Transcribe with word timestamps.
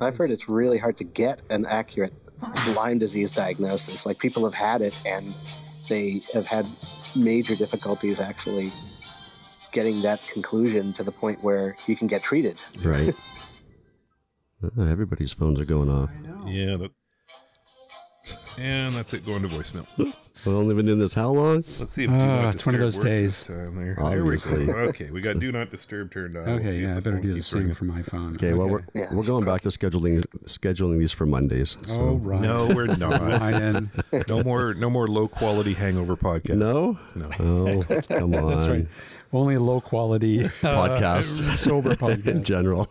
I've 0.00 0.16
heard 0.16 0.30
it's 0.30 0.48
really 0.48 0.78
hard 0.78 0.96
to 0.98 1.04
get 1.04 1.42
an 1.50 1.66
accurate 1.66 2.12
Lyme 2.74 2.98
disease 2.98 3.30
diagnosis. 3.30 4.04
Like 4.04 4.18
people 4.18 4.44
have 4.44 4.54
had 4.54 4.82
it 4.82 4.94
and 5.06 5.34
they 5.88 6.22
have 6.34 6.46
had 6.46 6.66
major 7.14 7.54
difficulties 7.54 8.20
actually 8.20 8.72
getting 9.72 10.02
that 10.02 10.22
conclusion 10.28 10.92
to 10.94 11.02
the 11.02 11.12
point 11.12 11.42
where 11.42 11.76
you 11.86 11.96
can 11.96 12.06
get 12.06 12.22
treated. 12.22 12.60
Right. 12.82 13.14
Uh, 14.78 14.84
everybody's 14.84 15.32
phones 15.32 15.58
are 15.58 15.64
going 15.64 15.90
off. 15.90 16.08
Yeah, 16.46 16.76
that. 16.76 16.92
And 18.58 18.94
that's 18.94 19.14
it 19.14 19.24
going 19.24 19.42
to 19.42 19.48
voicemail. 19.48 19.86
We've 20.44 20.54
only 20.54 20.74
been 20.74 20.88
in 20.88 20.98
this 20.98 21.14
how 21.14 21.28
long? 21.30 21.64
Let's 21.78 21.92
see 21.92 22.04
if 22.04 22.10
Ah, 22.10 22.18
do 22.18 22.26
not 22.26 22.54
it's 22.54 22.66
one 22.66 22.74
of 22.74 22.80
disturb 22.80 22.80
those 22.80 22.96
works 22.98 23.04
days. 23.04 23.22
this 23.38 23.46
time. 23.46 23.76
There, 23.76 23.94
there 23.94 24.04
Obviously. 24.04 24.66
we 24.66 24.72
go. 24.72 24.78
Okay, 24.78 25.10
we 25.10 25.20
got 25.20 25.38
do 25.38 25.52
not 25.52 25.70
disturb 25.70 26.10
turned 26.12 26.36
on. 26.36 26.44
We'll 26.46 26.54
Okay, 26.56 26.68
if 26.70 26.74
yeah, 26.82 26.90
I 26.92 26.94
the 26.96 27.00
better 27.02 27.16
phone 27.16 27.22
do 27.22 27.28
the 27.28 27.34
keeps 27.36 27.46
same 27.46 27.58
ringing. 27.60 27.74
for 27.74 27.84
my 27.84 28.02
phone. 28.02 28.34
Okay, 28.34 28.52
well 28.52 28.68
we're 28.68 28.82
Yeah, 28.94 29.14
we're 29.14 29.22
going 29.24 29.44
back 29.44 29.60
to 29.62 29.68
scheduling 29.68 30.24
scheduling 30.44 30.98
these 30.98 31.12
for 31.12 31.26
Mondays. 31.26 31.76
So. 31.86 32.00
oh 32.00 32.14
right. 32.16 32.40
No, 32.40 32.66
we're 32.74 32.86
not. 32.96 33.20
Ryan. 33.20 33.90
no 34.28 34.42
more, 34.42 34.74
no 34.74 34.90
more 34.90 35.06
low 35.06 35.28
quality 35.28 35.74
hangover 35.74 36.16
podcast. 36.16 36.56
No? 36.56 36.98
No. 37.14 37.30
Oh, 37.38 37.82
come 38.16 38.34
on. 38.34 38.48
That's 38.54 38.68
right. 38.68 38.86
Only 39.32 39.56
low 39.58 39.80
quality 39.80 40.44
uh, 40.44 40.48
Podcasts. 40.62 41.56
sober 41.56 41.94
podcast. 41.94 42.26
In 42.32 42.42
general. 42.44 42.90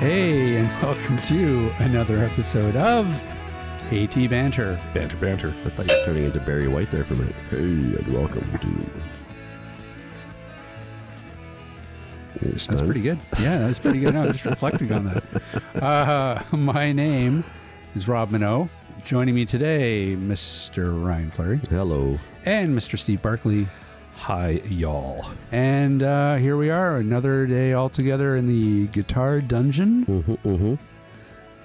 Hey, 0.00 0.56
and 0.56 0.68
welcome 0.82 1.18
to 1.18 1.70
another 1.78 2.18
episode 2.24 2.74
of 2.74 3.06
AT 3.92 4.14
Banter. 4.30 4.80
Banter, 4.94 5.16
banter. 5.18 5.48
I 5.66 5.68
thought 5.70 5.90
you 5.90 5.98
were 5.98 6.04
turning 6.06 6.24
into 6.24 6.40
Barry 6.40 6.68
White 6.68 6.90
there 6.90 7.04
for 7.04 7.12
a 7.14 7.16
minute. 7.18 7.34
Hey, 7.50 7.56
and 7.58 8.08
welcome 8.14 8.58
to. 8.60 8.68
You're 12.42 12.52
That's 12.52 12.64
stunned? 12.64 12.86
pretty 12.86 13.02
good. 13.02 13.18
Yeah, 13.38 13.58
that's 13.58 13.78
pretty 13.78 14.00
good. 14.00 14.14
No, 14.14 14.24
just 14.32 14.44
reflecting 14.46 14.92
on 14.92 15.04
that. 15.04 15.24
Uh, 15.80 16.42
my 16.56 16.92
name 16.92 17.42
is 17.94 18.06
Rob 18.08 18.30
Mineault. 18.30 18.68
Joining 19.04 19.34
me 19.34 19.46
today, 19.46 20.14
Mr. 20.18 21.06
Ryan 21.06 21.30
Fleury 21.30 21.60
Hello. 21.70 22.18
and 22.44 22.76
Mr. 22.76 22.98
Steve 22.98 23.22
Barclay. 23.22 23.66
Hi, 24.20 24.60
y'all. 24.68 25.26
And 25.50 26.02
uh, 26.02 26.36
here 26.36 26.56
we 26.56 26.70
are, 26.70 26.98
another 26.98 27.46
day 27.46 27.72
all 27.72 27.88
together 27.88 28.36
in 28.36 28.46
the 28.48 28.86
guitar 28.88 29.40
dungeon. 29.40 30.04
Mm-hmm, 30.06 30.32
mm-hmm. 30.48 30.74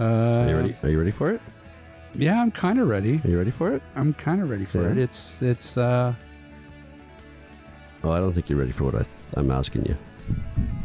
Uh, 0.01 0.05
Are 0.43 0.49
you 0.49 0.55
ready? 0.57 0.75
Are 0.83 0.89
you 0.89 0.97
ready 0.99 1.11
for 1.11 1.31
it? 1.31 1.41
Yeah, 2.15 2.41
I'm 2.41 2.51
kind 2.51 2.79
of 2.79 2.87
ready. 2.87 3.19
Are 3.23 3.27
you 3.29 3.37
ready 3.37 3.51
for 3.51 3.71
it? 3.73 3.81
I'm 3.95 4.13
kind 4.13 4.41
of 4.41 4.49
ready 4.49 4.65
for 4.65 4.83
Yeah. 4.83 4.91
it. 4.91 4.97
It's 4.97 5.41
it's 5.41 5.77
uh 5.77 6.13
Oh, 8.03 8.11
I 8.11 8.19
don't 8.19 8.33
think 8.33 8.49
you're 8.49 8.59
ready 8.59 8.71
for 8.71 8.85
what 8.85 8.95
I 8.95 8.99
th- 8.99 9.09
I'm 9.33 9.51
asking 9.51 9.85
you. 9.85 9.97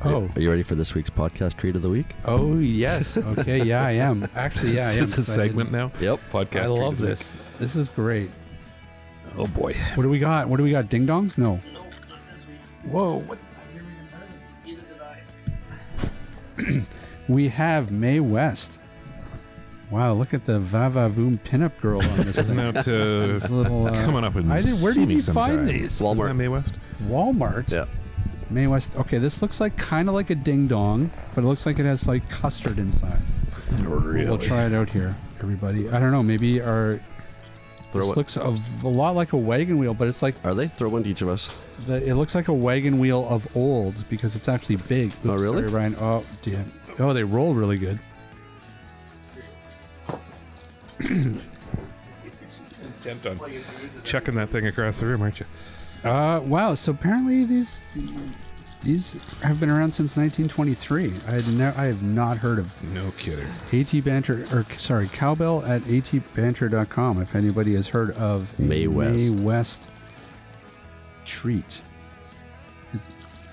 oh 0.05 0.29
Are 0.35 0.41
you 0.41 0.51
ready 0.51 0.63
for 0.65 0.75
this 0.75 0.95
week's 0.95 1.11
podcast 1.11 1.57
treat 1.57 1.77
of 1.77 1.83
the 1.83 1.89
week? 1.89 2.07
oh 2.25 2.59
yes 2.59 3.17
okay 3.17 3.63
yeah 3.63 3.85
I 3.85 3.93
am 3.93 4.27
actually 4.35 4.75
yeah 4.75 4.87
I 4.89 4.91
Is 4.91 4.97
am 4.97 5.01
this 5.05 5.13
a 5.13 5.17
'cause 5.17 5.31
I 5.39 5.47
segment 5.47 5.71
now? 5.71 5.93
Yep. 6.01 6.21
Podcast. 6.33 6.63
I 6.63 6.67
love 6.67 6.99
treat 6.99 7.11
of 7.11 7.19
this. 7.19 7.35
This 7.61 7.77
is 7.77 7.89
great. 7.91 8.31
The 9.41 9.51
week. 9.51 9.57
Oh 9.57 9.61
boy. 9.61 9.75
What 9.95 10.03
do 10.03 10.09
we 10.09 10.19
got? 10.19 10.49
What 10.49 10.57
do 10.59 10.63
we 10.65 10.71
got? 10.71 10.89
Ding 10.89 11.07
dongs? 11.07 11.39
No. 11.39 11.61
Whoa! 12.85 13.19
What? 13.21 13.39
we 17.29 17.49
have 17.49 17.91
Mae 17.91 18.21
West. 18.21 18.79
Wow! 19.91 20.13
Look 20.15 20.33
at 20.35 20.47
the 20.47 20.61
Vava 20.61 21.11
Voom 21.11 21.39
pinup 21.41 21.79
girl 21.81 22.03
on 22.03 22.19
this 22.19 22.39
Isn't 22.39 22.57
thing. 22.57 22.73
that 22.73 22.85
This 22.85 23.45
uh, 23.45 23.55
little, 23.55 23.89
uh, 23.89 23.93
coming 24.05 24.25
up 24.25 24.37
in 24.37 24.51
I 24.51 24.61
did, 24.61 24.81
where 24.83 24.93
see 24.93 25.01
did 25.01 25.09
me 25.09 25.15
you 25.17 25.23
find 25.23 25.59
sometime. 25.59 25.67
these? 25.67 26.01
Isn't 26.01 26.17
that 26.19 26.35
Mae 26.35 26.49
West? 26.49 26.75
Walmart. 27.05 27.73
Yeah. 27.73 27.87
Mae 28.51 28.67
West. 28.67 28.97
Okay, 28.97 29.19
this 29.19 29.43
looks 29.43 29.61
like 29.61 29.77
kind 29.77 30.09
of 30.09 30.15
like 30.15 30.31
a 30.31 30.35
ding 30.35 30.69
dong, 30.69 31.11
but 31.35 31.45
it 31.45 31.47
looks 31.47 31.67
like 31.67 31.79
it 31.79 31.87
has 31.87 32.07
like 32.07 32.29
custard 32.29 32.79
inside. 32.79 33.21
We'll 33.79 34.39
try 34.39 34.67
it 34.67 34.75
out 34.75 34.91
here, 34.91 35.17
everybody. 35.41 35.89
I 35.91 35.99
don't 35.99 36.13
know. 36.13 36.23
Maybe 36.23 36.61
our 36.61 37.01
Throw 37.93 38.03
this 38.03 38.11
it. 38.13 38.17
looks 38.17 38.37
a, 38.37 38.87
a 38.87 38.89
lot 38.89 39.17
like 39.17 39.33
a 39.33 39.37
wagon 39.37 39.79
wheel, 39.79 39.95
but 39.95 40.09
it's 40.09 40.23
like 40.23 40.35
Are 40.45 40.55
they? 40.55 40.69
Throw 40.69 40.89
one 40.89 41.03
to 41.03 41.09
each 41.09 41.23
of 41.23 41.29
us. 41.29 41.55
the, 41.87 42.03
it 42.07 42.15
looks 42.15 42.35
like 42.35 42.49
a 42.49 42.55
wagon 42.55 42.99
wheel 42.99 43.27
of 43.29 43.55
old 43.57 44.09
because 44.09 44.37
it's 44.37 44.49
actually 44.49 44.77
big. 44.77 45.13
Oh, 45.25 45.35
really? 45.37 45.67
Sorry, 45.67 45.73
Ryan. 45.73 45.97
Oh, 46.01 46.25
damn. 46.43 46.73
Oh, 46.99 47.13
they 47.13 47.25
roll 47.25 47.55
really 47.55 47.79
good. 47.79 47.99
Intent 51.01 51.43
on 53.27 53.41
checking 54.05 54.35
that 54.35 54.51
thing 54.51 54.67
across 54.67 55.01
the 55.01 55.07
room, 55.07 55.23
aren't 55.23 55.41
you? 55.41 55.47
Uh, 56.09 56.41
wow. 56.41 56.75
So 56.75 56.93
apparently 56.93 57.45
these 57.45 57.85
these 58.83 59.17
have 59.43 59.61
been 59.61 59.71
around 59.71 59.93
since 59.95 60.17
1923. 60.17 61.13
I 61.29 61.31
had 61.33 61.49
ne- 61.49 61.81
I 61.81 61.87
have 61.87 62.03
not 62.03 62.39
heard 62.39 62.59
of 62.59 62.95
No 62.95 63.11
kidding. 63.19 63.47
AT 63.73 64.05
Banter 64.05 64.45
or 64.53 64.65
sorry 64.77 65.09
cowbell 65.09 65.63
at 65.65 65.83
atbanter.com. 65.83 67.21
If 67.21 67.35
anybody 67.35 67.75
has 67.77 67.89
heard 67.89 68.13
of 68.13 68.59
Mae 68.59 68.87
West. 68.87 69.17
Mae 69.19 69.31
West 69.43 69.89
treat. 71.25 71.83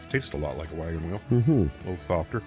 Tastes 0.10 0.34
a 0.34 0.38
lot 0.38 0.58
like 0.58 0.72
a 0.72 0.76
wagon 0.76 1.10
wheel. 1.10 1.22
Mm-hmm. 1.30 1.52
A 1.52 1.90
little 1.90 2.06
softer. 2.08 2.42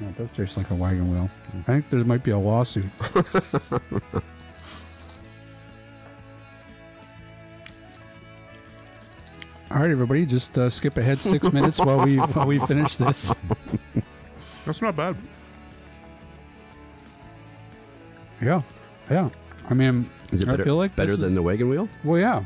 Yeah, 0.00 0.08
it 0.08 0.16
does 0.16 0.30
taste 0.30 0.56
like 0.56 0.70
a 0.70 0.74
wagon 0.76 1.10
wheel. 1.12 1.28
I 1.58 1.62
think 1.62 1.90
there 1.90 2.04
might 2.04 2.22
be 2.22 2.30
a 2.30 2.38
lawsuit. 2.38 2.86
All 9.70 9.78
right, 9.78 9.90
everybody, 9.90 10.24
just 10.24 10.56
uh, 10.56 10.70
skip 10.70 10.96
ahead 10.96 11.18
six 11.18 11.52
minutes 11.52 11.78
while 11.78 12.02
we 12.04 12.16
while 12.16 12.46
we 12.46 12.58
finish 12.60 12.96
this. 12.96 13.32
That's 14.64 14.80
not 14.80 14.96
bad. 14.96 15.16
Yeah, 18.40 18.62
yeah. 19.10 19.28
I 19.68 19.74
mean, 19.74 20.08
Is 20.32 20.40
it 20.42 20.48
I 20.48 20.52
better, 20.52 20.64
feel 20.64 20.76
like 20.76 20.96
better 20.96 21.10
this 21.12 21.20
than 21.20 21.30
is- 21.30 21.34
the 21.34 21.42
wagon 21.42 21.68
wheel? 21.68 21.88
Well, 22.02 22.18
yeah. 22.18 22.44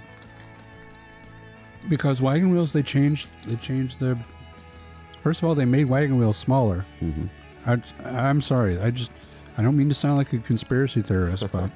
Because 1.88 2.20
wagon 2.22 2.50
wheels, 2.52 2.72
they 2.72 2.82
changed. 2.82 3.28
They 3.46 3.56
changed 3.56 4.00
the. 4.00 4.18
First 5.22 5.42
of 5.42 5.48
all, 5.48 5.54
they 5.54 5.64
made 5.64 5.84
wagon 5.84 6.18
wheels 6.18 6.36
smaller. 6.36 6.84
Mm-hmm. 7.00 7.26
I, 7.70 7.82
I'm 8.28 8.40
sorry. 8.40 8.80
I 8.80 8.90
just. 8.90 9.10
I 9.58 9.62
don't 9.62 9.76
mean 9.76 9.88
to 9.90 9.94
sound 9.94 10.16
like 10.16 10.32
a 10.32 10.38
conspiracy 10.38 11.02
theorist, 11.02 11.48
but 11.52 11.70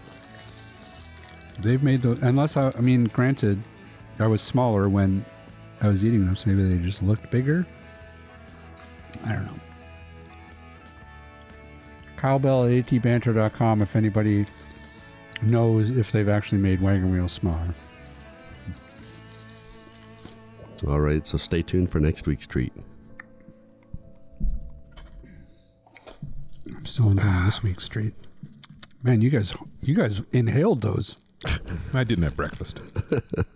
they've 1.60 1.82
made 1.82 2.02
the. 2.02 2.12
Unless 2.22 2.56
I. 2.56 2.72
I 2.76 2.80
mean, 2.80 3.04
granted, 3.04 3.62
I 4.18 4.26
was 4.26 4.40
smaller 4.42 4.88
when 4.88 5.24
I 5.80 5.88
was 5.88 6.04
eating 6.04 6.24
them, 6.26 6.36
so 6.36 6.50
maybe 6.50 6.68
they 6.68 6.82
just 6.82 7.02
looked 7.02 7.30
bigger. 7.30 7.66
I 9.24 9.32
don't 9.32 9.46
know. 9.46 9.60
Cowbell 12.16 12.64
at 12.64 12.70
atbanter.com 12.70 13.82
if 13.82 13.94
anybody 13.94 14.46
knows 15.42 15.90
if 15.90 16.12
they've 16.12 16.28
actually 16.28 16.58
made 16.58 16.80
wagon 16.80 17.12
wheels 17.12 17.32
smaller. 17.32 17.74
All 20.86 21.00
right, 21.00 21.26
so 21.26 21.38
stay 21.38 21.62
tuned 21.62 21.90
for 21.90 22.00
next 22.00 22.26
week's 22.26 22.46
treat. 22.46 22.72
I'm 26.74 26.84
still 26.84 27.10
enjoying 27.10 27.28
ah. 27.28 27.46
this 27.46 27.62
week's 27.62 27.88
treat. 27.88 28.14
Man, 29.02 29.22
you 29.22 29.30
guys, 29.30 29.54
you 29.82 29.94
guys 29.94 30.22
inhaled 30.32 30.82
those. 30.82 31.16
I 31.94 32.04
didn't 32.04 32.24
have 32.24 32.36
breakfast. 32.36 32.80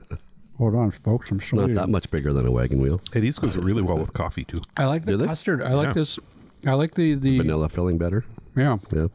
Hold 0.61 0.75
on, 0.75 0.91
folks. 0.91 1.31
I'm 1.31 1.39
showing 1.39 1.73
Not 1.73 1.87
that 1.87 1.89
much 1.91 2.11
bigger 2.11 2.35
than 2.35 2.47
a 2.47 2.51
wagon 2.51 2.81
wheel. 2.83 3.01
Hey, 3.15 3.21
these 3.21 3.39
goes 3.39 3.57
really 3.57 3.81
well 3.81 3.97
with 3.97 4.13
coffee 4.13 4.45
too. 4.45 4.61
I 4.77 4.85
like 4.85 5.05
the 5.07 5.13
Do 5.13 5.17
they? 5.17 5.25
custard. 5.27 5.63
I 5.63 5.73
like 5.73 5.87
Yeah. 5.89 5.93
this. 5.95 6.19
I 6.67 6.75
like 6.75 6.95
the 6.95 7.15
the 7.15 7.39
Vanilla 7.39 7.71
filling 7.71 7.97
better. 7.97 8.27
yeah. 8.55 8.77
Yeah. 8.93 9.07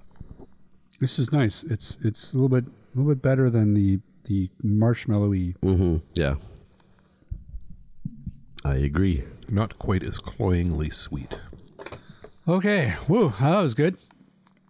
This 1.00 1.19
is 1.19 1.31
nice. 1.31 1.63
It's 1.63 1.97
it's 2.03 2.33
a 2.33 2.38
little 2.38 2.50
bit 2.50 2.65
a 2.65 2.97
little 2.97 3.13
bit 3.13 3.21
better 3.21 3.51
than 3.51 3.75
the 3.75 4.00
the 4.24 4.50
marshmallowy. 4.63 5.56
Mm-hmm. 5.63 5.97
Yeah. 6.15 6.36
I 8.63 8.77
agree. 8.77 9.24
Not 9.47 9.77
quite 9.77 10.01
as 10.01 10.18
cloyingly 10.18 10.89
sweet. 10.89 11.38
Okay, 12.47 12.95
woo, 13.07 13.33
that 13.39 13.62
was 13.62 13.75
good. 13.75 13.97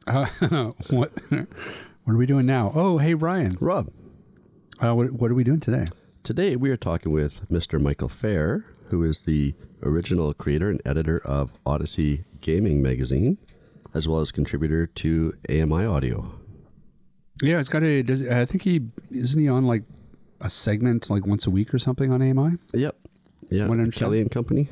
Uh, 0.07 0.25
what 0.89 1.11
what 1.29 2.13
are 2.13 2.17
we 2.17 2.25
doing 2.25 2.45
now? 2.45 2.73
Oh, 2.75 2.97
hey 2.97 3.13
Ryan, 3.13 3.55
Rob, 3.61 3.89
uh, 4.83 4.93
what 4.93 5.11
what 5.13 5.31
are 5.31 5.35
we 5.35 5.45
doing 5.45 5.61
today? 5.61 5.85
Today 6.25 6.55
we 6.55 6.71
are 6.71 6.77
talking 6.77 7.11
with 7.11 7.47
Mr. 7.49 7.79
Michael 7.79 8.09
Feir, 8.09 8.65
who 8.85 9.03
is 9.03 9.21
the 9.21 9.53
original 9.83 10.33
creator 10.33 10.71
and 10.71 10.81
editor 10.83 11.19
of 11.19 11.51
Audyssey 11.65 12.23
Gaming 12.41 12.81
Magazine, 12.81 13.37
as 13.93 14.07
well 14.07 14.19
as 14.19 14.31
contributor 14.31 14.87
to 14.87 15.35
AMI 15.47 15.85
Audio. 15.85 16.33
Yeah, 17.43 17.59
it's 17.59 17.69
got 17.69 17.83
a. 17.83 18.01
Does, 18.01 18.27
I 18.27 18.43
think 18.45 18.63
he 18.63 18.81
isn't 19.11 19.39
he 19.39 19.47
on 19.47 19.67
like 19.67 19.83
a 20.41 20.49
segment 20.49 21.11
like 21.11 21.27
once 21.27 21.45
a 21.45 21.51
week 21.51 21.71
or 21.75 21.77
something 21.77 22.11
on 22.11 22.23
AMI. 22.23 22.57
Yep. 22.73 22.95
Yeah. 23.51 23.67
When 23.67 23.91
Kelly 23.91 24.19
and 24.19 24.31
Company. 24.31 24.69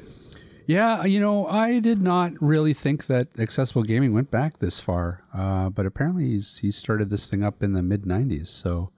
Yeah, 0.66 1.06
you 1.06 1.20
know, 1.20 1.46
I 1.46 1.78
did 1.78 2.02
not 2.02 2.34
really 2.42 2.74
think 2.74 3.06
that 3.06 3.28
accessible 3.38 3.84
gaming 3.84 4.12
went 4.12 4.32
back 4.32 4.58
this 4.58 4.80
far, 4.80 5.24
uh, 5.32 5.70
but 5.70 5.86
apparently 5.86 6.30
he's 6.30 6.58
he 6.58 6.72
started 6.72 7.12
this 7.12 7.30
thing 7.30 7.44
up 7.44 7.62
in 7.62 7.74
the 7.74 7.84
mid 7.84 8.06
'90s. 8.06 8.48
So 8.48 8.90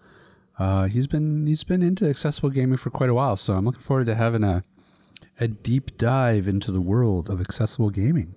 uh, 0.59 0.85
he's 0.85 1.07
been 1.07 1.45
he's 1.47 1.63
been 1.63 1.81
into 1.83 2.09
accessible 2.09 2.49
gaming 2.49 2.77
for 2.77 2.89
quite 2.89 3.09
a 3.09 3.13
while. 3.13 3.35
So 3.35 3.53
I'm 3.53 3.65
looking 3.65 3.81
forward 3.81 4.05
to 4.07 4.15
having 4.15 4.43
a 4.43 4.63
a 5.39 5.47
deep 5.47 5.97
dive 5.97 6.47
into 6.47 6.71
the 6.71 6.81
world 6.81 7.29
of 7.29 7.41
accessible 7.41 7.89
gaming. 7.89 8.35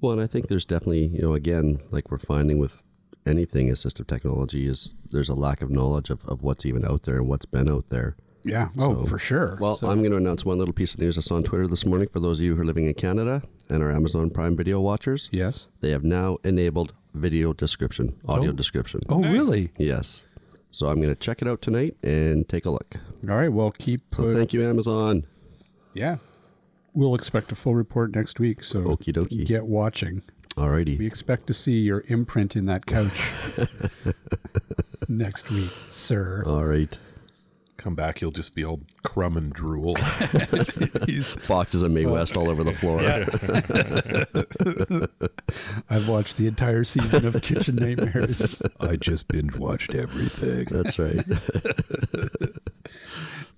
Well, 0.00 0.12
and 0.12 0.20
I 0.20 0.28
think 0.28 0.46
there's 0.46 0.64
definitely, 0.64 1.08
you 1.08 1.22
know, 1.22 1.34
again, 1.34 1.80
like 1.90 2.10
we're 2.10 2.18
finding 2.18 2.58
with 2.58 2.82
anything 3.26 3.68
assistive 3.68 4.06
technology, 4.06 4.68
is 4.68 4.94
there's 5.10 5.28
a 5.28 5.34
lack 5.34 5.60
of 5.60 5.70
knowledge 5.70 6.08
of, 6.10 6.24
of 6.26 6.42
what's 6.42 6.64
even 6.64 6.84
out 6.84 7.02
there 7.02 7.16
and 7.16 7.26
what's 7.28 7.46
been 7.46 7.68
out 7.68 7.88
there. 7.88 8.16
Yeah. 8.44 8.68
Oh, 8.78 9.04
for 9.06 9.18
sure. 9.18 9.58
Well, 9.60 9.76
So- 9.78 9.88
I'm 9.90 9.98
going 9.98 10.12
to 10.12 10.16
announce 10.16 10.44
one 10.44 10.56
little 10.56 10.72
piece 10.72 10.94
of 10.94 11.00
news 11.00 11.16
that's 11.16 11.32
on 11.32 11.42
Twitter 11.42 11.66
this 11.66 11.84
morning 11.84 12.08
for 12.12 12.20
those 12.20 12.38
of 12.38 12.44
you 12.46 12.54
who 12.54 12.62
are 12.62 12.64
living 12.64 12.86
in 12.86 12.94
Canada 12.94 13.42
and 13.68 13.82
are 13.82 13.90
Amazon 13.90 14.30
Prime 14.30 14.56
Video 14.56 14.78
watchers. 14.80 15.28
yes. 15.32 15.66
They 15.80 15.90
have 15.90 16.04
now 16.04 16.38
enabled 16.44 16.94
video 17.12 17.52
description, 17.52 18.14
audio 18.28 18.50
Oh. 18.50 18.52
description. 18.52 19.00
Oh, 19.08 19.20
really? 19.22 19.72
Yes. 19.78 20.22
So 20.70 20.88
I'm 20.88 20.96
going 20.96 21.08
to 21.08 21.14
check 21.18 21.42
it 21.42 21.48
out 21.48 21.62
tonight 21.62 21.96
and 22.02 22.48
take 22.48 22.66
a 22.66 22.70
look. 22.70 22.96
All 23.28 23.34
right. 23.36 23.52
Well, 23.52 23.70
keep. 23.70 24.14
So 24.14 24.28
uh, 24.28 24.32
thank 24.34 24.52
you, 24.52 24.66
Amazon. 24.68 25.26
yeah. 25.94 26.16
We'll 26.94 27.14
expect 27.14 27.52
a 27.52 27.54
full 27.54 27.74
report 27.76 28.14
next 28.14 28.40
week. 28.40 28.64
So 28.64 28.80
Okie 28.80 29.12
dokie. 29.14 29.46
get 29.46 29.66
watching. 29.66 30.22
Alrighty. 30.56 30.98
We 30.98 31.06
expect 31.06 31.46
to 31.46 31.54
see 31.54 31.78
your 31.80 32.02
imprint 32.08 32.56
in 32.56 32.66
that 32.66 32.86
couch 32.86 33.30
next 35.08 35.50
week, 35.50 35.70
sir. 35.90 36.42
All 36.44 36.64
right. 36.64 36.98
Come 37.78 37.94
back, 37.94 38.20
you'll 38.20 38.32
just 38.32 38.56
be 38.56 38.64
all 38.64 38.80
crumb 39.04 39.36
and 39.36 39.52
drool. 39.52 39.94
Boxes 41.48 41.84
of 41.84 41.92
Mae 41.92 42.06
West 42.06 42.36
all 42.36 42.50
over 42.50 42.64
the 42.64 42.70
uh, 42.70 42.74
floor. 42.74 43.00
I've 45.88 46.08
watched 46.08 46.38
the 46.38 46.48
entire 46.48 46.82
season 46.82 47.24
of 47.24 47.40
Kitchen 47.40 47.76
Nightmares. 47.76 48.60
I 48.80 48.96
just 48.96 49.28
binge 49.28 49.54
watched 49.54 49.94
everything. 49.94 50.66
That's 50.68 50.98
right. 50.98 51.24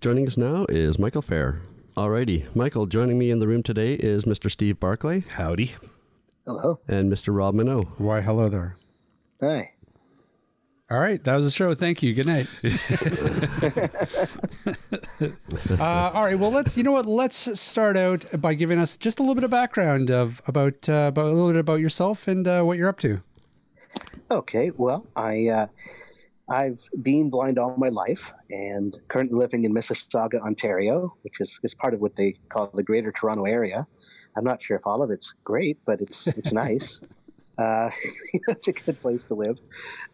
joining 0.02 0.26
us 0.26 0.36
now 0.36 0.66
is 0.68 0.98
Michael 0.98 1.22
Feir. 1.22 1.62
Alrighty. 1.96 2.54
Michael, 2.54 2.84
joining 2.84 3.18
me 3.18 3.30
in 3.30 3.38
the 3.38 3.48
room 3.48 3.62
today 3.62 3.94
is 3.94 4.26
Mr. 4.26 4.50
Steve 4.50 4.78
Barclay 4.78 5.20
Howdy. 5.20 5.72
Hello. 6.46 6.78
and 6.86 7.10
Mr. 7.10 7.34
Rob 7.34 7.54
Mineault. 7.54 7.88
Why, 7.98 8.20
hello 8.20 8.50
there. 8.50 8.76
Hi. 9.40 9.72
All 10.90 10.98
right, 10.98 11.22
that 11.22 11.36
was 11.36 11.44
the 11.44 11.52
show. 11.52 11.72
Thank 11.74 12.02
you. 12.02 12.14
Good 12.14 12.26
night. 12.26 12.48
uh, 15.80 16.10
all 16.12 16.24
right, 16.24 16.36
well, 16.36 16.50
let's. 16.50 16.76
You 16.76 16.82
know 16.82 16.92
what? 16.92 17.06
Let's 17.06 17.60
start 17.60 17.96
out 17.96 18.24
by 18.40 18.54
giving 18.54 18.80
us 18.80 18.96
just 18.96 19.20
a 19.20 19.22
little 19.22 19.36
bit 19.36 19.44
of 19.44 19.50
background 19.50 20.10
of 20.10 20.42
about 20.48 20.88
uh, 20.88 21.06
about 21.08 21.26
a 21.26 21.30
little 21.30 21.52
bit 21.52 21.60
about 21.60 21.78
yourself 21.78 22.26
and 22.26 22.48
uh, 22.48 22.62
what 22.62 22.76
you're 22.76 22.88
up 22.88 22.98
to. 23.00 23.22
Okay. 24.32 24.72
Well, 24.76 25.06
I 25.14 25.48
uh, 25.48 25.66
I've 26.50 26.80
been 27.02 27.30
blind 27.30 27.60
all 27.60 27.76
my 27.76 27.90
life 27.90 28.32
and 28.50 28.96
currently 29.06 29.38
living 29.38 29.64
in 29.64 29.72
Mississauga, 29.72 30.40
Ontario, 30.40 31.14
which 31.22 31.40
is, 31.40 31.60
is 31.62 31.74
part 31.74 31.94
of 31.94 32.00
what 32.00 32.16
they 32.16 32.34
call 32.48 32.68
the 32.74 32.82
Greater 32.82 33.12
Toronto 33.12 33.44
Area. 33.44 33.86
I'm 34.36 34.44
not 34.44 34.60
sure 34.60 34.76
if 34.76 34.86
all 34.86 35.02
of 35.02 35.10
it's 35.10 35.34
great, 35.44 35.78
but 35.86 36.00
it's 36.00 36.26
it's 36.26 36.52
nice. 36.52 37.00
Uh, 37.60 37.90
it's 38.48 38.68
a 38.68 38.72
good 38.72 39.00
place 39.00 39.24
to 39.24 39.34
live. 39.34 39.58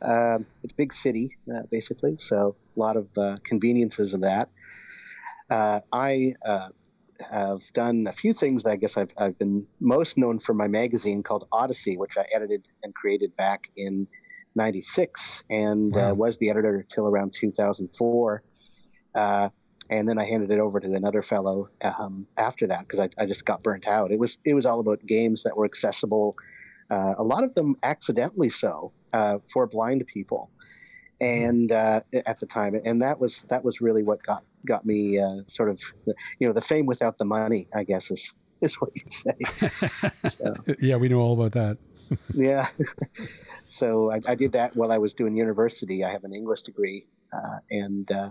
Um, 0.02 0.46
it's 0.64 0.72
a 0.72 0.76
big 0.76 0.92
city, 0.92 1.30
uh, 1.54 1.62
basically, 1.70 2.16
so 2.18 2.56
a 2.76 2.80
lot 2.80 2.96
of 2.96 3.08
uh, 3.16 3.36
conveniences 3.44 4.14
of 4.14 4.22
that. 4.22 4.50
Uh, 5.50 5.80
I 5.92 6.34
uh, 6.44 6.68
have 7.30 7.60
done 7.74 8.06
a 8.08 8.12
few 8.12 8.32
things 8.32 8.64
that 8.64 8.70
I 8.70 8.76
guess 8.76 8.96
I've, 8.96 9.12
I've 9.16 9.38
been 9.38 9.66
most 9.80 10.18
known 10.18 10.40
for 10.40 10.54
my 10.54 10.68
magazine 10.68 11.22
called 11.22 11.46
Audyssey, 11.52 11.96
which 11.96 12.16
I 12.18 12.26
edited 12.34 12.66
and 12.82 12.94
created 12.94 13.36
back 13.36 13.64
in 13.76 14.08
96 14.56 15.44
and 15.50 15.94
Wow. 15.94 16.10
uh, 16.12 16.14
was 16.14 16.38
the 16.38 16.50
editor 16.50 16.84
till 16.92 17.06
around 17.06 17.34
2004. 17.38 18.42
Uh, 19.14 19.48
and 19.88 20.08
then 20.08 20.18
I 20.18 20.24
handed 20.24 20.50
it 20.50 20.58
over 20.58 20.80
to 20.80 20.88
another 20.94 21.22
fellow 21.22 21.68
um, 21.82 22.26
after 22.36 22.66
that 22.66 22.80
because 22.80 22.98
I, 23.00 23.08
I 23.18 23.26
just 23.26 23.44
got 23.44 23.62
burnt 23.62 23.86
out. 23.86 24.10
It 24.10 24.18
was 24.18 24.36
it 24.44 24.54
was 24.54 24.66
all 24.66 24.80
about 24.80 25.06
games 25.06 25.44
that 25.44 25.56
were 25.56 25.64
accessible, 25.64 26.34
uh, 26.90 27.14
a 27.18 27.22
lot 27.22 27.44
of 27.44 27.54
them 27.54 27.76
accidentally 27.82 28.48
so 28.48 28.92
uh, 29.12 29.38
for 29.44 29.66
blind 29.66 30.06
people, 30.06 30.50
and 31.20 31.72
uh, 31.72 32.00
at 32.26 32.38
the 32.40 32.46
time, 32.46 32.78
and 32.84 33.00
that 33.02 33.18
was 33.18 33.42
that 33.48 33.64
was 33.64 33.80
really 33.80 34.02
what 34.02 34.22
got 34.22 34.44
got 34.66 34.84
me 34.84 35.18
uh, 35.18 35.36
sort 35.50 35.68
of 35.68 35.80
you 36.06 36.46
know 36.46 36.52
the 36.52 36.60
fame 36.60 36.86
without 36.86 37.18
the 37.18 37.24
money, 37.24 37.68
I 37.74 37.84
guess 37.84 38.10
is 38.10 38.32
is 38.60 38.74
what 38.74 38.90
you 38.94 39.02
say. 39.08 39.70
so, 40.28 40.54
Yeah, 40.80 40.96
we 40.96 41.08
know 41.08 41.20
all 41.20 41.34
about 41.34 41.52
that. 41.52 41.78
yeah. 42.34 42.68
so 43.68 44.12
I, 44.12 44.20
I 44.28 44.34
did 44.34 44.52
that 44.52 44.76
while 44.76 44.92
I 44.92 44.98
was 44.98 45.14
doing 45.14 45.36
university. 45.36 46.04
I 46.04 46.10
have 46.10 46.24
an 46.24 46.34
English 46.34 46.62
degree, 46.62 47.06
uh, 47.32 47.58
and 47.70 48.10
uh, 48.10 48.30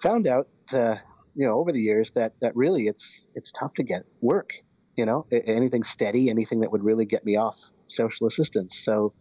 found 0.00 0.26
out, 0.26 0.48
uh, 0.72 0.96
you 1.34 1.46
know, 1.46 1.58
over 1.58 1.72
the 1.72 1.80
years 1.80 2.12
that 2.12 2.34
that 2.40 2.54
really 2.56 2.86
it's 2.86 3.24
it's 3.34 3.52
tough 3.52 3.74
to 3.74 3.82
get 3.82 4.04
work. 4.20 4.52
You 4.96 5.06
know, 5.06 5.26
anything 5.32 5.82
steady, 5.82 6.30
anything 6.30 6.60
that 6.60 6.70
would 6.70 6.84
really 6.84 7.04
get 7.04 7.24
me 7.24 7.36
off 7.36 7.58
social 7.88 8.26
assistance. 8.26 8.78
So, 8.84 9.12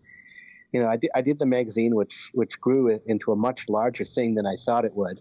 you 0.71 0.81
know, 0.81 0.87
I 0.87 0.97
did 0.97 1.11
I 1.15 1.21
did 1.21 1.39
the 1.39 1.45
magazine, 1.45 1.95
which 1.95 2.29
which 2.33 2.59
grew 2.59 2.99
into 3.07 3.31
a 3.31 3.35
much 3.35 3.65
larger 3.69 4.05
thing 4.05 4.35
than 4.35 4.45
I 4.45 4.55
thought 4.65 4.85
it 4.85 4.95
would. 4.95 5.19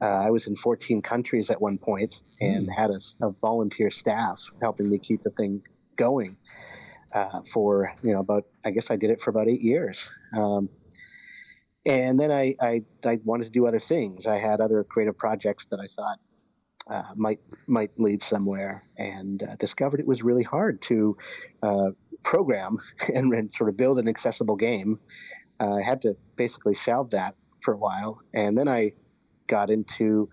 Uh, 0.00 0.06
I 0.06 0.30
was 0.30 0.46
in 0.46 0.54
14 0.54 1.02
countries 1.02 1.50
at 1.50 1.60
one 1.60 1.76
point 1.76 2.20
and 2.40 2.68
had 2.76 2.90
a, 2.90 3.00
a 3.20 3.30
volunteer 3.40 3.90
staff 3.90 4.40
helping 4.62 4.88
me 4.88 4.98
keep 4.98 5.22
the 5.24 5.30
thing 5.30 5.60
going 5.96 6.36
uh, 7.12 7.40
for 7.52 7.92
you 8.02 8.12
know 8.12 8.20
about 8.20 8.44
I 8.64 8.70
guess 8.70 8.90
I 8.90 8.96
did 8.96 9.10
it 9.10 9.20
for 9.20 9.30
about 9.30 9.48
eight 9.48 9.62
years, 9.62 10.10
um, 10.36 10.68
and 11.86 12.18
then 12.18 12.30
I, 12.30 12.54
I 12.60 12.82
I 13.04 13.20
wanted 13.24 13.44
to 13.44 13.50
do 13.50 13.66
other 13.66 13.80
things. 13.80 14.26
I 14.26 14.38
had 14.38 14.60
other 14.60 14.84
creative 14.84 15.16
projects 15.16 15.66
that 15.66 15.80
I 15.80 15.86
thought 15.86 16.18
uh, 16.88 17.02
might 17.16 17.40
might 17.66 17.90
lead 17.98 18.22
somewhere, 18.22 18.84
and 18.96 19.42
uh, 19.42 19.56
discovered 19.56 20.00
it 20.00 20.06
was 20.06 20.22
really 20.22 20.42
hard 20.42 20.80
to 20.82 21.16
uh, 21.62 21.90
program 22.22 22.78
and, 23.14 23.32
and 23.32 23.54
sort 23.54 23.68
of 23.70 23.76
build 23.76 23.98
an 23.98 24.08
accessible 24.08 24.56
game. 24.56 24.98
Uh, 25.60 25.74
I 25.76 25.82
had 25.82 26.00
to 26.02 26.16
basically 26.36 26.74
shelve 26.74 27.10
that 27.10 27.34
for 27.60 27.74
a 27.74 27.76
while, 27.76 28.20
and 28.34 28.56
then 28.56 28.68
I 28.68 28.92
got 29.48 29.70
into 29.70 30.28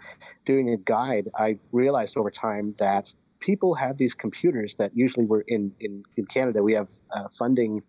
doing 0.46 0.70
a 0.70 0.78
guide. 0.78 1.30
I 1.38 1.58
realized 1.72 2.18
over 2.18 2.30
time 2.30 2.76
that 2.80 3.14
people 3.40 3.74
have 3.76 3.98
these 3.98 4.14
computers 4.14 4.76
that 4.76 4.92
usually 4.96 5.26
were 5.26 5.44
in 5.48 5.72
in, 5.80 6.04
in 6.16 6.26
Canada. 6.26 6.64
We 6.64 6.74
have 6.74 6.90
uh, 7.12 7.28
funding, 7.30 7.82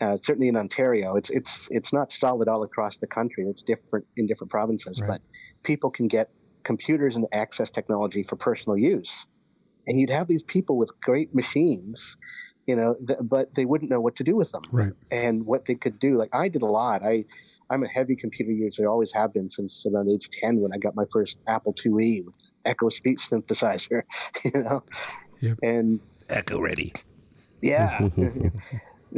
uh, 0.00 0.16
certainly 0.18 0.48
in 0.48 0.56
Ontario. 0.56 1.16
It's 1.16 1.30
it's 1.30 1.68
it's 1.70 1.92
not 1.92 2.10
solid 2.10 2.48
all 2.48 2.62
across 2.62 2.98
the 2.98 3.06
country. 3.06 3.44
It's 3.48 3.62
different 3.62 4.06
in 4.16 4.26
different 4.26 4.50
provinces, 4.50 5.00
Right. 5.00 5.08
but 5.08 5.20
people 5.62 5.90
can 5.90 6.08
get 6.08 6.30
computers 6.64 7.16
and 7.16 7.26
access 7.32 7.70
technology 7.70 8.22
for 8.22 8.36
personal 8.36 8.78
use. 8.78 9.24
And 9.86 9.98
you'd 9.98 10.10
have 10.10 10.28
these 10.28 10.42
people 10.44 10.76
with 10.78 10.90
great 11.02 11.34
machines, 11.34 12.16
you 12.66 12.76
know, 12.76 12.94
th- 13.06 13.18
but 13.22 13.54
they 13.54 13.64
wouldn't 13.64 13.90
know 13.90 14.00
what 14.00 14.16
to 14.16 14.24
do 14.24 14.36
with 14.36 14.52
them 14.52 14.62
Right. 14.70 14.92
and 15.10 15.44
what 15.44 15.64
they 15.64 15.74
could 15.74 15.98
do. 15.98 16.16
Like 16.16 16.30
I 16.32 16.48
did 16.48 16.62
a 16.62 16.66
lot. 16.66 17.02
I 17.04 17.24
I'm 17.70 17.82
a 17.82 17.88
heavy 17.88 18.16
computer 18.16 18.52
user. 18.52 18.82
I 18.84 18.86
always 18.86 19.12
have 19.12 19.32
been 19.32 19.48
since 19.48 19.84
around 19.86 20.10
age 20.10 20.28
10 20.30 20.60
when 20.60 20.72
I 20.74 20.78
got 20.78 20.94
my 20.94 21.04
first 21.10 21.38
Apple 21.48 21.74
IIe 21.74 22.24
with 22.26 22.34
Echo 22.66 22.90
speech 22.90 23.20
synthesizer, 23.30 24.02
you 24.44 24.62
know. 24.62 24.82
Yep. 25.40 25.58
And 25.62 26.00
Echo 26.28 26.60
ready. 26.60 26.92
yeah. 27.60 28.08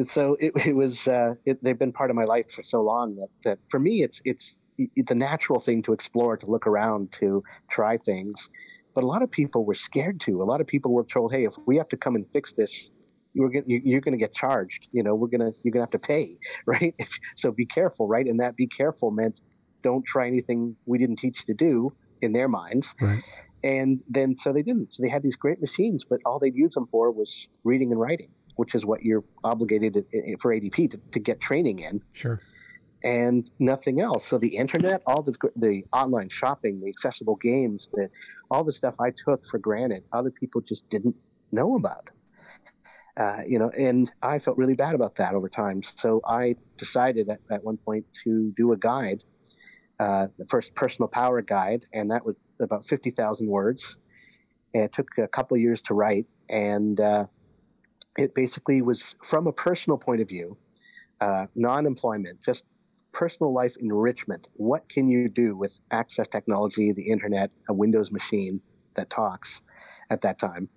So 0.04 0.36
it, 0.40 0.52
it 0.66 0.74
was 0.74 1.06
uh, 1.06 1.34
it, 1.46 1.62
they've 1.62 1.78
been 1.78 1.92
part 1.92 2.10
of 2.10 2.16
my 2.16 2.24
life 2.24 2.50
for 2.50 2.64
so 2.64 2.82
long 2.82 3.14
that, 3.14 3.28
that 3.44 3.58
for 3.70 3.78
me 3.78 4.02
it's 4.02 4.20
it's 4.24 4.56
it's 4.78 5.10
a 5.10 5.14
natural 5.14 5.60
thing 5.60 5.82
to 5.82 5.92
explore 5.92 6.36
to 6.36 6.50
look 6.50 6.66
around 6.66 7.12
to 7.12 7.42
try 7.70 7.96
things. 7.96 8.48
But 8.94 9.04
a 9.04 9.06
lot 9.06 9.22
of 9.22 9.30
people 9.30 9.64
were 9.64 9.74
scared 9.74 10.20
to. 10.20 10.42
A 10.42 10.44
lot 10.44 10.60
of 10.60 10.66
people 10.66 10.92
were 10.92 11.04
told 11.04 11.32
hey 11.32 11.44
if 11.44 11.54
we 11.66 11.76
have 11.76 11.88
to 11.88 11.96
come 11.96 12.14
and 12.14 12.26
fix 12.32 12.52
this 12.52 12.90
you're 13.32 13.50
going 13.50 13.64
you, 13.66 13.80
you're 13.84 14.00
going 14.00 14.12
to 14.12 14.18
get 14.18 14.34
charged. 14.34 14.88
You 14.92 15.02
know 15.02 15.14
we're 15.14 15.28
going 15.28 15.40
to 15.40 15.52
you're 15.62 15.72
going 15.72 15.86
to 15.86 15.90
have 15.92 16.00
to 16.02 16.06
pay 16.06 16.38
right? 16.66 16.94
So 17.36 17.52
be 17.52 17.66
careful 17.66 18.06
right? 18.06 18.26
And 18.26 18.40
that 18.40 18.56
be 18.56 18.66
careful 18.66 19.10
meant 19.10 19.40
don't 19.82 20.04
try 20.04 20.26
anything 20.26 20.76
we 20.86 20.98
didn't 20.98 21.16
teach 21.16 21.44
you 21.46 21.54
to 21.54 21.64
do 21.64 21.92
in 22.22 22.32
their 22.32 22.48
minds. 22.48 22.94
Right. 23.00 23.22
and 23.62 24.00
then 24.08 24.36
so 24.36 24.52
they 24.52 24.62
didn't. 24.62 24.94
So 24.94 25.02
they 25.02 25.08
had 25.08 25.22
these 25.22 25.36
great 25.36 25.60
machines 25.60 26.04
but 26.04 26.20
all 26.24 26.38
they'd 26.38 26.54
use 26.54 26.74
them 26.74 26.86
for 26.90 27.10
was 27.10 27.48
reading 27.64 27.90
and 27.92 28.00
writing 28.00 28.30
which 28.56 28.74
is 28.74 28.86
what 28.86 29.02
you're 29.02 29.24
obligated 29.42 29.94
to, 29.94 30.36
for 30.38 30.54
adp 30.54 30.90
to, 30.90 31.00
to 31.10 31.18
get 31.18 31.40
training 31.40 31.80
in. 31.80 32.00
Sure. 32.12 32.40
And 33.04 33.50
nothing 33.58 34.00
else. 34.00 34.26
So 34.26 34.38
the 34.38 34.56
internet, 34.56 35.02
all 35.06 35.22
the 35.22 35.34
the 35.56 35.84
online 35.92 36.30
shopping, 36.30 36.80
the 36.80 36.88
accessible 36.88 37.36
games, 37.36 37.88
the 37.92 38.08
all 38.50 38.64
the 38.64 38.72
stuff 38.72 38.94
I 38.98 39.12
took 39.24 39.46
for 39.46 39.58
granted, 39.58 40.04
other 40.12 40.30
people 40.30 40.62
just 40.62 40.88
didn't 40.88 41.14
know 41.52 41.76
about. 41.76 42.08
Uh, 43.16 43.42
you 43.46 43.60
know, 43.60 43.70
and 43.78 44.10
I 44.22 44.40
felt 44.40 44.56
really 44.56 44.74
bad 44.74 44.94
about 44.94 45.14
that 45.16 45.34
over 45.34 45.48
time. 45.48 45.82
So 45.84 46.20
I 46.26 46.56
decided 46.76 47.28
at, 47.28 47.38
at 47.48 47.62
one 47.62 47.76
point 47.76 48.04
to 48.24 48.52
do 48.56 48.72
a 48.72 48.76
guide, 48.76 49.22
uh, 50.00 50.26
the 50.36 50.46
first 50.46 50.74
personal 50.74 51.08
power 51.08 51.40
guide, 51.40 51.84
and 51.92 52.10
that 52.10 52.26
was 52.26 52.34
about 52.60 52.84
50,000 52.84 53.46
words. 53.46 53.96
And 54.72 54.82
it 54.82 54.92
took 54.92 55.06
a 55.18 55.28
couple 55.28 55.54
of 55.54 55.60
years 55.60 55.80
to 55.82 55.94
write, 55.94 56.26
and 56.48 56.98
uh, 56.98 57.26
it 58.18 58.34
basically 58.34 58.82
was 58.82 59.14
from 59.22 59.46
a 59.46 59.52
personal 59.52 59.96
point 59.96 60.20
of 60.20 60.28
view, 60.28 60.56
uh, 61.20 61.46
non 61.54 61.86
employment, 61.86 62.40
just 62.44 62.64
personal 63.14 63.52
life 63.52 63.76
enrichment. 63.80 64.48
What 64.54 64.86
can 64.90 65.08
you 65.08 65.28
do 65.28 65.56
with 65.56 65.78
access 65.90 66.28
technology, 66.28 66.92
the 66.92 67.08
internet, 67.08 67.50
a 67.68 67.72
Windows 67.72 68.12
machine 68.12 68.60
that 68.94 69.08
talks 69.08 69.62
at 70.10 70.20
that 70.22 70.38
time? 70.38 70.68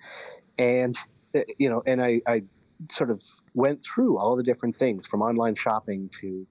And, 0.58 0.96
uh, 1.36 1.42
you 1.58 1.70
know, 1.70 1.84
and 1.86 2.02
I, 2.02 2.22
I 2.26 2.44
sort 2.90 3.10
of 3.10 3.22
went 3.56 3.84
through 3.84 4.18
all 4.18 4.38
the 4.38 4.44
different 4.44 4.78
things 4.78 5.06
from 5.06 5.22
online 5.22 5.56
shopping 5.56 6.10
to, 6.22 6.48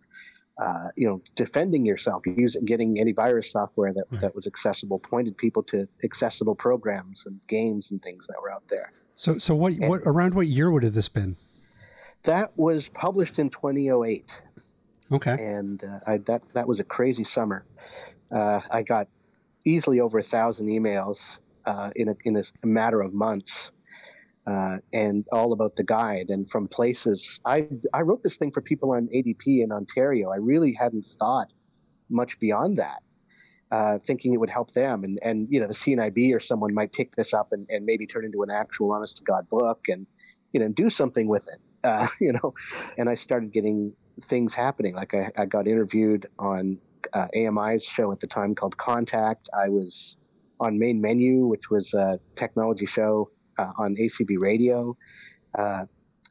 uh, 0.60 0.88
you 0.96 1.06
know, 1.06 1.22
defending 1.36 1.86
yourself, 1.86 2.22
using 2.26 2.64
getting 2.64 2.96
antivirus 2.96 3.46
software 3.46 3.94
that, 3.94 4.04
that 4.20 4.34
was 4.34 4.46
accessible, 4.46 4.98
pointed 4.98 5.38
people 5.38 5.62
to 5.62 5.88
accessible 6.04 6.54
programs 6.54 7.24
and 7.26 7.40
games 7.46 7.92
and 7.92 8.02
things 8.02 8.26
that 8.26 8.36
were 8.42 8.50
out 8.50 8.64
there. 8.68 8.92
So, 9.14 9.38
so 9.38 9.54
what, 9.54 9.74
what 9.78 10.02
around 10.04 10.34
what 10.34 10.48
year 10.48 10.70
would 10.70 10.82
have 10.82 10.94
this 10.94 11.08
been? 11.08 11.36
That 12.24 12.52
was 12.58 12.88
published 12.88 13.38
in 13.38 13.50
2008. 13.50 14.42
Okay. 15.12 15.32
And 15.32 15.82
uh, 15.84 16.00
I, 16.06 16.16
that 16.26 16.42
that 16.54 16.66
was 16.66 16.80
a 16.80 16.84
crazy 16.84 17.24
summer. 17.24 17.64
Uh, 18.34 18.60
I 18.70 18.82
got 18.82 19.08
easily 19.64 20.00
over 20.00 20.18
a 20.18 20.22
thousand 20.22 20.66
emails 20.66 21.38
uh, 21.64 21.90
in 21.96 22.08
a 22.08 22.16
in 22.24 22.36
a 22.36 22.66
matter 22.66 23.00
of 23.00 23.14
months, 23.14 23.70
uh, 24.46 24.78
and 24.92 25.24
all 25.32 25.52
about 25.52 25.76
the 25.76 25.84
guide 25.84 26.26
and 26.28 26.50
from 26.50 26.66
places. 26.66 27.40
I 27.44 27.68
I 27.92 28.02
wrote 28.02 28.22
this 28.22 28.36
thing 28.36 28.50
for 28.50 28.60
people 28.60 28.92
on 28.92 29.08
ADP 29.14 29.62
in 29.62 29.70
Ontario. 29.70 30.30
I 30.30 30.36
really 30.36 30.72
hadn't 30.72 31.04
thought 31.04 31.52
much 32.10 32.38
beyond 32.38 32.76
that. 32.78 33.02
Uh, 33.72 33.98
thinking 33.98 34.32
it 34.32 34.38
would 34.38 34.50
help 34.50 34.72
them, 34.72 35.02
and 35.02 35.18
and 35.22 35.48
you 35.50 35.60
know 35.60 35.66
the 35.66 35.74
CNIB 35.74 36.34
or 36.34 36.40
someone 36.40 36.72
might 36.72 36.92
pick 36.92 37.14
this 37.16 37.34
up 37.34 37.48
and, 37.52 37.66
and 37.68 37.84
maybe 37.84 38.06
turn 38.06 38.24
into 38.24 38.42
an 38.42 38.50
actual 38.50 38.92
honest 38.92 39.16
to 39.18 39.24
God 39.24 39.48
book 39.48 39.86
and 39.88 40.06
you 40.52 40.60
know 40.60 40.68
do 40.68 40.88
something 40.88 41.28
with 41.28 41.48
it, 41.52 41.60
uh, 41.82 42.06
you 42.20 42.32
know. 42.32 42.54
And 42.96 43.08
I 43.08 43.16
started 43.16 43.52
getting 43.52 43.92
things 44.22 44.54
happening. 44.54 44.94
Like 44.94 45.14
I, 45.14 45.30
I 45.36 45.46
got 45.46 45.66
interviewed 45.66 46.26
on 46.38 46.78
uh, 47.12 47.28
AMI's 47.34 47.84
show 47.84 48.12
at 48.12 48.20
the 48.20 48.26
time 48.26 48.54
called 48.54 48.76
Contact. 48.76 49.48
I 49.56 49.68
was 49.68 50.16
on 50.60 50.78
Main 50.78 51.00
Menu, 51.00 51.46
which 51.46 51.70
was 51.70 51.94
a 51.94 52.18
technology 52.34 52.86
show 52.86 53.30
uh, 53.58 53.72
on 53.78 53.94
ACB 53.96 54.38
Radio. 54.38 54.96
Uh, 55.56 55.84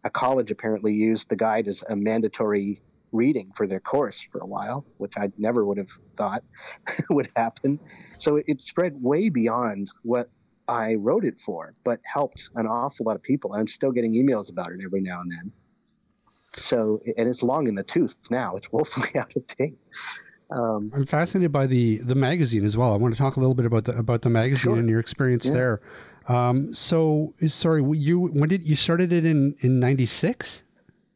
a 0.04 0.10
college 0.10 0.52
apparently 0.52 0.94
used 0.94 1.30
the 1.30 1.36
guide 1.36 1.68
as 1.68 1.84
a 1.90 1.96
mandatory 1.96 2.82
reading 3.12 3.52
for 3.56 3.66
their 3.66 3.80
course 3.80 4.28
for 4.32 4.40
a 4.40 4.46
while, 4.46 4.86
which 4.98 5.14
I 5.18 5.32
never 5.38 5.66
would 5.66 5.78
have 5.78 5.90
thought 6.16 6.44
would 7.10 7.30
happen. 7.36 7.80
So 8.20 8.38
it, 8.38 8.46
it 8.48 8.62
spread 8.62 8.94
way 9.02 9.30
beyond 9.30 9.92
what 10.04 10.30
I 10.68 10.96
wrote 10.96 11.26
it 11.26 11.40
for, 11.40 11.74
but 11.84 12.00
helped 12.12 12.50
an 12.56 12.68
awful 12.68 13.06
lot 13.06 13.16
of 13.16 13.24
people. 13.24 13.54
I'm 13.54 13.68
still 13.68 13.92
getting 13.92 14.14
emails 14.14 14.50
about 14.52 14.72
it 14.72 14.80
every 14.84 15.02
now 15.02 15.22
and 15.22 15.32
then. 15.32 15.52
So, 16.58 17.02
and 17.18 17.28
it's 17.28 17.44
long 17.44 17.68
in 17.68 17.76
the 17.76 17.84
tooth 17.84 18.16
now. 18.32 18.56
It's 18.56 18.72
woefully 18.72 19.10
out 19.16 19.32
of 19.36 19.46
date. 19.48 19.78
Um, 20.52 20.92
I'm 20.94 21.06
fascinated 21.06 21.52
by 21.52 21.66
the 21.68 21.98
the 21.98 22.16
magazine 22.16 22.64
as 22.64 22.78
well. 22.78 22.94
I 22.94 22.98
want 22.98 23.14
to 23.14 23.18
talk 23.18 23.36
a 23.36 23.40
little 23.40 23.56
bit 23.56 23.66
about 23.66 23.86
the 23.86 23.98
about 23.98 24.22
the 24.22 24.30
magazine 24.30 24.58
Sure. 24.74 24.76
and 24.78 24.90
your 24.90 25.00
experience 25.00 25.46
Yeah. 25.46 25.54
there. 25.54 25.82
Um, 26.28 26.74
so, 26.74 27.34
sorry, 27.48 27.84
you 27.98 28.28
when 28.28 28.50
did 28.50 28.64
you 28.64 28.76
started 28.76 29.12
it 29.12 29.26
in 29.26 29.56
in 29.60 29.80
'96? 29.80 30.64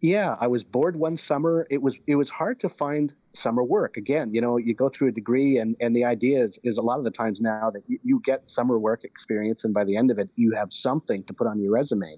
yeah, 0.02 0.38
I 0.40 0.48
was 0.48 0.64
bored 0.64 0.96
one 0.96 1.18
summer. 1.18 1.68
It 1.70 1.82
was 1.82 1.98
it 2.08 2.16
was 2.16 2.30
hard 2.30 2.60
to 2.62 2.70
find 2.70 3.14
summer 3.34 3.64
work. 3.64 3.98
Again, 3.98 4.34
you 4.34 4.42
know, 4.42 4.58
you 4.58 4.74
go 4.74 4.90
through 4.90 5.10
a 5.10 5.12
degree, 5.12 5.58
and 5.58 5.76
and 5.80 5.96
the 5.96 6.06
idea 6.06 6.44
is, 6.44 6.58
is 6.64 6.78
a 6.78 6.82
lot 6.82 6.98
of 6.98 7.04
the 7.06 7.12
times 7.12 7.40
now 7.42 7.70
that 7.70 7.84
you, 7.88 8.00
you 8.04 8.22
get 8.24 8.50
summer 8.50 8.80
work 8.80 9.04
experience, 9.04 9.64
and 9.64 9.74
by 9.74 9.84
the 9.84 9.96
end 9.96 10.10
of 10.10 10.18
it, 10.18 10.30
you 10.36 10.54
have 10.54 10.74
something 10.74 11.22
to 11.24 11.34
put 11.34 11.46
on 11.48 11.60
your 11.60 11.72
resume. 11.72 12.18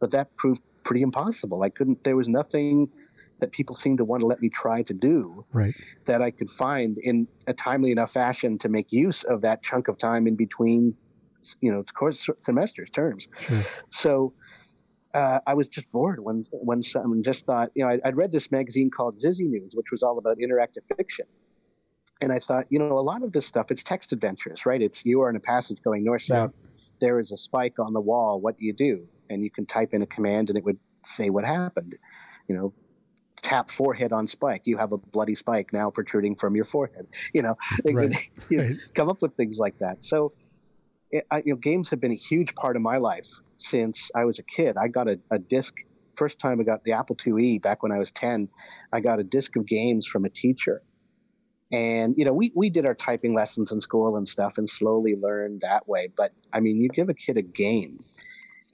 But 0.00 0.10
that 0.12 0.36
proved 0.36 0.60
pretty 0.84 1.02
impossible. 1.02 1.62
I 1.62 1.70
couldn't. 1.70 2.04
There 2.04 2.16
was 2.16 2.28
nothing 2.28 2.88
that 3.40 3.52
people 3.52 3.74
seemed 3.74 3.98
to 3.98 4.04
want 4.04 4.20
to 4.20 4.26
let 4.26 4.40
me 4.40 4.48
try 4.48 4.82
to 4.82 4.94
do 4.94 5.44
Right. 5.52 5.74
that 6.06 6.22
I 6.22 6.30
could 6.30 6.48
find 6.48 6.96
in 6.98 7.26
a 7.46 7.52
timely 7.54 7.90
enough 7.90 8.12
fashion 8.12 8.58
to 8.58 8.68
make 8.68 8.92
use 8.92 9.24
of 9.24 9.40
that 9.42 9.62
chunk 9.62 9.88
of 9.88 9.98
time 9.98 10.26
in 10.26 10.36
between, 10.36 10.94
you 11.60 11.72
know, 11.72 11.82
course 11.98 12.28
semesters, 12.40 12.90
terms. 12.90 13.26
Sure. 13.40 13.64
So 13.90 14.34
uh, 15.14 15.40
I 15.46 15.54
was 15.54 15.68
just 15.68 15.90
bored 15.92 16.20
when 16.20 16.44
when 16.52 16.82
someone 16.82 17.22
just 17.22 17.44
thought, 17.46 17.70
you 17.74 17.84
know, 17.84 17.90
I, 17.90 18.00
I'd 18.04 18.16
read 18.16 18.32
this 18.32 18.50
magazine 18.50 18.90
called 18.90 19.16
XYZZY 19.16 19.48
News, 19.48 19.72
which 19.74 19.86
was 19.90 20.02
all 20.02 20.18
about 20.18 20.38
interactive 20.38 20.84
fiction. 20.96 21.26
And 22.20 22.32
I 22.32 22.38
thought, 22.38 22.66
you 22.70 22.78
know, 22.78 22.98
a 22.98 23.02
lot 23.02 23.22
of 23.24 23.32
this 23.32 23.46
stuff, 23.46 23.66
it's 23.70 23.82
text 23.82 24.12
adventures, 24.12 24.64
right? 24.64 24.80
It's 24.80 25.04
you 25.04 25.20
are 25.22 25.30
in 25.30 25.36
a 25.36 25.40
passage 25.40 25.78
going 25.84 26.04
north 26.04 26.24
Yeah. 26.28 26.44
south. 26.44 26.52
There 27.00 27.18
is 27.18 27.32
a 27.32 27.36
spike 27.36 27.78
on 27.80 27.92
the 27.92 28.00
wall. 28.00 28.40
What 28.40 28.56
do 28.56 28.64
you 28.64 28.72
do? 28.72 29.08
And 29.30 29.42
you 29.42 29.50
can 29.50 29.66
type 29.66 29.90
in 29.92 30.02
a 30.02 30.06
command 30.06 30.48
and 30.50 30.58
it 30.58 30.64
would 30.64 30.78
say 31.04 31.30
what 31.30 31.44
happened. 31.44 31.94
You 32.48 32.56
know, 32.56 32.74
tap 33.42 33.70
forehead 33.70 34.12
on 34.12 34.26
spike. 34.26 34.62
You 34.64 34.76
have 34.78 34.92
a 34.92 34.98
bloody 34.98 35.34
spike 35.34 35.72
now 35.72 35.90
protruding 35.90 36.36
from 36.36 36.56
your 36.56 36.64
forehead. 36.64 37.06
You 37.32 37.42
know, 37.42 37.56
it 37.84 37.94
would 37.94 38.14
you 38.50 38.58
know, 38.58 38.64
Right. 38.64 38.76
come 38.94 39.08
up 39.08 39.22
with 39.22 39.34
things 39.36 39.58
like 39.58 39.74
that. 39.80 40.04
So, 40.04 40.32
it, 41.10 41.24
I, 41.30 41.38
you 41.44 41.52
know, 41.52 41.56
games 41.56 41.90
have 41.90 42.00
been 42.00 42.12
a 42.12 42.16
huge 42.16 42.54
part 42.54 42.76
of 42.76 42.82
my 42.82 42.96
life 42.96 43.28
since 43.58 44.10
I 44.14 44.24
was 44.24 44.38
a 44.38 44.42
kid. 44.42 44.76
I 44.76 44.88
got 44.88 45.08
a, 45.08 45.18
a 45.30 45.38
disc. 45.38 45.74
First 46.16 46.38
time 46.38 46.60
I 46.60 46.64
got 46.64 46.84
the 46.84 46.92
Apple 46.92 47.16
IIe 47.16 47.60
back 47.60 47.82
when 47.82 47.92
I 47.92 47.98
was 47.98 48.12
10, 48.12 48.48
I 48.92 49.00
got 49.00 49.18
a 49.18 49.24
disc 49.24 49.56
of 49.56 49.66
games 49.66 50.06
from 50.06 50.24
a 50.24 50.30
teacher. 50.30 50.82
And, 51.72 52.14
you 52.16 52.24
know, 52.24 52.32
we, 52.32 52.52
we 52.54 52.70
did 52.70 52.86
our 52.86 52.94
typing 52.94 53.34
lessons 53.34 53.72
in 53.72 53.80
school 53.80 54.16
and 54.16 54.28
stuff 54.28 54.58
and 54.58 54.68
slowly 54.68 55.16
learned 55.16 55.62
that 55.62 55.88
way. 55.88 56.08
But 56.16 56.32
I 56.52 56.60
mean, 56.60 56.80
you 56.80 56.88
give 56.88 57.08
a 57.08 57.14
kid 57.14 57.36
a 57.36 57.42
game 57.42 57.98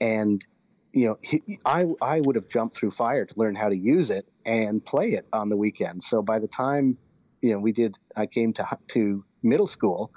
and, 0.01 0.43
you 0.91 1.07
know, 1.07 1.17
he, 1.21 1.41
I, 1.63 1.85
I 2.01 2.19
would 2.19 2.35
have 2.35 2.49
jumped 2.49 2.75
through 2.75 2.91
fire 2.91 3.25
to 3.25 3.33
learn 3.37 3.55
how 3.55 3.69
to 3.69 3.77
use 3.77 4.09
it 4.09 4.25
and 4.45 4.83
play 4.83 5.11
it 5.11 5.27
on 5.31 5.47
the 5.47 5.55
weekend. 5.55 6.03
So 6.03 6.21
by 6.21 6.39
the 6.39 6.47
time, 6.47 6.97
you 7.41 7.53
know, 7.53 7.59
we 7.59 7.71
did, 7.71 7.95
I 8.17 8.25
came 8.25 8.51
to, 8.53 8.67
to 8.89 9.23
middle 9.43 9.67
school 9.67 10.11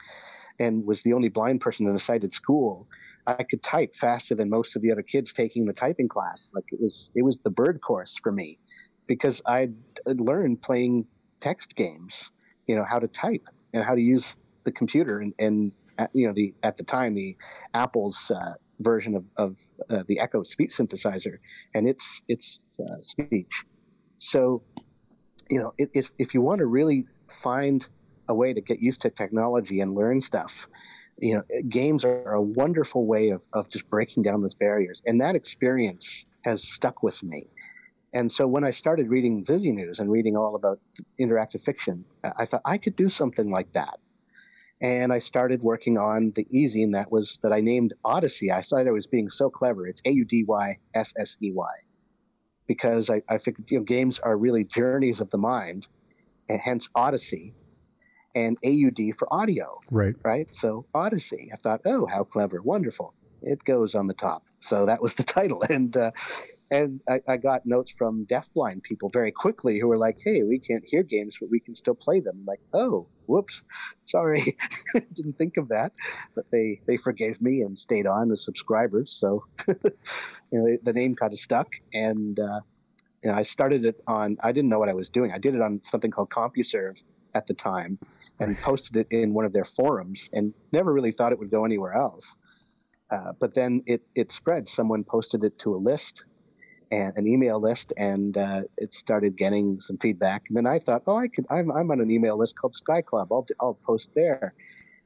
and 0.58 0.84
was 0.84 1.02
the 1.02 1.12
only 1.12 1.28
blind 1.28 1.60
person 1.60 1.86
in 1.86 1.94
a 1.94 2.00
sighted 2.00 2.34
school. 2.34 2.88
I 3.26 3.42
could 3.42 3.62
type 3.62 3.94
faster 3.94 4.34
than 4.34 4.50
most 4.50 4.74
of 4.74 4.82
the 4.82 4.90
other 4.90 5.02
kids 5.02 5.32
taking 5.32 5.66
the 5.66 5.72
typing 5.72 6.08
class. 6.08 6.50
Like 6.54 6.64
it 6.72 6.80
was, 6.80 7.10
it 7.14 7.22
was 7.22 7.38
the 7.44 7.50
bird 7.50 7.80
course 7.80 8.16
for 8.22 8.32
me 8.32 8.58
because 9.06 9.42
I'd 9.46 9.74
learned 10.06 10.62
playing 10.62 11.06
text 11.40 11.76
games, 11.76 12.30
you 12.66 12.74
know, 12.74 12.84
how 12.84 12.98
to 12.98 13.08
type 13.08 13.46
and 13.74 13.84
how 13.84 13.94
to 13.94 14.00
use 14.00 14.34
the 14.64 14.72
computer 14.72 15.20
and, 15.20 15.34
and 15.38 15.72
uh, 15.98 16.06
you 16.12 16.26
know, 16.26 16.32
the, 16.34 16.54
at 16.62 16.76
the 16.76 16.82
time, 16.82 17.14
the 17.14 17.36
Apple's 17.74 18.30
uh, 18.34 18.54
version 18.80 19.16
of, 19.16 19.24
of 19.36 19.56
uh, 19.90 20.02
the 20.06 20.18
Echo 20.20 20.42
speech 20.42 20.70
synthesizer 20.70 21.38
and 21.74 21.86
its, 21.86 22.22
its 22.28 22.60
uh, 22.80 23.00
speech. 23.00 23.64
So, 24.18 24.62
you 25.50 25.60
know, 25.60 25.74
if, 25.78 26.10
if, 26.18 26.34
you 26.34 26.40
want 26.40 26.60
to 26.60 26.66
really 26.66 27.06
find 27.28 27.86
a 28.28 28.34
way 28.34 28.52
to 28.52 28.60
get 28.60 28.80
used 28.80 29.02
to 29.02 29.10
technology 29.10 29.80
and 29.80 29.94
learn 29.94 30.20
stuff, 30.20 30.66
you 31.18 31.34
know, 31.34 31.42
games 31.68 32.04
are 32.04 32.32
a 32.32 32.40
wonderful 32.40 33.06
way 33.06 33.30
of, 33.30 33.46
of 33.52 33.68
just 33.68 33.88
breaking 33.88 34.22
down 34.22 34.40
those 34.40 34.54
barriers. 34.54 35.02
And 35.06 35.20
that 35.20 35.36
experience 35.36 36.26
has 36.44 36.64
stuck 36.64 37.02
with 37.02 37.22
me. 37.22 37.46
And 38.14 38.30
so 38.30 38.46
when 38.46 38.64
I 38.64 38.70
started 38.70 39.08
reading 39.08 39.42
XYZZY 39.44 39.74
News 39.74 39.98
and 39.98 40.10
reading 40.10 40.36
all 40.36 40.54
about 40.54 40.78
interactive 41.20 41.62
fiction, 41.62 42.04
I 42.38 42.44
thought 42.44 42.62
I 42.64 42.78
could 42.78 42.94
do 42.94 43.08
something 43.08 43.50
like 43.50 43.72
that. 43.72 43.98
And 44.84 45.14
I 45.14 45.18
started 45.18 45.62
working 45.62 45.96
on 45.96 46.32
the 46.36 46.46
e-zine 46.50 46.92
that 46.92 47.10
was 47.10 47.38
that 47.42 47.54
I 47.54 47.62
named 47.62 47.94
Audyssey. 48.04 48.52
I 48.52 48.60
thought 48.60 48.86
I 48.86 48.90
was 48.90 49.06
being 49.06 49.30
so 49.30 49.48
clever. 49.48 49.86
It's 49.86 50.02
A 50.04 50.10
U 50.10 50.26
D 50.26 50.44
Y 50.46 50.76
S 50.94 51.14
S 51.18 51.38
E 51.42 51.52
Y, 51.54 51.72
because 52.68 53.08
I, 53.08 53.22
I 53.30 53.38
figured 53.38 53.70
you 53.70 53.78
know, 53.78 53.84
games 53.84 54.18
are 54.18 54.36
really 54.36 54.62
journeys 54.62 55.20
of 55.22 55.30
the 55.30 55.38
mind, 55.38 55.86
and 56.50 56.60
hence 56.62 56.90
Audyssey, 56.94 57.54
and 58.34 58.58
AUD 58.62 59.16
for 59.16 59.26
audio 59.32 59.80
Right. 59.90 60.16
right? 60.22 60.48
So 60.54 60.84
Audyssey. 60.94 61.48
I 61.50 61.56
thought, 61.56 61.80
oh, 61.86 62.04
how 62.04 62.24
clever, 62.24 62.60
wonderful. 62.60 63.14
It 63.40 63.64
goes 63.64 63.94
on 63.94 64.06
the 64.06 64.14
top. 64.14 64.42
So 64.60 64.84
that 64.84 65.00
was 65.00 65.14
the 65.14 65.22
title, 65.38 65.62
and 65.70 65.96
uh, 65.96 66.10
and 66.70 67.00
I, 67.08 67.20
I 67.28 67.36
got 67.36 67.66
notes 67.66 67.92
from 67.92 68.26
deafblind 68.26 68.82
people 68.82 69.10
very 69.10 69.30
quickly 69.30 69.78
who 69.78 69.86
were 69.86 69.98
like, 69.98 70.16
hey, 70.24 70.42
we 70.42 70.58
can't 70.58 70.84
hear 70.86 71.02
games, 71.02 71.36
but 71.40 71.50
we 71.50 71.60
can 71.60 71.74
still 71.74 71.94
play 71.94 72.20
them. 72.20 72.38
I'm 72.40 72.46
like, 72.46 72.60
oh, 72.72 73.06
whoops, 73.26 73.62
sorry, 74.06 74.56
didn't 75.12 75.38
think 75.38 75.56
of 75.56 75.68
that. 75.68 75.92
But 76.34 76.46
they 76.50 76.80
they 76.86 76.96
forgave 76.96 77.40
me 77.42 77.60
and 77.60 77.78
stayed 77.78 78.06
on 78.06 78.32
as 78.32 78.44
subscribers. 78.44 79.12
So 79.12 79.44
you 79.68 79.74
know 80.52 80.76
the 80.82 80.92
name 80.92 81.14
kind 81.16 81.32
of 81.32 81.38
stuck, 81.38 81.68
and 81.92 82.38
uh, 82.38 82.60
and 83.22 83.32
I 83.32 83.42
started 83.42 83.84
it 83.84 84.02
on. 84.06 84.36
I 84.42 84.52
didn't 84.52 84.70
know 84.70 84.78
what 84.78 84.88
I 84.88 84.94
was 84.94 85.08
doing. 85.08 85.32
I 85.32 85.38
did 85.38 85.54
it 85.54 85.62
on 85.62 85.80
something 85.84 86.10
called 86.10 86.30
CompuServe 86.30 87.02
at 87.34 87.46
the 87.46 87.54
time, 87.54 87.98
and 88.40 88.56
posted 88.58 88.96
it 88.96 89.06
in 89.10 89.34
one 89.34 89.44
of 89.44 89.52
their 89.52 89.64
forums, 89.64 90.30
and 90.32 90.54
never 90.72 90.92
really 90.92 91.12
thought 91.12 91.32
it 91.32 91.38
would 91.38 91.50
go 91.50 91.64
anywhere 91.64 91.94
else. 91.94 92.36
Uh, 93.10 93.32
but 93.38 93.54
then 93.54 93.82
it 93.86 94.02
it 94.14 94.32
spread. 94.32 94.68
Someone 94.68 95.04
posted 95.04 95.44
it 95.44 95.58
to 95.60 95.74
a 95.74 95.78
list, 95.78 96.24
and 96.90 97.16
an 97.16 97.26
email 97.26 97.60
list, 97.60 97.92
and 97.96 98.36
uh, 98.36 98.62
it 98.78 98.94
started 98.94 99.36
getting 99.36 99.80
some 99.80 99.98
feedback. 99.98 100.42
And 100.48 100.56
then 100.56 100.66
I 100.66 100.78
thought, 100.78 101.02
oh, 101.06 101.16
I 101.16 101.28
could. 101.28 101.46
I'm 101.50 101.70
I'm 101.70 101.90
on 101.90 102.00
an 102.00 102.10
email 102.10 102.38
list 102.38 102.56
called 102.56 102.74
Sky 102.74 103.02
Club. 103.02 103.32
I'll 103.32 103.46
I'll 103.60 103.78
post 103.86 104.10
there. 104.14 104.54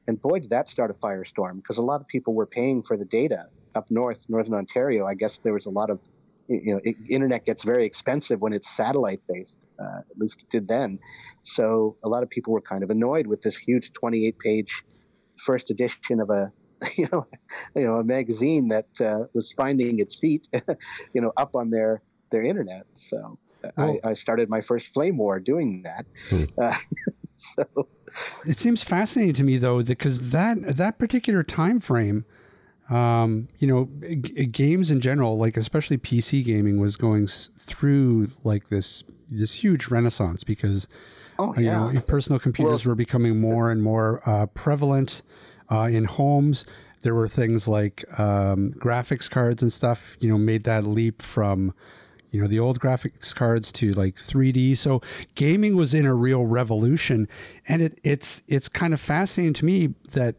And 0.07 0.19
boy, 0.19 0.39
did 0.39 0.49
that 0.49 0.69
start 0.69 0.89
a 0.89 0.93
firestorm 0.93 1.57
because 1.57 1.77
a 1.77 1.83
lot 1.83 2.01
of 2.01 2.07
people 2.07 2.33
were 2.33 2.47
paying 2.47 2.81
for 2.81 2.97
the 2.97 3.05
data 3.05 3.45
up 3.75 3.91
north, 3.91 4.25
northern 4.27 4.55
Ontario. 4.55 5.05
I 5.05 5.13
guess 5.13 5.37
there 5.39 5.53
was 5.53 5.67
a 5.67 5.69
lot 5.69 5.89
of 5.89 5.99
you 6.49 6.73
know, 6.73 6.81
it, 6.83 6.95
internet 7.07 7.45
gets 7.45 7.63
very 7.63 7.85
expensive 7.85 8.41
when 8.41 8.53
it's 8.53 8.69
satellite 8.69 9.21
based. 9.27 9.59
Uh, 9.79 9.99
at 9.99 10.17
least 10.17 10.41
it 10.41 10.49
did 10.49 10.67
then. 10.67 10.99
So 11.43 11.95
a 12.03 12.09
lot 12.09 12.23
of 12.23 12.29
people 12.29 12.53
were 12.53 12.61
kind 12.61 12.83
of 12.83 12.89
annoyed 12.89 13.27
with 13.27 13.41
this 13.43 13.55
huge 13.55 13.93
28 13.93 14.39
page 14.39 14.83
first 15.37 15.69
edition 15.69 16.19
of 16.19 16.29
a 16.31 16.51
you 16.97 17.07
know 17.11 17.27
you 17.75 17.85
know 17.85 17.95
a 17.95 18.03
magazine 18.03 18.67
that 18.69 18.87
uh, 19.01 19.25
was 19.33 19.51
finding 19.51 19.99
its 19.99 20.15
feet 20.15 20.47
you 21.13 21.21
know 21.21 21.31
up 21.37 21.55
on 21.55 21.69
their 21.69 22.01
their 22.29 22.43
internet. 22.43 22.85
So 22.97 23.37
I, 23.77 23.99
I, 24.05 24.13
started 24.13 24.49
my 24.49 24.61
first 24.61 24.93
flame 24.93 25.17
war 25.17 25.39
doing 25.39 25.83
that. 25.83 26.05
Hmm. 26.29 26.43
Uh, 26.57 26.75
so 27.35 27.87
it 28.45 28.57
seems 28.57 28.83
fascinating 28.83 29.33
to 29.35 29.43
me 29.43 29.57
though 29.57 29.81
because 29.81 30.31
that 30.31 30.75
that 30.75 30.97
particular 30.97 31.43
time 31.43 31.79
frame 31.79 32.25
um, 32.89 33.49
you 33.59 33.67
know, 33.67 33.87
g- 34.01 34.47
games 34.47 34.89
in 34.89 34.99
general, 34.99 35.37
like 35.37 35.57
especially 35.57 35.97
PC 35.97 36.43
gaming, 36.43 36.79
was 36.79 36.95
going 36.97 37.25
s- 37.25 37.49
through 37.57 38.29
like 38.43 38.69
this 38.69 39.03
this 39.29 39.63
huge 39.63 39.89
renaissance 39.89 40.43
because 40.43 40.87
oh, 41.37 41.53
yeah. 41.55 41.87
you 41.87 41.93
know 41.93 42.01
personal 42.01 42.39
computers 42.39 42.85
well, 42.85 42.91
were 42.91 42.95
becoming 42.95 43.39
more 43.39 43.69
and 43.69 43.83
more 43.83 44.27
uh, 44.27 44.47
prevalent 44.47 45.21
uh, 45.71 45.89
in 45.91 46.05
homes. 46.05 46.65
There 47.01 47.15
were 47.15 47.27
things 47.27 47.67
like 47.67 48.03
um, 48.19 48.71
graphics 48.73 49.29
cards 49.29 49.61
and 49.61 49.71
stuff. 49.71 50.17
You 50.19 50.29
know, 50.29 50.37
made 50.37 50.63
that 50.63 50.85
leap 50.85 51.21
from 51.21 51.73
you 52.31 52.41
know 52.41 52.47
the 52.47 52.59
old 52.59 52.79
graphics 52.79 53.33
cards 53.33 53.71
to 53.73 53.93
like 53.93 54.15
3D. 54.15 54.77
So 54.77 55.01
gaming 55.35 55.75
was 55.75 55.93
in 55.93 56.05
a 56.05 56.13
real 56.13 56.45
revolution, 56.45 57.27
and 57.67 57.81
it, 57.81 57.99
it's 58.03 58.41
it's 58.47 58.67
kind 58.67 58.93
of 58.93 58.99
fascinating 58.99 59.53
to 59.53 59.65
me 59.65 59.93
that 60.11 60.35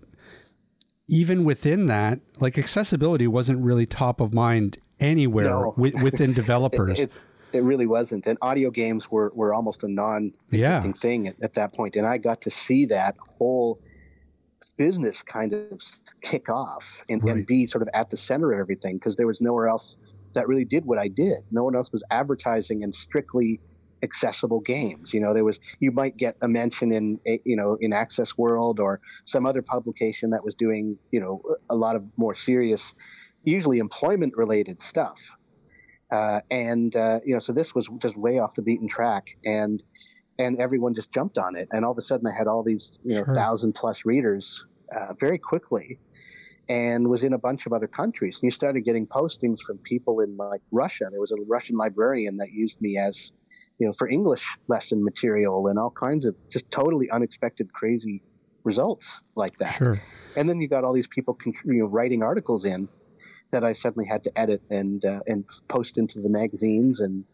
even 1.09 1.45
within 1.45 1.87
that, 1.87 2.21
like 2.39 2.57
accessibility 2.57 3.27
wasn't 3.27 3.61
really 3.61 3.85
top 3.85 4.21
of 4.21 4.33
mind 4.33 4.79
anywhere 5.01 5.45
no. 5.45 5.75
within 5.77 6.33
developers. 6.35 7.01
it, 7.01 7.11
it, 7.53 7.59
it, 7.59 7.63
really 7.63 7.87
wasn't. 7.87 8.27
And 8.27 8.39
audio 8.41 8.71
games 8.71 9.11
were, 9.11 9.33
were 9.35 9.53
almost 9.53 9.83
a 9.83 9.89
non 9.89 10.33
existing 10.53 10.61
yeah. 10.61 10.93
thing 10.93 11.27
at, 11.27 11.37
at, 11.43 11.55
that 11.55 11.73
point. 11.73 11.97
And 11.97 12.07
I 12.07 12.17
got 12.19 12.41
to 12.43 12.51
see 12.51 12.85
that 12.87 13.17
whole 13.39 13.81
business 14.77 15.23
kind 15.23 15.53
of 15.53 15.81
kick 16.23 16.49
off 16.49 17.03
and, 17.09 17.23
right. 17.23 17.37
and 17.37 17.47
be 17.47 17.67
sort 17.67 17.83
of 17.83 17.89
at 17.95 18.11
the 18.11 18.17
center 18.17 18.53
of 18.53 18.61
everything 18.61 18.97
because 18.97 19.17
there 19.17 19.27
was 19.27 19.41
nowhere 19.41 19.69
else 19.69 19.97
that 20.35 20.47
really 20.47 20.65
did 20.65 20.85
what 20.85 20.99
I 20.99 21.09
did. 21.09 21.39
No 21.51 21.65
one 21.65 21.75
else 21.75 21.91
was 21.93 22.05
advertising 22.11 22.85
and 22.85 22.95
strictly 22.95 23.61
accessible 24.03 24.61
games. 24.61 25.13
You 25.13 25.21
know, 25.21 25.35
there 25.35 25.45
was 25.45 25.61
you 25.81 25.91
might 25.91 26.17
get 26.17 26.37
a 26.43 26.49
mention 26.49 26.93
in 26.93 27.21
you 27.45 27.57
know 27.57 27.77
in 27.81 27.93
Access 27.93 28.37
World 28.37 28.81
or 28.81 29.01
some 29.25 29.47
other 29.47 29.63
publication 29.63 30.31
that 30.31 30.45
was 30.45 30.55
doing 30.55 30.99
you 31.11 31.21
know 31.21 31.43
a 31.69 31.75
lot 31.75 31.97
of 31.97 32.05
more 32.17 32.35
serious, 32.35 32.95
usually 33.45 33.79
employment 33.79 34.35
related 34.37 34.81
stuff. 34.81 35.37
Uh, 36.11 36.41
and 36.51 36.97
uh, 36.97 37.21
you 37.25 37.33
know, 37.33 37.41
so 37.41 37.53
this 37.53 37.75
was 37.75 37.89
just 37.99 38.17
way 38.17 38.39
off 38.39 38.55
the 38.55 38.63
beaten 38.63 38.89
track, 38.89 39.37
and 39.45 39.83
and 40.41 40.61
everyone 40.61 40.95
just 40.95 41.13
jumped 41.13 41.39
on 41.39 41.57
it, 41.57 41.69
and 41.73 41.85
all 41.85 41.93
of 41.93 41.99
a 41.99 42.03
sudden 42.03 42.27
I 42.27 42.37
had 42.37 42.47
all 42.47 42.63
these 42.63 42.93
you 43.05 43.15
know 43.15 43.25
sure. 43.25 43.35
thousand 43.35 43.75
plus 43.75 44.05
readers 44.05 44.65
uh, 44.97 45.13
very 45.19 45.39
quickly, 45.39 45.99
and 46.69 47.09
was 47.09 47.23
in 47.25 47.33
a 47.33 47.39
bunch 47.39 47.67
of 47.67 47.73
other 47.73 47.87
countries. 47.87 48.37
And 48.37 48.45
you 48.45 48.51
started 48.51 48.83
getting 48.83 49.07
postings 49.07 49.61
from 49.61 49.79
people 49.79 50.21
in 50.21 50.37
like 50.37 50.63
Russia. 50.71 51.05
There 51.11 51.21
was 51.21 51.33
a 51.33 51.41
Russian 51.47 51.77
librarian 51.77 52.37
that 52.39 52.53
used 52.53 52.81
me 52.81 52.97
as 52.97 53.33
you 53.79 53.87
know, 53.87 53.93
for 53.95 54.09
English 54.09 54.45
lesson 54.69 55.03
material 55.03 55.67
and 55.69 55.79
all 55.79 55.91
kinds 55.91 56.27
of 56.27 56.35
just 56.51 56.71
totally 56.71 57.11
unexpected, 57.11 57.73
crazy 57.73 58.23
results 58.63 59.23
like 59.37 59.57
that. 59.59 59.77
Sure. 59.77 59.99
And 60.37 60.49
then 60.49 60.61
you 60.61 60.69
got 60.69 60.85
all 60.85 60.93
these 60.93 61.09
people, 61.09 61.37
you 61.65 61.81
know, 61.81 61.87
writing 61.87 62.23
articles 62.23 62.67
in 62.67 62.89
that 63.53 63.65
I 63.65 63.73
suddenly 63.73 64.07
had 64.07 64.23
to 64.25 64.39
edit 64.39 64.63
and 64.71 65.05
uh, 65.05 65.21
and 65.27 65.45
post 65.69 65.99
into 65.99 66.21
the 66.21 66.29
magazines 66.29 67.01
and 67.01 67.25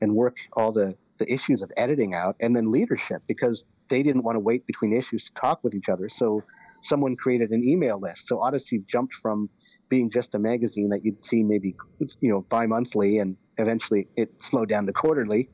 and 0.00 0.14
work 0.14 0.36
all 0.52 0.72
the 0.72 0.94
the 1.18 1.32
issues 1.32 1.62
of 1.62 1.70
editing 1.76 2.14
out, 2.14 2.36
and 2.40 2.54
then 2.54 2.70
leadership 2.70 3.22
because 3.26 3.66
they 3.88 4.02
didn't 4.02 4.22
want 4.22 4.36
to 4.36 4.40
wait 4.40 4.66
between 4.66 4.92
issues 4.96 5.24
to 5.24 5.32
talk 5.34 5.62
with 5.62 5.74
each 5.74 5.88
other. 5.88 6.08
So 6.08 6.42
someone 6.82 7.16
created 7.16 7.50
an 7.50 7.64
email 7.64 7.98
list. 8.00 8.28
So 8.28 8.38
Audyssey 8.38 8.86
jumped 8.86 9.14
from 9.14 9.48
being 9.88 10.10
just 10.10 10.34
a 10.34 10.38
magazine 10.38 10.90
that 10.90 11.04
you'd 11.04 11.24
see 11.24 11.42
maybe 11.42 11.74
you 12.20 12.30
know 12.30 12.42
bi-monthly 12.42 13.18
and 13.18 13.36
eventually 13.56 14.06
it 14.16 14.42
slowed 14.42 14.68
down 14.68 14.84
to 14.84 14.92
quarterly 14.92 15.48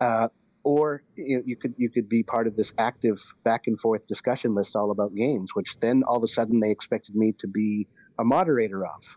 uh, 0.00 0.28
or 0.64 1.02
you, 1.16 1.38
know, 1.38 1.42
you 1.46 1.56
could 1.56 1.74
you 1.76 1.88
could 1.88 2.08
be 2.08 2.22
part 2.22 2.46
of 2.46 2.56
this 2.56 2.72
active 2.78 3.18
back 3.44 3.62
and 3.66 3.78
forth 3.80 4.06
discussion 4.06 4.54
list 4.54 4.76
all 4.76 4.90
about 4.90 5.14
games, 5.14 5.50
which 5.54 5.78
then 5.80 6.02
all 6.06 6.16
of 6.16 6.22
a 6.22 6.28
sudden 6.28 6.60
they 6.60 6.70
expected 6.70 7.14
me 7.14 7.32
to 7.38 7.46
be 7.46 7.86
a 8.18 8.24
moderator 8.24 8.84
of. 8.84 9.16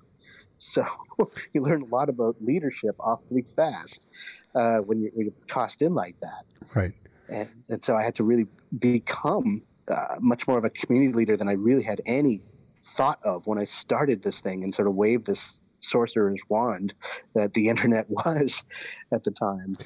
So 0.61 0.85
you 1.53 1.61
learn 1.61 1.81
a 1.81 1.85
lot 1.85 2.07
about 2.07 2.35
leadership 2.39 2.95
awfully 2.99 3.41
fast 3.41 4.05
uh, 4.53 4.77
when, 4.77 5.01
you're, 5.01 5.11
when, 5.13 5.25
you're, 5.25 5.47
tossed 5.47 5.81
in 5.81 5.95
like 5.95 6.15
that. 6.21 6.45
Right. 6.75 6.93
And, 7.29 7.49
and 7.69 7.83
so 7.83 7.95
I 7.97 8.03
had 8.03 8.13
to 8.15 8.23
really 8.23 8.45
become 8.77 9.63
uh, 9.87 10.17
much 10.19 10.47
more 10.47 10.59
of 10.59 10.63
a 10.63 10.69
community 10.69 11.13
leader 11.13 11.35
than 11.35 11.47
I 11.47 11.53
really 11.53 11.81
had 11.81 11.99
any 12.05 12.41
thought 12.83 13.19
of 13.23 13.47
when 13.47 13.57
I 13.57 13.65
started 13.65 14.21
this 14.21 14.39
thing 14.39 14.63
and 14.63 14.73
sort 14.73 14.87
of 14.87 14.93
waved 14.93 15.25
this 15.25 15.55
sorcerer's 15.79 16.39
wand 16.47 16.93
that 17.33 17.53
the 17.55 17.67
internet 17.67 18.07
was 18.07 18.63
at 19.11 19.23
the 19.23 19.31
time. 19.31 19.77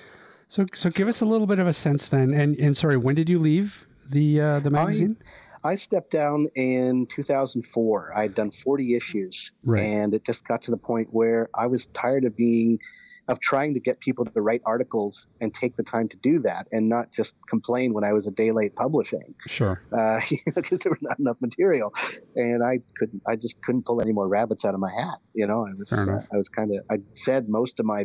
So, 0.50 0.66
so 0.76 0.90
give 0.90 1.08
us 1.08 1.22
a 1.22 1.26
little 1.26 1.48
bit 1.48 1.60
of 1.60 1.68
a 1.68 1.74
sense 1.74 2.10
then. 2.10 2.34
And, 2.34 2.58
and 2.60 2.76
sorry, 2.76 2.98
when 2.98 3.16
did 3.16 3.30
you 3.30 3.40
leave 3.40 3.88
the 4.08 4.42
uh, 4.42 4.60
the 4.60 4.70
magazine? 4.70 5.18
I, 5.22 5.45
I 5.66 5.76
stepped 5.76 6.12
down 6.12 6.48
in 6.54 7.08
2004. 7.08 8.14
I 8.16 8.22
had 8.22 8.36
done 8.36 8.52
40 8.52 8.96
issues, 8.96 9.52
right. 9.64 9.84
and 9.84 10.14
it 10.14 10.24
just 10.24 10.48
got 10.48 10.62
to 10.64 10.72
the 10.72 10.78
point 10.78 11.10
where 11.12 11.50
I 11.56 11.66
was 11.66 11.88
tired 11.88 12.24
of 12.24 12.38
being 12.38 12.80
of 13.28 13.40
trying 13.40 13.74
to 13.74 13.80
get 13.80 14.00
people 14.00 14.24
to 14.24 14.40
write 14.40 14.62
articles 14.66 15.26
and 15.42 15.52
take 15.52 15.76
the 15.78 15.82
time 15.82 16.08
to 16.08 16.16
do 16.18 16.38
that 16.38 16.68
and 16.72 16.88
not 16.88 17.12
just 17.12 17.34
complain 17.50 17.92
when 17.92 18.04
I 18.04 18.14
was 18.14 18.28
a 18.28 18.32
day 18.32 18.52
late 18.52 18.76
publishing. 18.76 19.34
Sure. 19.48 19.82
Uh, 19.92 20.22
because 20.56 20.78
there 20.82 20.92
was 20.92 21.02
not 21.02 21.18
enough 21.18 21.38
material 21.42 21.92
and 22.36 22.64
I 22.64 22.82
couldn't, 23.00 23.24
I 23.28 23.36
just 23.36 23.60
couldn't 23.64 23.84
pull 23.84 24.00
any 24.00 24.14
more 24.14 24.28
rabbits 24.28 24.64
out 24.64 24.76
of 24.76 24.80
my 24.80 24.92
hat. 24.92 25.18
You 25.34 25.48
know, 25.48 25.66
I 25.66 25.74
was, 25.74 25.92
uh, 25.92 26.22
I 26.32 26.38
was 26.38 26.50
kind 26.50 26.76
of, 26.76 26.86
I 26.92 26.98
said 27.16 27.50
most 27.50 27.80
of 27.80 27.88
my, 27.88 28.02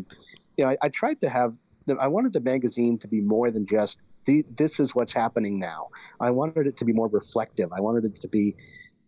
you 0.56 0.64
know, 0.64 0.70
I, 0.70 0.78
I 0.80 0.88
tried 0.88 1.20
to 1.20 1.28
have 1.28 1.54
I 1.98 2.08
wanted 2.08 2.32
the 2.32 2.40
magazine 2.40 2.98
to 2.98 3.08
be 3.08 3.20
more 3.20 3.50
than 3.50 3.66
just 3.66 3.98
the, 4.24 4.44
this 4.56 4.80
is 4.80 4.94
what's 4.94 5.12
happening 5.12 5.58
now. 5.58 5.88
I 6.20 6.30
wanted 6.30 6.66
it 6.66 6.76
to 6.78 6.84
be 6.84 6.92
more 6.92 7.08
reflective. 7.08 7.72
I 7.72 7.80
wanted 7.80 8.04
it 8.04 8.20
to 8.20 8.28
be, 8.28 8.56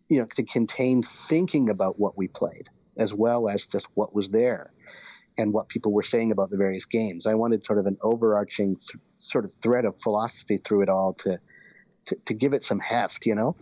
you 0.09 0.21
know, 0.21 0.27
to 0.35 0.43
contain 0.43 1.03
thinking 1.03 1.69
about 1.71 1.99
what 1.99 2.17
we 2.17 2.29
played 2.29 2.69
as 2.97 3.15
well 3.15 3.49
as 3.49 3.67
just 3.67 3.87
what 3.95 4.15
was 4.15 4.29
there 4.29 4.73
and 5.39 5.53
what 5.53 5.69
people 5.69 5.93
were 5.93 6.03
saying 6.03 6.31
about 6.31 6.51
the 6.51 6.57
various 6.57 6.85
games. 6.85 7.27
I 7.27 7.35
wanted 7.35 7.65
sort 7.65 7.79
of 7.79 7.87
an 7.87 7.97
overarching 8.03 8.77
th- 8.77 9.03
sort 9.17 9.45
of 9.45 9.55
thread 9.55 9.85
of 9.85 9.99
philosophy 10.01 10.59
through 10.59 10.83
it 10.83 10.89
all 10.89 11.15
to, 11.15 11.39
to, 12.07 12.17
to 12.27 12.35
give 12.35 12.53
it 12.53 12.65
some 12.65 12.81
heft, 12.81 13.25
you 13.25 13.35
know, 13.35 13.57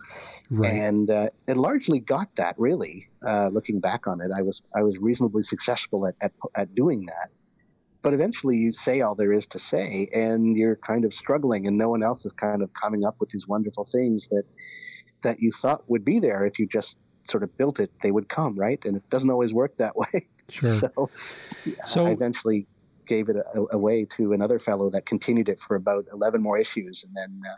right. 0.49 0.73
and 0.73 1.09
uh, 1.09 1.29
it 1.47 1.55
largely 1.55 1.99
got 1.99 2.35
that. 2.35 2.55
Really, 2.57 3.07
uh, 3.25 3.49
looking 3.53 3.79
back 3.79 4.07
on 4.07 4.19
it, 4.19 4.31
I 4.35 4.41
was 4.41 4.61
I 4.75 4.81
was 4.81 4.97
reasonably 4.97 5.43
successful 5.43 6.07
at, 6.07 6.15
at, 6.21 6.31
at 6.55 6.75
doing 6.75 7.05
that 7.05 7.29
but 8.01 8.13
eventually 8.13 8.57
you 8.57 8.73
say 8.73 9.01
all 9.01 9.15
there 9.15 9.31
is 9.31 9.45
to 9.47 9.59
say 9.59 10.09
and 10.13 10.57
you're 10.57 10.75
kind 10.77 11.05
of 11.05 11.13
struggling 11.13 11.67
and 11.67 11.77
no 11.77 11.89
one 11.89 12.03
else 12.03 12.25
is 12.25 12.33
kind 12.33 12.61
of 12.61 12.73
coming 12.73 13.05
up 13.05 13.15
with 13.19 13.29
these 13.29 13.47
wonderful 13.47 13.85
things 13.85 14.27
that 14.29 14.43
that 15.21 15.39
you 15.39 15.51
thought 15.51 15.87
would 15.87 16.03
be 16.03 16.19
there. 16.19 16.45
If 16.45 16.57
you 16.57 16.65
just 16.65 16.97
sort 17.29 17.43
of 17.43 17.55
built 17.57 17.79
it 17.79 17.91
they 18.01 18.11
would 18.11 18.29
come 18.29 18.57
right? 18.57 18.83
And 18.85 18.97
it 18.97 19.09
doesn't 19.09 19.29
always 19.29 19.53
work 19.53 19.77
that 19.77 19.95
way. 20.03 20.27
Sure. 20.49 20.73
So, 20.73 21.09
so 21.85 22.05
i 22.05 22.09
eventually 22.09 22.67
gave 23.05 23.29
it 23.29 23.37
away 23.71 24.05
to 24.05 24.33
another 24.33 24.59
fellow 24.59 24.89
that 24.89 25.05
continued 25.05 25.49
it 25.49 25.59
for 25.59 25.75
about 25.75 26.05
11 26.13 26.41
more 26.41 26.57
issues 26.57 27.03
and 27.03 27.15
then 27.15 27.41
uh, 27.49 27.55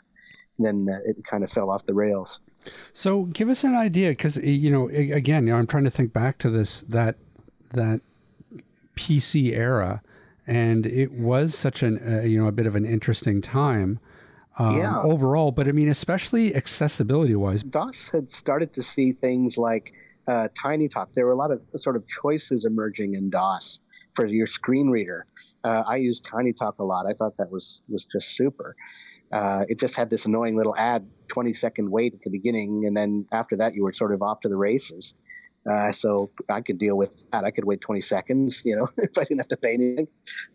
then 0.60 0.88
uh, 0.88 1.00
it 1.06 1.18
kind 1.26 1.44
of 1.44 1.52
fell 1.52 1.70
off 1.72 1.86
the 1.86 1.94
rails. 1.94 2.40
So 2.92 3.24
give 3.26 3.50
us 3.50 3.64
an 3.64 3.76
idea 3.76 4.10
because 4.10 4.38
you 4.38 4.70
know 4.70 4.90
again 4.90 5.48
you 5.48 5.54
know, 5.54 5.60
i'm 5.60 5.68
trying 5.68 5.84
to 5.84 5.90
think 5.90 6.14
back 6.14 6.38
to 6.40 6.50
this 6.50 6.82
that 6.88 7.16
that 7.72 8.02
pc 8.96 9.52
era 9.52 10.02
and 10.46 10.86
it 10.86 11.12
was 11.12 11.56
such 11.56 11.84
an 11.84 12.00
uh, 12.06 12.22
you 12.22 12.42
know 12.42 12.48
a 12.48 12.52
bit 12.52 12.66
of 12.66 12.76
an 12.76 12.86
interesting 12.86 13.42
time 13.42 14.00
um, 14.58 14.78
yeah. 14.78 15.02
overall. 15.02 15.52
But 15.52 15.68
I 15.68 15.72
mean, 15.72 15.90
especially 15.90 16.56
accessibility 16.56 17.36
wise, 17.36 17.64
DOS 17.64 18.10
had 18.10 18.32
started 18.32 18.74
to 18.74 18.84
see 18.84 19.14
things 19.14 19.58
like 19.58 19.94
uh, 20.28 20.48
Tiny 20.62 20.88
Talk. 20.88 21.10
There 21.14 21.26
were 21.26 21.32
a 21.32 21.38
lot 21.38 21.52
of 21.52 21.62
sort 21.76 21.96
of 21.96 22.08
choices 22.08 22.66
emerging 22.66 23.16
in 23.16 23.30
DOS 23.30 23.80
for 24.16 24.26
your 24.26 24.48
screen 24.48 24.90
reader. 24.90 25.26
Uh, 25.64 25.84
I 25.88 25.96
used 25.98 26.26
Tiny 26.26 26.54
Talk 26.54 26.80
a 26.80 26.84
lot. 26.84 27.06
I 27.06 27.14
thought 27.14 27.38
that 27.38 27.52
was 27.52 27.82
was 27.88 28.06
just 28.06 28.36
super. 28.36 28.76
Uh, 29.32 29.66
it 29.68 29.80
just 29.80 29.96
had 29.96 30.12
this 30.12 30.26
annoying 30.26 30.56
little 30.56 30.76
ad, 30.78 31.08
20 31.30 31.54
second 31.54 31.90
wait 31.90 32.14
at 32.14 32.22
the 32.22 32.30
beginning, 32.30 32.86
and 32.86 32.96
then 32.96 33.26
after 33.32 33.56
that, 33.58 33.74
you 33.74 33.84
were 33.84 33.92
sort 33.92 34.14
of 34.14 34.22
off 34.22 34.42
to 34.42 34.50
the 34.50 34.56
races. 34.56 35.16
Uh, 35.70 35.92
so 35.92 36.30
I 36.50 36.62
could 36.62 36.78
deal 36.78 36.96
with 36.96 37.12
that. 37.32 37.46
I 37.46 37.52
could 37.52 37.66
wait 37.66 37.82
20 37.82 38.02
seconds, 38.02 38.62
you 38.66 38.76
know, 38.76 38.88
if 38.98 39.18
I 39.18 39.24
didn't 39.24 39.40
have 39.40 39.48
to 39.50 39.58
pay 39.58 39.74
anything. 39.74 40.08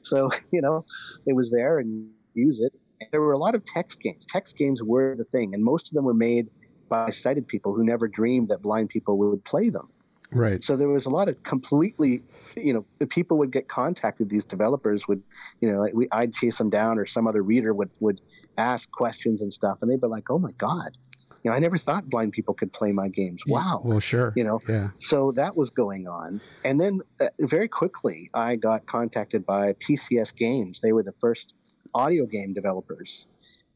So, 0.03 0.29
you 0.53 0.61
know, 0.61 0.85
it 1.27 1.35
was 1.35 1.51
there 1.51 1.79
and 1.79 2.11
use 2.35 2.61
it. 2.61 2.73
There 3.13 3.21
were 3.21 3.33
a 3.33 3.39
lot 3.39 3.55
of 3.55 3.65
text 3.65 4.01
games. 4.01 4.25
Text 4.29 4.57
games 4.57 4.83
were 4.83 5.15
the 5.17 5.25
thing, 5.25 5.55
and 5.55 5.65
most 5.65 5.91
of 5.91 5.95
them 5.95 6.05
were 6.05 6.15
made 6.15 6.49
by 6.89 7.11
sighted 7.11 7.47
people 7.47 7.73
who 7.73 7.85
never 7.85 8.09
dreamed 8.09 8.49
that 8.49 8.63
blind 8.63 8.89
people 8.89 9.19
would 9.19 9.45
play 9.45 9.69
them. 9.69 9.89
Right. 10.31 10.63
So 10.63 10.77
there 10.77 10.89
was 10.89 11.07
a 11.07 11.11
lot 11.11 11.29
of 11.29 11.43
completely, 11.43 12.23
you 12.57 12.75
know, 12.75 13.07
people 13.07 13.39
would 13.39 13.51
get 13.51 13.69
contacted. 13.69 14.29
These 14.29 14.45
developers 14.45 15.09
would, 15.09 15.23
you 15.61 15.73
know, 15.73 15.81
like 15.81 15.95
we, 15.95 16.09
I'd 16.13 16.35
chase 16.35 16.59
them 16.59 16.71
down, 16.71 16.99
or 16.99 17.07
some 17.07 17.27
other 17.27 17.43
reader 17.43 17.73
would 17.73 17.91
would 18.01 18.21
ask 18.59 18.91
questions 18.91 19.41
and 19.41 19.53
stuff, 19.53 19.79
and 19.81 19.91
they'd 19.91 20.01
be 20.01 20.07
like, 20.07 20.29
"Oh 20.29 20.39
my 20.39 20.53
god, 20.59 20.99
you 21.45 21.51
know, 21.51 21.57
I 21.57 21.61
never 21.61 21.79
thought 21.79 22.09
blind 22.11 22.33
people 22.33 22.55
could 22.55 22.73
play 22.73 22.93
my 22.93 23.09
games. 23.09 23.43
Wow. 23.47 23.81
Well, 23.85 24.01
sure. 24.01 24.33
You 24.37 24.45
know, 24.45 24.61
Yeah. 24.69 24.89
so 24.99 25.33
that 25.37 25.57
was 25.57 25.71
going 25.71 26.07
on. 26.09 26.41
And 26.65 26.81
then 26.81 27.01
uh, 27.21 27.29
very 27.41 27.69
quickly, 27.69 28.31
I 28.35 28.57
got 28.57 28.87
contacted 28.87 29.47
by 29.47 29.73
PCS 29.75 30.35
Games. 30.37 30.81
They 30.81 30.93
were 30.93 31.03
the 31.03 31.13
first 31.13 31.55
audio 31.95 32.27
game 32.27 32.53
developers 32.55 33.27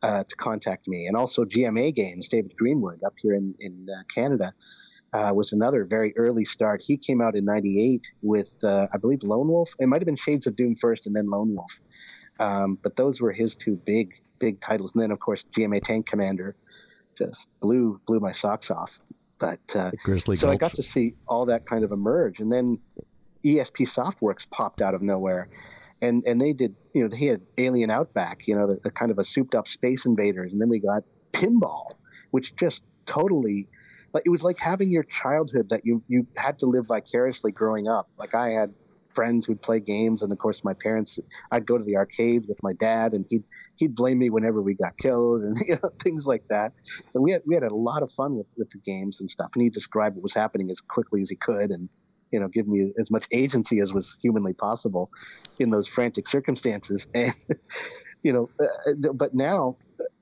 uh, 0.03 0.25
to 0.25 0.37
contact 0.37 0.88
me. 0.88 1.07
And 1.07 1.16
also 1.16 1.44
GMA 1.44 1.94
Games, 1.94 2.29
David 2.29 2.57
Greenwood 2.57 3.03
up 3.05 3.14
here 3.22 3.35
in, 3.35 3.55
in 3.61 3.87
uh, 3.88 4.03
Canada. 4.12 4.53
Uh, 5.14 5.31
was 5.35 5.53
another 5.53 5.85
very 5.85 6.16
early 6.16 6.44
start. 6.44 6.83
He 6.83 6.96
came 6.96 7.20
out 7.20 7.37
in 7.37 7.44
'98 7.44 8.01
with, 8.22 8.59
uh, 8.64 8.87
I 8.94 8.96
believe, 8.96 9.22
Lone 9.22 9.46
Wolf. 9.46 9.75
It 9.79 9.87
might 9.87 10.01
have 10.01 10.07
been 10.07 10.16
Shades 10.16 10.46
of 10.46 10.57
Doom 10.57 10.75
first, 10.75 11.07
and 11.07 11.14
then 11.14 11.29
Lone 11.29 11.55
Wolf. 11.55 11.81
Um, 12.40 12.79
but 12.83 12.96
those 12.96 13.20
were 13.20 13.31
his 13.31 13.55
two 13.55 13.77
big, 13.85 14.14
big 14.38 14.59
titles. 14.62 14.94
And 14.94 15.03
then, 15.03 15.11
of 15.11 15.20
course, 15.20 15.44
GMA 15.55 15.83
Tank 15.83 16.07
Commander 16.07 16.57
just 17.16 17.48
blew 17.61 18.01
blew 18.07 18.20
my 18.20 18.33
socks 18.33 18.70
off. 18.70 19.01
But 19.38 19.61
uh, 19.75 19.90
so 20.37 20.51
I 20.51 20.57
got 20.57 20.75
to 20.75 20.83
see 20.83 21.14
all 21.27 21.46
that 21.46 21.66
kind 21.66 21.85
of 21.85 21.90
emerge, 21.90 22.38
and 22.40 22.53
then 22.53 22.79
ESP 23.44 23.88
Softworks 23.88 24.48
popped 24.48 24.81
out 24.81 24.94
of 24.94 25.03
nowhere, 25.03 25.48
and 26.01 26.22
and 26.27 26.40
they 26.40 26.53
did 26.53 26.77
you 26.94 27.03
know 27.03 27.09
they 27.09 27.27
had 27.27 27.40
Alien 27.59 27.90
Outback, 27.90 28.46
you 28.46 28.55
know, 28.55 28.66
the, 28.66 28.79
the 28.85 28.90
kind 28.90 29.11
of 29.11 29.18
a 29.18 29.25
souped 29.25 29.55
up 29.55 29.66
Space 29.66 30.07
Invaders, 30.07 30.53
and 30.53 30.61
then 30.61 30.68
we 30.68 30.79
got 30.79 31.03
Pinball, 31.33 31.90
which 32.31 32.55
just 32.57 32.85
totally 33.05 33.66
like 34.12 34.22
it 34.27 34.31
was 34.31 34.42
like 34.42 34.59
having 34.59 34.90
your 34.90 35.05
childhood 35.05 35.68
that 35.70 35.85
you 35.85 36.03
you 36.09 36.27
had 36.37 36.59
to 36.61 36.66
live 36.66 36.87
vicariously 36.87 37.51
growing 37.51 37.88
up. 37.88 38.09
Like 38.18 38.35
I 38.35 38.51
had 38.51 38.72
friends 39.14 39.46
who'd 39.46 39.62
play 39.62 39.81
games, 39.81 40.22
and 40.22 40.33
of 40.33 40.38
course 40.38 40.64
my 40.64 40.75
parents. 40.75 41.18
I'd 41.51 41.66
go 41.66 41.79
to 41.79 41.85
the 41.85 41.96
arcade 41.96 42.46
with 42.48 42.62
my 42.62 42.72
dad, 42.72 43.12
and 43.12 43.27
he'd 43.29 43.44
he'd 43.77 43.94
blame 43.94 44.18
me 44.18 44.31
whenever 44.31 44.61
we 44.62 44.75
got 44.75 44.96
killed, 44.98 45.42
and 45.42 45.57
you 45.66 45.79
know 45.83 45.90
things 46.03 46.27
like 46.27 46.44
that. 46.51 46.72
So 47.11 47.20
we 47.20 47.33
had 47.33 47.42
we 47.46 47.55
had 47.55 47.64
a 47.64 47.75
lot 47.75 48.03
of 48.03 48.12
fun 48.12 48.37
with, 48.37 48.46
with 48.57 48.70
the 48.70 48.79
games 48.79 49.20
and 49.20 49.31
stuff, 49.31 49.51
and 49.55 49.62
he 49.62 49.70
described 49.70 50.16
what 50.16 50.22
was 50.22 50.35
happening 50.35 50.70
as 50.70 50.81
quickly 50.81 51.22
as 51.22 51.31
he 51.31 51.37
could, 51.37 51.70
and 51.70 51.88
you 52.31 52.40
know 52.40 52.48
give 52.48 52.66
me 52.66 52.92
as 52.98 53.11
much 53.11 53.27
agency 53.33 53.79
as 53.81 53.92
was 53.92 54.16
humanly 54.22 54.53
possible 54.53 55.11
in 55.59 55.70
those 55.70 55.88
frantic 55.88 56.29
circumstances. 56.29 57.07
And 57.14 57.35
you 58.22 58.33
know, 58.33 58.51
uh, 58.61 59.12
but 59.14 59.35
now 59.35 59.77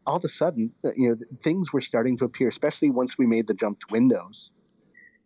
all 0.07 0.17
of 0.17 0.25
a 0.25 0.29
sudden, 0.29 0.73
uh, 0.85 0.91
you 0.97 1.11
know, 1.11 1.17
things 1.43 1.73
were 1.73 1.81
starting 1.81 2.17
to 2.19 2.25
appear, 2.25 2.49
especially 2.49 2.91
once 2.91 3.19
we 3.19 3.27
made 3.27 3.47
the 3.47 3.55
jump 3.55 3.79
to 3.81 3.87
Windows. 3.91 4.51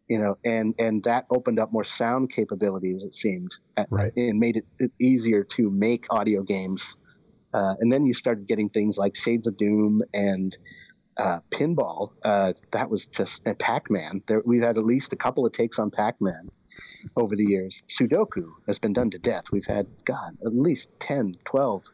You 0.08 0.18
know, 0.18 0.36
and 0.44 0.74
and 0.78 1.02
that 1.04 1.24
opened 1.30 1.58
up 1.58 1.72
more 1.72 1.84
sound 1.84 2.30
capabilities. 2.30 3.02
It 3.04 3.14
seemed, 3.14 3.52
Right. 3.90 4.12
and 4.16 4.38
made 4.38 4.62
it 4.78 4.92
easier 5.00 5.44
to 5.44 5.70
make 5.70 6.04
audio 6.10 6.42
games. 6.42 6.96
Uh, 7.54 7.74
and 7.80 7.90
then 7.90 8.04
you 8.04 8.12
started 8.12 8.46
getting 8.46 8.68
things 8.68 8.98
like 8.98 9.14
Shades 9.16 9.46
of 9.46 9.56
Doom 9.56 10.02
and 10.12 10.56
uh, 11.16 11.38
Pinball. 11.50 12.10
Uh, 12.24 12.52
that 12.72 12.90
was 12.90 13.06
just 13.06 13.40
and 13.46 13.58
Pac-Man. 13.58 14.22
There, 14.26 14.42
we've 14.44 14.62
had 14.62 14.76
at 14.76 14.84
least 14.84 15.12
a 15.12 15.16
couple 15.16 15.46
of 15.46 15.52
takes 15.52 15.78
on 15.78 15.90
Pac-Man 15.90 16.50
over 17.16 17.36
the 17.36 17.44
years. 17.44 17.82
Sudoku 17.88 18.48
has 18.66 18.78
been 18.78 18.92
done 18.92 19.10
to 19.10 19.18
death. 19.18 19.44
We've 19.52 19.66
had, 19.66 19.86
God, 20.04 20.36
at 20.44 20.54
least 20.54 20.88
10, 20.98 21.34
12 21.44 21.84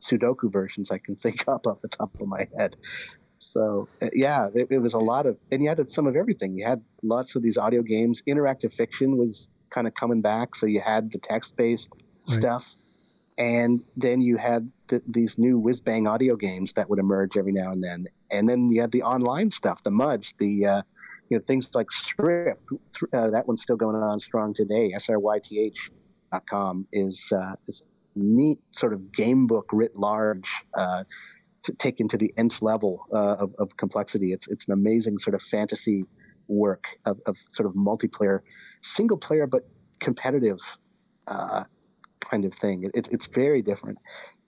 Sudoku 0.00 0.50
versions 0.50 0.90
I 0.90 0.98
can 0.98 1.14
think 1.16 1.44
up 1.48 1.66
off 1.66 1.80
the 1.82 1.88
top 1.88 2.10
of 2.20 2.26
my 2.26 2.48
head. 2.56 2.76
So, 3.52 3.88
uh, 4.02 4.08
yeah, 4.14 4.48
it, 4.54 4.68
it 4.70 4.78
was 4.78 4.94
a 4.94 4.98
lot 4.98 5.26
of, 5.26 5.36
and 5.50 5.62
you 5.62 5.68
had 5.68 5.88
some 5.90 6.06
of 6.06 6.16
everything. 6.16 6.56
You 6.56 6.64
had 6.66 6.82
lots 7.02 7.34
of 7.36 7.42
these 7.42 7.58
audio 7.58 7.82
games. 7.82 8.22
Interactive 8.28 8.72
fiction 8.72 9.16
was 9.16 9.48
kind 9.70 9.86
of 9.86 9.94
coming 9.94 10.20
back. 10.22 10.54
So 10.54 10.66
you 10.66 10.80
had 10.80 11.10
the 11.10 11.18
text 11.18 11.54
based 11.56 11.88
Right. 12.28 12.36
stuff. 12.38 12.74
And 13.38 13.80
then 13.96 14.20
you 14.20 14.36
had 14.36 14.70
th- 14.88 15.02
these 15.08 15.38
new 15.38 15.58
whiz 15.58 15.80
bang 15.80 16.06
audio 16.06 16.36
games 16.36 16.72
that 16.74 16.88
would 16.88 16.98
emerge 17.00 17.36
every 17.36 17.50
now 17.52 17.72
and 17.72 17.82
then. 17.82 18.04
And 18.30 18.48
then 18.48 18.70
you 18.70 18.80
had 18.80 18.92
the 18.92 19.02
online 19.02 19.50
stuff, 19.50 19.82
the 19.82 19.90
MUDs, 19.90 20.34
the, 20.38 20.66
uh, 20.66 20.82
you 21.30 21.38
know, 21.38 21.42
things 21.44 21.68
like 21.74 21.88
Sryth. 21.88 22.58
Th- 22.68 23.10
Uh, 23.12 23.30
that 23.30 23.48
one's 23.48 23.62
still 23.62 23.76
going 23.76 23.96
on 23.96 24.20
strong 24.20 24.54
today. 24.54 24.92
SRYTH.com 24.96 26.86
is, 26.92 27.26
uh, 27.34 27.54
is 27.68 27.82
a 27.82 28.18
neat 28.18 28.58
sort 28.76 28.92
of 28.92 29.10
game 29.12 29.46
book 29.46 29.66
writ 29.72 29.96
large, 29.96 30.50
uh, 30.78 31.04
taken 31.78 32.08
to 32.08 32.16
the 32.16 32.32
nth 32.36 32.62
level 32.62 33.06
uh, 33.12 33.36
of, 33.38 33.54
of 33.58 33.76
complexity. 33.76 34.32
It's 34.32 34.48
it's 34.48 34.66
an 34.68 34.74
amazing 34.74 35.18
sort 35.18 35.34
of 35.34 35.42
fantasy 35.42 36.04
work 36.48 36.86
of, 37.06 37.20
of 37.26 37.38
sort 37.52 37.66
of 37.66 37.74
multiplayer, 37.74 38.40
single 38.82 39.16
player 39.16 39.46
but 39.46 39.62
competitive 40.00 40.58
uh, 41.26 41.64
kind 42.20 42.44
of 42.44 42.52
thing. 42.54 42.90
It, 42.94 43.08
it's 43.10 43.26
very 43.26 43.62
different. 43.62 43.98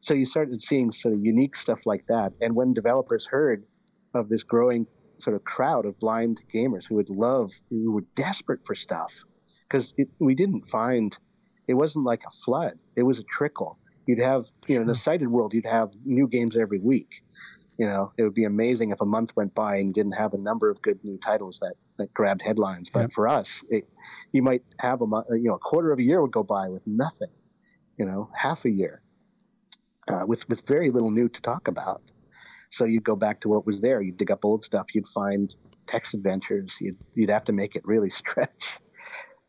So 0.00 0.12
you 0.12 0.26
started 0.26 0.60
seeing 0.60 0.92
sort 0.92 1.14
of 1.14 1.24
unique 1.24 1.56
stuff 1.56 1.80
like 1.86 2.04
that. 2.08 2.32
And 2.40 2.54
when 2.54 2.74
developers 2.74 3.26
heard 3.26 3.64
of 4.14 4.28
this 4.28 4.42
growing 4.42 4.86
sort 5.18 5.34
of 5.34 5.44
crowd 5.44 5.86
of 5.86 5.98
blind 5.98 6.40
gamers 6.52 6.86
who 6.88 6.96
would 6.96 7.08
love, 7.08 7.52
who 7.70 7.92
were 7.92 8.04
desperate 8.14 8.60
for 8.66 8.74
stuff, 8.74 9.24
because 9.66 9.94
we 10.18 10.34
didn't 10.34 10.68
find, 10.68 11.16
it 11.68 11.74
wasn't 11.74 12.04
like 12.04 12.22
a 12.26 12.30
flood. 12.30 12.74
It 12.96 13.04
was 13.04 13.18
a 13.18 13.24
trickle. 13.24 13.78
You'd 14.06 14.20
have, 14.20 14.46
you 14.68 14.76
know, 14.76 14.82
in 14.82 14.86
the 14.86 14.94
sighted 14.94 15.28
world, 15.28 15.54
you'd 15.54 15.66
have 15.66 15.90
new 16.04 16.28
games 16.28 16.56
every 16.56 16.78
week. 16.78 17.08
You 17.78 17.86
know, 17.86 18.12
it 18.16 18.22
would 18.22 18.34
be 18.34 18.44
amazing 18.44 18.90
if 18.90 19.00
a 19.00 19.06
month 19.06 19.34
went 19.34 19.54
by 19.54 19.76
and 19.76 19.88
you 19.88 19.92
didn't 19.92 20.14
have 20.14 20.32
a 20.32 20.38
number 20.38 20.70
of 20.70 20.80
good 20.82 21.00
new 21.02 21.18
titles 21.18 21.58
that, 21.60 21.74
that 21.98 22.14
grabbed 22.14 22.42
headlines. 22.42 22.88
But 22.90 23.00
Yep. 23.00 23.12
for 23.12 23.28
us, 23.28 23.64
it, 23.68 23.88
you 24.32 24.42
might 24.42 24.62
have 24.78 25.00
a, 25.00 25.06
you 25.30 25.48
know, 25.48 25.54
a 25.54 25.58
quarter 25.58 25.90
of 25.90 25.98
a 25.98 26.02
year 26.02 26.22
would 26.22 26.30
go 26.32 26.44
by 26.44 26.68
with 26.68 26.86
nothing, 26.86 27.32
you 27.98 28.06
know, 28.06 28.30
half 28.34 28.64
a 28.64 28.70
year 28.70 29.02
uh, 30.08 30.24
with, 30.26 30.48
with 30.48 30.66
very 30.68 30.90
little 30.90 31.10
new 31.10 31.28
to 31.28 31.42
talk 31.42 31.66
about. 31.66 32.02
So 32.70 32.84
you'd 32.84 33.04
go 33.04 33.16
back 33.16 33.40
to 33.40 33.48
what 33.48 33.66
was 33.66 33.80
there. 33.80 34.00
You'd 34.00 34.18
dig 34.18 34.30
up 34.30 34.44
old 34.44 34.62
stuff. 34.62 34.94
You'd 34.94 35.08
find 35.08 35.54
text 35.86 36.14
adventures. 36.14 36.76
You'd, 36.80 36.96
you'd 37.14 37.30
have 37.30 37.44
to 37.44 37.52
make 37.52 37.74
it 37.74 37.82
really 37.84 38.10
stretch. 38.22 38.78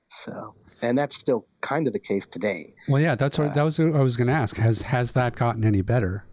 So, 0.10 0.56
and 0.86 0.98
that's 0.98 1.16
still 1.16 1.46
kind 1.62 1.88
of 1.88 1.94
the 1.94 2.00
case 2.00 2.26
today. 2.26 2.74
Well, 2.88 3.02
yeah, 3.02 3.16
that's 3.16 3.38
what 3.38 3.56
that 3.56 3.64
was. 3.64 3.80
What 3.80 3.96
I 3.96 4.02
was 4.02 4.18
going 4.18 4.28
to 4.28 4.34
ask. 4.34 4.58
Has 4.58 4.84
has 4.84 5.14
that 5.14 5.36
gotten 5.36 5.66
any 5.66 5.82
better? 5.82 6.26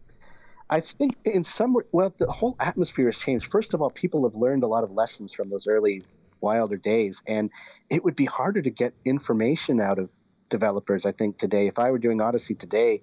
I 0.71 0.81
think 0.81 1.17
in 1.25 1.45
some 1.45 1.77
well, 1.93 2.15
the 2.19 2.31
whole 2.31 2.57
atmosphere 2.61 3.07
has 3.07 3.19
changed. 3.19 3.47
First 3.47 3.75
of 3.75 3.83
all, 3.83 3.91
people 3.91 4.25
have 4.25 4.35
learned 4.35 4.63
a 4.63 4.67
lot 4.67 4.85
of 4.85 4.91
lessons 4.91 5.33
from 5.33 5.51
those 5.51 5.67
early 5.67 6.03
wilder 6.41 6.77
days, 6.77 7.23
and 7.27 7.51
it 7.91 8.05
would 8.05 8.17
be 8.17 8.25
harder 8.25 8.63
to 8.63 8.71
get 8.71 8.95
information 9.05 9.81
out 9.81 9.99
of 9.99 10.13
developers. 10.49 11.07
I 11.07 11.13
think 11.13 11.39
today, 11.39 11.67
if 11.67 11.79
I 11.79 11.91
were 11.91 11.99
doing 11.99 12.19
Audyssey 12.19 12.59
today, 12.59 13.03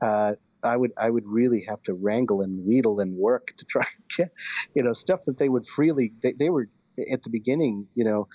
uh, 0.00 0.34
I 0.62 0.76
would 0.76 0.92
I 0.96 1.10
would 1.10 1.26
really 1.26 1.64
have 1.68 1.82
to 1.84 1.94
wrangle 1.94 2.40
and 2.40 2.66
wheedle 2.66 3.00
and 3.00 3.16
work 3.16 3.54
to 3.58 3.64
try 3.64 3.82
and 3.96 4.04
get 4.16 4.30
you 4.74 4.82
know 4.82 4.92
stuff 4.92 5.24
that 5.26 5.38
they 5.38 5.48
would 5.48 5.66
freely. 5.66 6.12
They, 6.22 6.32
they 6.32 6.50
were 6.50 6.68
at 7.10 7.22
the 7.22 7.30
beginning, 7.30 7.86
you 7.94 8.04
know, 8.04 8.28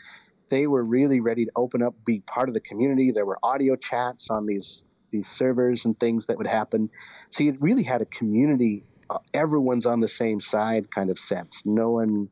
they 0.49 0.67
were 0.67 0.83
really 0.83 1.19
ready 1.19 1.45
to 1.45 1.51
open 1.55 1.81
up, 1.81 1.95
be 2.05 2.21
part 2.21 2.49
of 2.49 2.53
the 2.53 2.61
community. 2.61 3.11
There 3.11 3.25
were 3.25 3.39
audio 3.43 3.75
chats 3.75 4.27
on 4.29 4.45
these 4.45 4.83
these 5.11 5.27
servers 5.27 5.85
and 5.85 5.99
things 5.99 6.27
that 6.27 6.37
would 6.37 6.47
happen. 6.47 6.89
So 7.31 7.43
you 7.43 7.57
really 7.59 7.83
had 7.83 8.01
a 8.01 8.05
community. 8.05 8.83
uh, 9.09 9.17
Everyone's 9.33 9.87
on 9.87 10.01
the 10.01 10.07
same 10.07 10.39
side, 10.39 10.91
kind 10.91 11.09
of 11.09 11.17
sense. 11.17 11.63
No 11.65 11.89
one, 11.91 12.29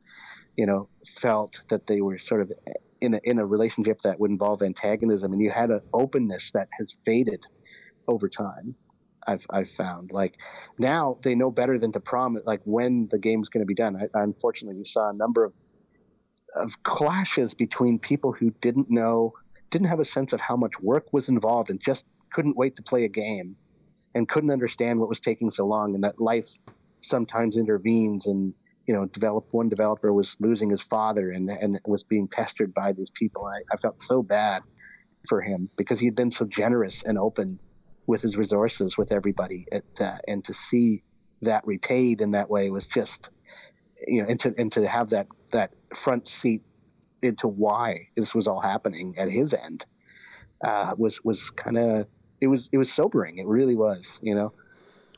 you 0.55 0.67
know, 0.67 0.89
felt 1.07 1.61
that 1.69 1.87
they 1.87 2.01
were 2.01 2.19
sort 2.19 2.41
of 2.41 2.51
in 3.01 3.15
a 3.15 3.19
in 3.23 3.39
a 3.39 3.45
relationship 3.45 3.99
that 4.03 4.19
would 4.19 4.31
involve 4.31 4.61
antagonism, 4.61 5.33
and 5.33 5.41
you 5.41 5.51
had 5.51 5.71
an 5.71 5.81
openness 5.93 6.51
that 6.53 6.67
has 6.77 6.95
faded 7.05 7.43
over 8.07 8.29
time. 8.29 8.75
I've 9.27 9.45
I've 9.49 9.69
found 9.69 10.11
like 10.11 10.35
now 10.79 11.17
they 11.21 11.35
know 11.35 11.51
better 11.51 11.77
than 11.77 11.91
to 11.93 11.99
promise 11.99 12.43
like 12.45 12.61
when 12.63 13.07
the 13.11 13.19
game's 13.19 13.49
going 13.49 13.61
to 13.61 13.67
be 13.67 13.73
done. 13.73 13.95
I, 13.95 14.21
unfortunately, 14.21 14.77
we 14.77 14.83
saw 14.85 15.09
a 15.09 15.13
number 15.13 15.43
of 15.43 15.53
of 16.55 16.81
clashes 16.83 17.53
between 17.53 17.99
people 17.99 18.31
who 18.31 18.51
didn't 18.61 18.89
know, 18.89 19.33
didn't 19.69 19.87
have 19.87 19.99
a 19.99 20.05
sense 20.05 20.33
of 20.33 20.41
how 20.41 20.55
much 20.55 20.79
work 20.79 21.05
was 21.11 21.29
involved, 21.29 21.69
and 21.69 21.81
just 21.81 22.05
couldn't 22.31 22.57
wait 22.57 22.75
to 22.75 22.83
play 22.83 23.03
a 23.03 23.09
game, 23.09 23.55
and 24.15 24.27
couldn't 24.29 24.51
understand 24.51 24.99
what 24.99 25.09
was 25.09 25.19
taking 25.19 25.51
so 25.51 25.65
long, 25.65 25.95
and 25.95 26.03
that 26.03 26.19
life 26.19 26.47
sometimes 27.01 27.57
intervenes 27.57 28.25
and 28.25 28.53
you 28.87 28.93
know 28.93 29.05
develop 29.07 29.45
one 29.51 29.69
developer 29.69 30.11
was 30.13 30.35
losing 30.39 30.69
his 30.69 30.81
father 30.81 31.31
and 31.31 31.49
and 31.49 31.79
was 31.85 32.03
being 32.03 32.27
pestered 32.27 32.73
by 32.73 32.91
these 32.93 33.09
people. 33.11 33.45
I, 33.45 33.59
I 33.73 33.77
felt 33.77 33.97
so 33.97 34.23
bad 34.23 34.63
for 35.27 35.41
him 35.41 35.69
because 35.77 35.99
he'd 35.99 36.15
been 36.15 36.31
so 36.31 36.45
generous 36.45 37.03
and 37.03 37.17
open 37.17 37.59
with 38.07 38.21
his 38.21 38.37
resources 38.37 38.97
with 38.97 39.11
everybody, 39.11 39.65
it, 39.71 39.85
uh, 39.99 40.17
and 40.27 40.43
to 40.45 40.53
see 40.53 41.03
that 41.41 41.67
repaid 41.67 42.21
in 42.21 42.31
that 42.31 42.49
way 42.49 42.69
was 42.71 42.87
just, 42.87 43.29
you 44.07 44.21
know, 44.21 44.29
and 44.29 44.39
to 44.41 44.53
and 44.57 44.71
to 44.73 44.87
have 44.87 45.09
that 45.09 45.27
that 45.51 45.71
front 45.95 46.27
seat 46.27 46.61
into 47.21 47.47
why 47.47 48.07
this 48.15 48.35
was 48.35 48.47
all 48.47 48.61
happening 48.61 49.15
at 49.17 49.29
his 49.29 49.53
end 49.53 49.85
uh, 50.63 50.93
was 50.97 51.23
was 51.23 51.49
kind 51.51 51.77
of 51.77 52.07
it 52.41 52.47
was 52.47 52.69
it 52.71 52.77
was 52.77 52.91
sobering. 52.91 53.37
It 53.37 53.47
really 53.47 53.75
was, 53.75 54.19
you 54.21 54.35
know. 54.35 54.53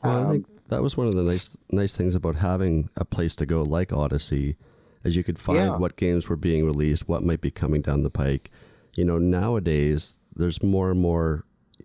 Well, 0.02 0.26
I 0.26 0.30
think 0.32 0.46
that 0.68 0.82
was 0.82 0.96
one 0.96 1.06
of 1.06 1.14
the 1.14 1.22
nice 1.22 1.56
nice 1.70 1.92
things 1.92 2.14
about 2.14 2.36
having 2.36 2.88
a 2.96 3.04
place 3.04 3.36
to 3.36 3.46
go 3.46 3.62
like 3.62 3.88
Audyssey, 3.90 4.56
as 5.04 5.16
you 5.16 5.24
could 5.24 5.38
find 5.38 5.58
Yeah. 5.58 5.76
what 5.76 5.96
games 5.96 6.28
were 6.28 6.36
being 6.36 6.64
released, 6.64 7.08
what 7.08 7.22
might 7.22 7.40
be 7.40 7.50
coming 7.50 7.82
down 7.82 8.02
the 8.02 8.10
pike. 8.10 8.50
You 8.94 9.04
know, 9.04 9.18
nowadays 9.18 10.16
there's 10.34 10.62
more 10.62 10.90
and 10.90 11.00
more 11.00 11.44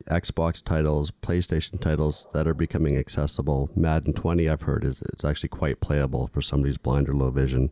Xbox 0.10 0.64
titles, 0.64 1.12
PlayStation 1.12 1.80
titles 1.80 2.28
that 2.34 2.48
are 2.48 2.54
becoming 2.54 2.98
accessible. 2.98 3.70
Madden 3.76 4.14
20, 4.14 4.50
I've 4.50 4.64
heard, 4.64 4.84
is 4.84 5.02
it's 5.02 5.26
actually 5.26 5.50
quite 5.50 5.80
playable 5.80 6.28
for 6.28 6.42
somebody 6.42 6.70
who's 6.70 6.78
blind 6.78 7.10
or 7.10 7.16
low 7.16 7.32
vision. 7.32 7.72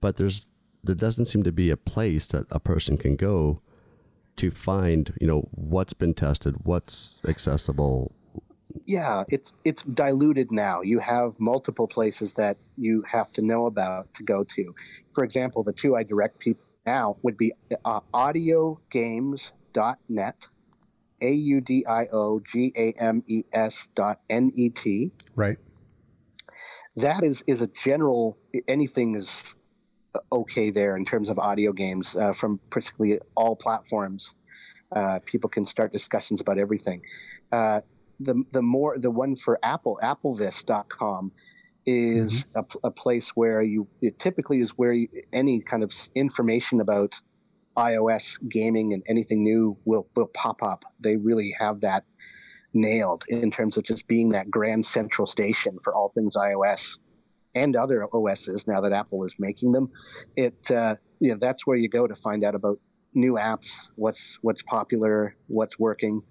But 0.00 0.16
there's 0.16 0.48
there 0.84 0.94
doesn't 0.94 1.26
seem 1.26 1.42
to 1.42 1.50
be 1.50 1.70
a 1.70 1.76
place 1.76 2.28
that 2.28 2.46
a 2.50 2.60
person 2.60 2.96
can 2.96 3.16
go 3.16 3.60
to 4.36 4.52
find, 4.52 5.12
you 5.20 5.26
know, 5.26 5.48
what's 5.50 5.94
been 5.94 6.14
tested, 6.14 6.54
what's 6.62 7.18
accessible, 7.26 8.12
yeah 8.84 9.24
it's 9.28 9.54
it's 9.64 9.82
diluted 9.84 10.52
now 10.52 10.82
you 10.82 10.98
have 10.98 11.38
multiple 11.38 11.86
places 11.86 12.34
that 12.34 12.58
you 12.76 13.02
have 13.10 13.32
to 13.32 13.40
know 13.40 13.64
about 13.66 14.12
to 14.14 14.22
go 14.22 14.44
to 14.44 14.74
for 15.10 15.24
example 15.24 15.62
the 15.62 15.72
two 15.72 15.96
i 15.96 16.02
direct 16.02 16.38
people 16.38 16.62
now 16.84 17.16
would 17.22 17.36
be 17.36 17.52
uh, 17.84 18.00
audiogames.net 18.12 20.46
a-u-d-i-o-g-a-m-e-s 21.20 21.88
dot 23.94 24.20
n-e-t 24.30 25.12
Right. 25.34 25.58
that 26.96 27.24
is 27.24 27.42
is 27.46 27.62
a 27.62 27.66
general 27.68 28.38
anything 28.68 29.14
is 29.14 29.54
okay 30.32 30.70
there 30.70 30.96
in 30.96 31.04
terms 31.04 31.28
of 31.28 31.38
audio 31.38 31.72
games 31.72 32.16
uh, 32.16 32.32
from 32.32 32.58
particularly 32.70 33.20
all 33.36 33.56
platforms. 33.56 34.34
Uh, 34.94 35.18
people 35.24 35.50
can 35.50 35.66
start 35.66 35.92
discussions 35.92 36.40
about 36.40 36.58
everything. 36.58 37.02
Uh, 37.52 37.80
the 38.20 38.42
the 38.52 38.62
more 38.62 38.96
the 38.98 39.10
one 39.10 39.36
for 39.36 39.58
apple 39.62 39.98
applevis.com 40.02 41.32
is 41.84 42.44
a, 42.54 42.62
pl- 42.62 42.80
a 42.84 42.90
place 42.90 43.30
where 43.30 43.62
you 43.62 43.86
it 44.00 44.18
typically 44.18 44.60
is 44.60 44.70
where 44.70 44.92
you, 44.92 45.08
any 45.32 45.60
kind 45.60 45.82
of 45.82 45.92
information 46.14 46.80
about 46.80 47.20
ios 47.76 48.38
gaming 48.48 48.92
and 48.92 49.02
anything 49.08 49.42
new 49.42 49.76
will 49.84 50.06
will 50.14 50.28
pop 50.28 50.62
up 50.62 50.84
they 51.00 51.16
really 51.16 51.54
have 51.58 51.80
that 51.80 52.04
nailed 52.74 53.24
in 53.28 53.50
terms 53.50 53.76
of 53.76 53.84
just 53.84 54.06
being 54.06 54.28
that 54.30 54.50
grand 54.50 54.84
central 54.84 55.26
station 55.26 55.78
for 55.82 55.94
all 55.94 56.10
things 56.10 56.36
iOS 56.36 56.98
and 57.56 57.74
other 57.74 58.06
OSs 58.12 58.66
now 58.68 58.80
that 58.82 58.92
Apple 58.92 59.24
is 59.24 59.34
making 59.38 59.72
them. 59.72 59.90
It 60.36 60.70
uh, 60.70 60.96
you 61.18 61.30
know 61.30 61.38
that's 61.40 61.66
where 61.66 61.76
you 61.76 61.88
go 61.88 62.06
to 62.06 62.14
find 62.14 62.44
out 62.44 62.54
about 62.54 62.78
new 63.14 63.34
apps, 63.34 63.72
what's 63.96 64.36
what's 64.42 64.62
popular, 64.62 65.34
what's 65.48 65.78
working, 65.78 66.22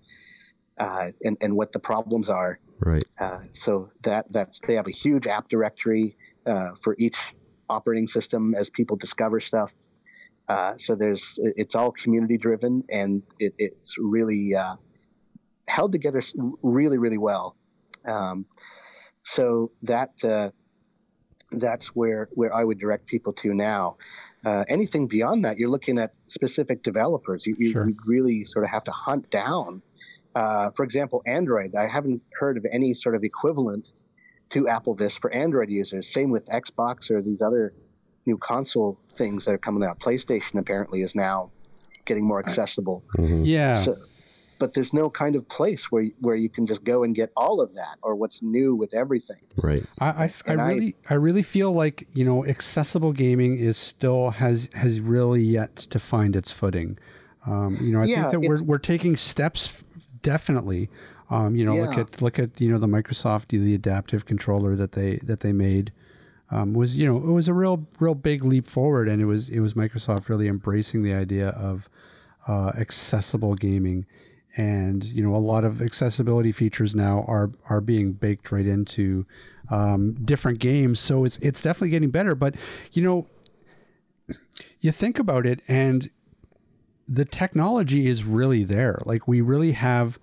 uh, 0.80 1.10
and 1.24 1.36
and 1.42 1.56
what 1.56 1.74
the 1.74 1.80
problems 1.80 2.30
are. 2.30 2.60
right? 2.80 3.04
Uh, 3.20 3.40
so 3.54 3.90
that 4.04 4.32
that's 4.32 4.60
they 4.68 4.76
have 4.76 4.88
a 4.88 4.92
huge 4.92 5.28
app 5.28 5.50
directory 5.50 6.16
uh, 6.46 6.70
for 6.82 6.96
each 7.00 7.18
operating 7.70 8.08
system 8.08 8.54
as 8.54 8.70
people 8.70 8.96
discover 8.96 9.40
stuff. 9.40 9.74
Uh, 10.48 10.78
so 10.78 10.96
there's 10.96 11.40
it's 11.42 11.76
all 11.76 11.92
community 11.92 12.38
driven 12.38 12.84
and 12.90 13.24
it, 13.40 13.54
it's 13.58 13.98
really 13.98 14.54
uh, 14.56 14.76
held 15.68 15.92
together 15.92 16.22
really 16.62 16.98
really 16.98 17.18
well. 17.18 17.56
Um, 18.06 18.46
so 19.24 19.72
that 19.84 20.12
uh, 20.24 20.52
that's 21.52 21.88
where 21.88 22.30
where 22.34 22.54
I 22.54 22.64
would 22.64 22.80
direct 22.80 23.08
people 23.08 23.34
to 23.34 23.54
now. 23.54 23.98
Uh, 24.46 24.64
anything 24.68 25.08
beyond 25.08 25.44
that, 25.46 25.58
you're 25.58 25.70
looking 25.70 25.98
at 25.98 26.14
specific 26.28 26.84
developers. 26.84 27.48
You, 27.48 27.56
you, 27.58 27.72
Sure. 27.72 27.90
you 27.90 27.96
really 28.06 28.44
sort 28.44 28.64
of 28.64 28.72
have 28.72 28.84
to 28.84 28.92
hunt 28.92 29.30
down. 29.32 29.82
Uh, 30.36 30.70
for 30.76 30.84
example, 30.84 31.24
Android. 31.26 31.74
I 31.76 31.88
haven't 31.88 32.22
heard 32.40 32.58
of 32.58 32.66
any 32.72 32.94
sort 32.94 33.16
of 33.16 33.24
equivalent 33.24 33.94
to 34.52 34.68
Apple 34.68 34.96
AppleVis 34.96 35.20
for 35.20 35.34
Android 35.34 35.70
users. 35.70 36.12
Same 36.14 36.30
with 36.30 36.46
Xbox 36.46 37.10
or 37.10 37.22
these 37.22 37.42
other 37.42 37.74
new 38.26 38.38
console 38.38 38.98
things 39.16 39.46
that 39.46 39.54
are 39.54 39.58
coming 39.60 39.84
out. 39.84 40.00
PlayStation 40.00 40.60
apparently 40.60 41.02
is 41.02 41.16
now 41.16 41.52
getting 42.06 42.26
more 42.26 42.40
accessible. 42.40 43.04
Yeah. 43.18 43.76
So, 43.76 43.98
but 44.58 44.74
there's 44.74 44.94
no 44.94 45.10
kind 45.10 45.36
of 45.36 45.48
place 45.50 45.92
where 45.92 46.06
where 46.20 46.36
you 46.36 46.50
can 46.50 46.66
just 46.66 46.84
go 46.84 47.04
and 47.04 47.14
get 47.14 47.32
all 47.36 47.60
of 47.62 47.76
that 47.76 47.98
or 48.02 48.16
what's 48.16 48.42
new 48.42 48.74
with 48.76 48.94
everything. 48.94 49.42
Right. 49.58 49.86
I, 50.00 50.06
I, 50.06 50.24
I 50.24 50.32
And 50.48 50.62
I- 50.62 50.68
really 50.70 50.96
I 51.10 51.14
really 51.16 51.44
feel 51.44 51.74
like 51.74 52.08
you 52.14 52.24
know 52.24 52.46
accessible 52.46 53.12
gaming 53.14 53.58
is 53.58 53.78
still 53.78 54.30
has 54.32 54.70
has 54.74 55.00
really 55.02 55.42
yet 55.44 55.76
to 55.76 56.00
find 56.00 56.36
its 56.36 56.52
footing. 56.52 56.98
Um, 57.46 57.78
you 57.82 57.92
know, 57.92 58.02
I 58.02 58.06
Yeah, 58.06 58.30
think 58.30 58.32
that 58.44 58.50
we're 58.50 58.64
we're 58.64 58.78
taking 58.80 59.16
steps 59.18 59.84
definitely. 60.22 60.90
Um, 61.30 61.56
you 61.56 61.66
know, 61.66 61.76
look 61.76 61.98
at 61.98 62.22
look 62.22 62.40
at 62.40 62.62
you 62.62 62.72
know 62.72 62.78
the 62.78 62.88
Microsoft 62.88 63.48
the 63.48 63.74
adaptive 63.76 64.26
controller 64.26 64.76
that 64.76 64.94
they 64.94 65.18
that 65.24 65.40
they 65.42 65.52
made 65.54 65.92
um, 66.56 66.74
was 66.74 66.96
you 66.96 67.06
know 67.06 67.18
it 67.18 67.34
was 67.34 67.50
a 67.50 67.54
real 67.54 67.86
real 68.00 68.16
big 68.16 68.46
leap 68.46 68.68
forward, 68.68 69.10
and 69.10 69.22
it 69.22 69.26
was 69.26 69.50
it 69.50 69.60
was 69.60 69.74
Microsoft 69.74 70.30
really 70.30 70.48
embracing 70.48 71.04
the 71.04 71.14
idea 71.14 71.50
of 71.50 71.90
uh, 72.48 72.72
accessible 72.78 73.56
gaming. 73.56 74.06
And 74.56 75.04
you 75.04 75.22
know, 75.22 75.36
a 75.36 75.38
lot 75.38 75.66
of 75.66 75.82
accessibility 75.82 76.54
features 76.54 76.96
now 76.96 77.26
are 77.28 77.52
are 77.70 77.82
being 77.82 78.14
baked 78.14 78.54
right 78.54 78.66
into 78.66 79.26
um, 79.70 80.14
different 80.14 80.60
games. 80.60 81.00
So 81.02 81.26
it's 81.26 81.38
it's 81.40 81.62
definitely 81.62 81.90
getting 81.90 82.12
better. 82.12 82.36
But 82.36 82.56
you 82.94 83.04
know, 83.04 83.28
you 84.80 84.94
think 84.94 85.20
about 85.20 85.46
it, 85.46 85.62
and 85.68 86.10
the 87.06 87.26
technology 87.26 88.08
is 88.08 88.24
really 88.24 88.64
there. 88.64 89.02
Like 89.04 89.28
we 89.28 89.42
really 89.42 89.74
have 89.74 90.20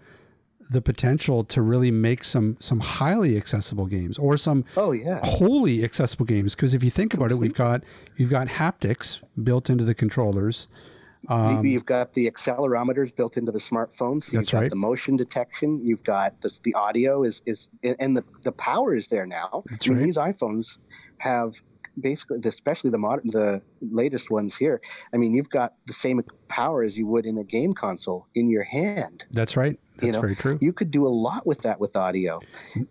the 0.73 0.81
potential 0.83 1.45
to 1.45 1.61
really 1.63 1.91
make 1.91 2.25
some 2.25 2.57
some 2.61 2.81
highly 2.81 3.37
accessible 3.37 3.87
games 3.87 4.19
or 4.19 4.37
some 4.37 4.65
Oh 4.77 4.93
yeah. 4.93 5.21
wholly 5.23 5.85
accessible 5.85 6.27
games 6.27 6.55
because 6.55 6.75
if 6.75 6.83
you 6.83 6.91
think 6.91 7.15
about 7.15 7.31
it 7.31 7.37
we've 7.37 7.55
got 7.55 7.83
you've 8.17 8.31
got 8.31 8.47
haptics 8.49 9.21
built 9.43 9.69
into 9.71 9.85
the 9.85 9.95
controllers 9.95 10.69
You- 11.29 11.35
um, 11.35 11.65
you've 11.65 11.87
got 11.87 12.15
the 12.15 12.29
accelerometers 12.31 13.15
built 13.15 13.37
into 13.37 13.53
the 13.53 13.61
smartphones. 13.61 14.33
You've 14.33 14.51
got 14.51 14.61
right. 14.63 14.71
the 14.71 14.75
motion 14.91 15.17
detection. 15.17 15.69
You've 15.87 16.03
got 16.03 16.41
the, 16.43 16.51
the 16.65 16.75
audio 16.75 17.23
is 17.23 17.43
is 17.47 17.69
and 18.01 18.17
the, 18.17 18.25
the 18.43 18.51
power 18.53 18.91
is 18.97 19.07
there 19.07 19.25
now. 19.27 19.63
That's 19.71 19.87
I 19.87 19.91
mean, 19.91 19.99
right. 19.99 20.05
These 20.07 20.17
iPhones 20.17 20.79
have 21.19 21.63
basically, 22.01 22.39
especially 22.45 22.91
the 22.91 22.99
modern, 22.99 23.31
the 23.31 23.63
latest 24.03 24.31
ones 24.31 24.57
here. 24.57 24.81
I 25.15 25.17
mean, 25.17 25.33
you've 25.37 25.51
got 25.51 25.75
the 25.87 25.93
same 25.93 26.21
power 26.49 26.83
as 26.83 26.99
you 26.99 27.07
would 27.07 27.25
in 27.27 27.37
a 27.39 27.45
game 27.45 27.73
console 27.73 28.27
in 28.35 28.49
your 28.55 28.65
hand. 28.65 29.25
that's 29.31 29.57
right 29.57 29.79
that's 29.97 30.07
you 30.07 30.13
know, 30.13 30.21
very 30.21 30.37
true 30.37 30.59
You 30.61 30.73
could 30.73 30.91
do 30.91 31.07
a 31.07 31.11
lot 31.11 31.47
with 31.47 31.63
that 31.63 31.79
with 31.79 31.97
audio. 31.97 32.41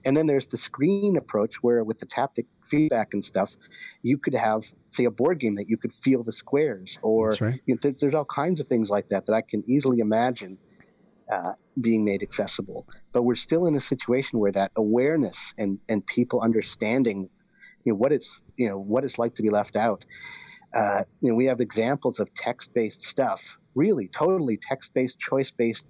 And 0.05 0.15
then 0.15 0.27
there's 0.27 0.47
the 0.47 0.57
screen 0.57 1.17
approach 1.17 1.55
where 1.63 1.83
with 1.83 1.99
the 1.99 2.05
taptic 2.05 2.45
feedback 2.65 3.13
and 3.13 3.23
stuff, 3.23 3.55
you 4.03 4.17
could 4.17 4.35
have, 4.35 4.63
say, 4.91 5.05
a 5.05 5.11
board 5.11 5.39
game 5.39 5.55
that 5.55 5.67
you 5.67 5.77
could 5.77 5.93
feel 5.93 6.23
the 6.23 6.31
squares 6.31 6.99
or 7.01 7.35
right. 7.41 7.59
you 7.65 7.73
know, 7.73 7.79
there, 7.81 7.93
there's 7.99 8.13
all 8.13 8.25
kinds 8.25 8.59
of 8.59 8.67
things 8.67 8.89
like 8.89 9.09
that 9.09 9.25
that 9.25 9.33
I 9.33 9.41
can 9.41 9.63
easily 9.69 9.99
imagine 9.99 10.57
uh, 11.31 11.53
being 11.79 12.05
made 12.05 12.21
accessible. 12.21 12.87
But 13.13 13.23
we're 13.23 13.35
still 13.35 13.65
in 13.65 13.75
a 13.75 13.79
situation 13.79 14.39
where 14.39 14.51
that 14.51 14.71
awareness 14.75 15.53
and, 15.57 15.79
and 15.89 16.05
people 16.05 16.41
understanding, 16.41 17.29
you 17.83 17.93
know, 17.93 17.97
what 17.97 18.11
it's, 18.11 18.41
you 18.57 18.69
know, 18.69 18.77
what 18.77 19.03
it's 19.03 19.17
like 19.17 19.33
to 19.35 19.41
be 19.41 19.49
left 19.49 19.75
out. 19.75 20.05
Uh, 20.75 21.03
you 21.19 21.29
know, 21.29 21.35
we 21.35 21.45
have 21.45 21.59
examples 21.59 22.19
of 22.19 22.33
text-based 22.33 23.01
stuff, 23.01 23.57
really 23.75 24.07
totally 24.07 24.57
text-based, 24.57 25.19
choice-based 25.19 25.85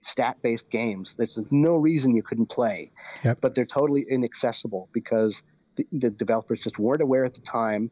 stat-based 0.00 0.70
games. 0.70 1.14
There's 1.16 1.38
no 1.50 1.76
reason 1.76 2.14
you 2.14 2.22
couldn't 2.22 2.46
play, 2.46 2.90
Yep. 3.24 3.38
but 3.40 3.54
they're 3.54 3.66
totally 3.66 4.06
inaccessible 4.08 4.88
because 4.92 5.42
the, 5.76 5.86
the 5.92 6.10
developers 6.10 6.60
just 6.62 6.78
weren't 6.78 7.02
aware 7.02 7.24
at 7.24 7.34
the 7.34 7.40
time 7.40 7.90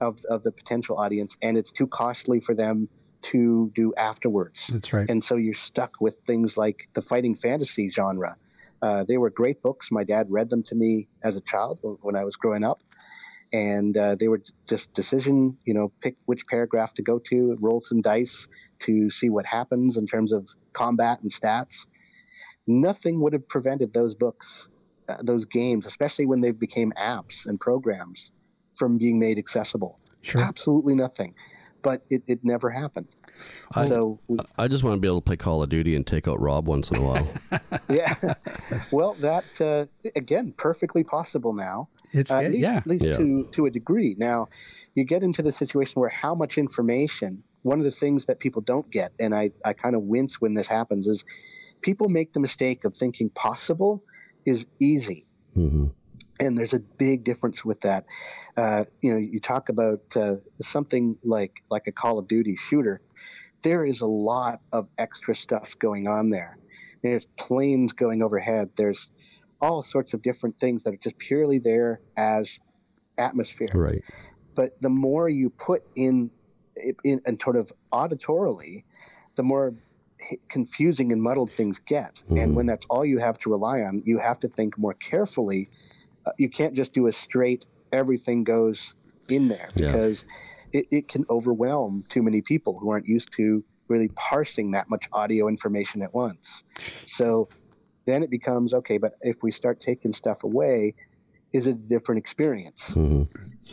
of 0.00 0.18
of 0.30 0.42
the 0.42 0.52
potential 0.52 0.96
audience, 0.96 1.36
and 1.42 1.58
it's 1.58 1.72
too 1.72 1.86
costly 1.86 2.40
for 2.40 2.54
them 2.54 2.88
to 3.22 3.70
do 3.74 3.92
afterwards. 3.98 4.68
that's 4.68 4.92
right 4.94 5.10
And 5.10 5.22
so 5.22 5.36
you're 5.36 5.52
stuck 5.52 6.00
with 6.00 6.20
things 6.26 6.56
like 6.56 6.88
the 6.94 7.02
fighting 7.02 7.34
fantasy 7.34 7.90
genre. 7.90 8.36
Uh, 8.80 9.04
they 9.04 9.18
were 9.18 9.28
great 9.28 9.60
books. 9.60 9.90
My 9.90 10.04
dad 10.04 10.26
read 10.30 10.48
them 10.48 10.62
to 10.64 10.74
me 10.74 11.06
as 11.22 11.36
a 11.36 11.42
child 11.42 11.78
when 12.00 12.16
I 12.16 12.24
was 12.24 12.36
growing 12.36 12.64
up. 12.64 12.80
And 13.52 13.96
uh, 13.96 14.14
they 14.14 14.28
were 14.28 14.42
just 14.68 14.92
decision, 14.94 15.58
you 15.64 15.74
know, 15.74 15.92
pick 16.00 16.16
which 16.26 16.46
paragraph 16.46 16.94
to 16.94 17.02
go 17.02 17.18
to, 17.18 17.56
roll 17.60 17.80
some 17.80 18.00
dice 18.00 18.46
to 18.80 19.10
see 19.10 19.28
what 19.28 19.46
happens 19.46 19.96
in 19.96 20.06
terms 20.06 20.32
of 20.32 20.48
combat 20.72 21.20
and 21.20 21.32
stats. 21.32 21.86
Nothing 22.66 23.20
would 23.20 23.32
have 23.32 23.48
prevented 23.48 23.92
those 23.92 24.14
books, 24.14 24.68
uh, 25.08 25.16
those 25.22 25.44
games, 25.44 25.86
especially 25.86 26.26
when 26.26 26.40
they 26.40 26.52
became 26.52 26.92
apps 26.92 27.46
and 27.46 27.58
programs, 27.58 28.30
from 28.74 28.98
being 28.98 29.18
made 29.18 29.38
accessible. 29.38 29.98
sure 30.22 30.42
Absolutely 30.42 30.94
nothing. 30.94 31.34
But 31.82 32.02
it, 32.10 32.22
it 32.28 32.40
never 32.44 32.70
happened. 32.70 33.08
I- 33.74 33.88
so 33.88 34.20
we, 34.28 34.38
I 34.58 34.68
just 34.68 34.84
want 34.84 34.96
to 34.96 35.00
be 35.00 35.08
able 35.08 35.20
to 35.20 35.24
play 35.24 35.36
Call 35.36 35.62
of 35.62 35.70
Duty 35.70 35.96
and 35.96 36.06
take 36.06 36.28
out 36.28 36.40
Rob 36.40 36.66
once 36.68 36.90
in 36.90 36.98
a 36.98 37.02
while. 37.02 37.28
yeah, 37.90 38.14
well, 38.92 39.14
that 39.14 39.44
uh, 39.60 39.86
again, 40.14 40.52
perfectly 40.56 41.02
possible 41.02 41.54
now. 41.54 41.88
It's 42.12 42.30
Uh, 42.30 42.36
at 42.38 42.50
least, 42.50 42.62
yeah. 42.62 42.76
at 42.76 42.86
least 42.86 43.04
Yeah. 43.04 43.16
to 43.18 43.48
to 43.52 43.66
a 43.66 43.70
degree. 43.70 44.16
Now, 44.18 44.48
you 44.94 45.04
get 45.04 45.22
into 45.22 45.42
the 45.42 45.52
situation 45.52 46.00
where 46.00 46.10
how 46.10 46.34
much 46.34 46.58
information. 46.58 47.44
One 47.62 47.78
of 47.78 47.84
the 47.84 47.90
things 47.90 48.26
that 48.26 48.40
people 48.40 48.62
don't 48.62 48.90
get, 48.90 49.12
and 49.20 49.34
I 49.34 49.52
I 49.64 49.72
kind 49.74 49.94
of 49.94 50.02
wince 50.04 50.40
when 50.40 50.54
this 50.54 50.66
happens, 50.68 51.06
is 51.06 51.24
people 51.82 52.08
make 52.08 52.32
the 52.32 52.40
mistake 52.40 52.84
of 52.84 52.96
thinking 52.96 53.30
possible 53.30 54.02
is 54.44 54.66
easy. 54.80 55.26
hmm 55.54 55.86
and 56.42 56.56
there's 56.56 56.72
a 56.72 56.78
big 56.78 57.22
difference 57.22 57.66
with 57.66 57.80
that. 57.82 58.06
Uh, 58.56 58.84
you 59.02 59.12
know, 59.12 59.18
you 59.18 59.38
talk 59.40 59.68
about 59.68 60.00
uh, 60.16 60.36
something 60.62 61.16
like 61.22 61.62
like 61.70 61.86
a 61.86 61.92
Call 61.92 62.18
of 62.18 62.26
Duty 62.28 62.56
shooter. 62.56 63.02
There 63.62 63.84
is 63.84 64.00
a 64.00 64.06
lot 64.06 64.62
of 64.72 64.88
extra 64.96 65.34
stuff 65.34 65.78
going 65.78 66.08
on 66.08 66.30
there. 66.30 66.56
There's 67.02 67.26
planes 67.36 67.92
going 67.92 68.22
overhead. 68.22 68.70
There's 68.76 69.10
all 69.60 69.82
sorts 69.82 70.14
of 70.14 70.22
different 70.22 70.58
things 70.58 70.84
that 70.84 70.94
are 70.94 70.98
just 70.98 71.18
purely 71.18 71.58
there 71.58 72.00
as 72.16 72.58
atmosphere. 73.18 73.68
Right. 73.74 74.02
But 74.54 74.80
the 74.80 74.88
more 74.88 75.28
you 75.28 75.50
put 75.50 75.82
in, 75.96 76.30
in 77.04 77.20
and 77.26 77.40
sort 77.40 77.56
of 77.56 77.72
auditorily, 77.92 78.84
the 79.36 79.42
more 79.42 79.74
confusing 80.48 81.12
and 81.12 81.22
muddled 81.22 81.50
things 81.52 81.78
get. 81.78 82.22
Mhm. 82.28 82.42
And 82.42 82.56
when 82.56 82.66
that's 82.66 82.86
all 82.88 83.04
you 83.04 83.18
have 83.18 83.38
to 83.40 83.50
rely 83.50 83.80
on, 83.82 84.02
you 84.04 84.18
have 84.18 84.38
to 84.40 84.48
think 84.48 84.78
more 84.78 84.94
carefully. 84.94 85.70
Uh, 86.26 86.32
you 86.38 86.48
can't 86.48 86.74
just 86.74 86.92
do 86.92 87.06
a 87.06 87.12
straight 87.12 87.66
everything 87.92 88.44
goes 88.44 88.94
in 89.28 89.48
there 89.48 89.68
Yeah. 89.74 89.92
because 89.92 90.24
it, 90.72 90.86
it 90.90 91.08
can 91.08 91.24
overwhelm 91.28 92.04
too 92.08 92.22
many 92.22 92.40
people 92.40 92.78
who 92.78 92.90
aren't 92.90 93.06
used 93.06 93.32
to 93.32 93.64
really 93.88 94.08
parsing 94.14 94.70
that 94.70 94.88
much 94.88 95.08
audio 95.12 95.48
information 95.48 96.00
at 96.02 96.14
once. 96.14 96.62
So 97.06 97.48
then 98.06 98.22
it 98.22 98.30
becomes 98.30 98.74
okay, 98.74 98.98
but 98.98 99.12
if 99.20 99.42
we 99.42 99.50
start 99.50 99.80
taking 99.80 100.12
stuff 100.12 100.44
away, 100.44 100.94
is 101.52 101.66
it 101.66 101.72
a 101.72 101.88
different 101.88 102.18
experience? 102.18 102.88
hmm 102.88 103.24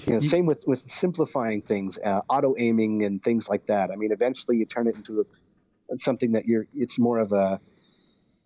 You 0.05 0.13
know, 0.13 0.19
same 0.19 0.45
with 0.45 0.63
with 0.67 0.79
simplifying 0.79 1.61
things, 1.61 1.97
uh, 2.05 2.21
auto 2.29 2.55
aiming 2.57 3.03
and 3.03 3.23
things 3.23 3.49
like 3.49 3.65
that. 3.67 3.91
I 3.91 3.95
mean, 3.95 4.11
eventually 4.11 4.57
you 4.57 4.65
turn 4.65 4.87
it 4.87 4.95
into 4.95 5.21
a, 5.21 5.97
something 5.97 6.31
that 6.33 6.45
you're. 6.45 6.67
It's 6.73 6.99
more 6.99 7.19
of 7.19 7.31
a. 7.31 7.59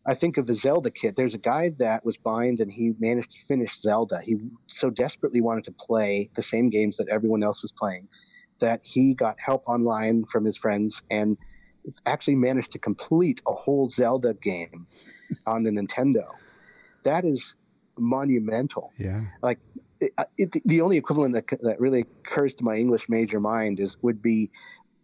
I 0.06 0.16
think 0.16 0.38
of 0.38 0.48
the 0.48 0.56
Zelda 0.56 0.90
kit. 0.90 1.16
There's 1.16 1.36
a 1.36 1.40
guy 1.54 1.70
that 1.78 2.04
was 2.04 2.18
blind 2.18 2.60
and 2.60 2.72
he 2.72 2.94
managed 3.00 3.32
to 3.32 3.38
finish 3.40 3.78
Zelda. 3.78 4.22
He 4.24 4.36
so 4.66 4.90
desperately 4.90 5.42
wanted 5.42 5.64
to 5.66 5.72
play 5.74 6.32
the 6.34 6.42
same 6.42 6.72
games 6.72 6.98
that 6.98 7.08
everyone 7.08 7.44
else 7.44 7.62
was 7.62 7.72
playing 7.72 8.08
that 8.62 8.80
he 8.84 9.14
got 9.14 9.36
help 9.44 9.64
online 9.68 10.24
from 10.24 10.46
his 10.46 10.56
friends 10.56 11.04
and 11.12 11.38
actually 12.06 12.36
managed 12.36 12.72
to 12.72 12.80
complete 12.80 13.42
a 13.48 13.54
whole 13.54 13.88
Zelda 13.88 14.34
game 14.36 14.88
on 15.46 15.64
the 15.64 15.72
Nintendo. 15.72 16.26
That 17.04 17.26
is 17.26 17.56
monumental 17.98 18.94
yeah. 18.98 19.22
like 19.44 19.60
it, 20.00 20.12
it, 20.38 20.62
the 20.66 20.82
only 20.82 20.98
equivalent 20.98 21.34
that, 21.36 21.46
that 21.62 21.80
really 21.80 22.06
occurs 22.26 22.54
to 22.56 22.64
my 22.64 22.78
English 22.78 23.08
major 23.10 23.40
mind 23.40 23.80
is 23.80 23.98
would 24.02 24.22
be 24.22 24.50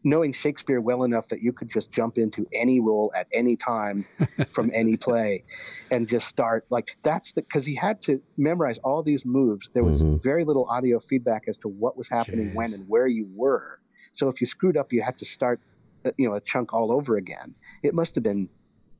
knowing 0.04 0.32
Shakespeare 0.32 0.80
well 0.80 1.04
enough 1.04 1.28
that 1.30 1.42
you 1.42 1.52
could 1.52 1.70
just 1.70 1.92
jump 1.92 2.18
into 2.18 2.48
any 2.54 2.80
role 2.80 3.12
at 3.16 3.28
any 3.34 3.56
time 3.56 4.06
from 4.52 4.72
any 4.74 4.96
play 4.96 5.44
and 5.92 6.08
just 6.08 6.28
start 6.28 6.66
like 6.70 6.98
that's 7.04 7.34
the 7.34 7.42
because 7.42 7.66
he 7.66 7.76
had 7.76 8.02
to 8.02 8.22
memorize 8.38 8.78
all 8.84 9.04
these 9.04 9.24
moves 9.26 9.70
there 9.74 9.84
was 9.84 10.04
Mhm. 10.04 10.24
very 10.24 10.44
little 10.46 10.66
audio 10.70 11.00
feedback 11.00 11.44
as 11.48 11.58
to 11.60 11.68
what 11.68 11.98
was 11.98 12.10
happening 12.10 12.54
when 12.54 12.74
and 12.74 12.84
where 12.88 13.08
you 13.08 13.28
were 13.36 13.80
so 14.14 14.30
if 14.30 14.40
you 14.40 14.48
screwed 14.48 14.78
up 14.78 14.94
you 14.94 15.02
had 15.02 15.18
to 15.18 15.26
start 15.26 15.60
uh, 16.06 16.12
you 16.18 16.28
know 16.28 16.36
a 16.36 16.42
chunk 16.42 16.74
all 16.74 16.92
over 16.92 17.18
again 17.18 17.56
it 17.84 17.94
must 17.94 18.16
have 18.16 18.24
been 18.24 18.50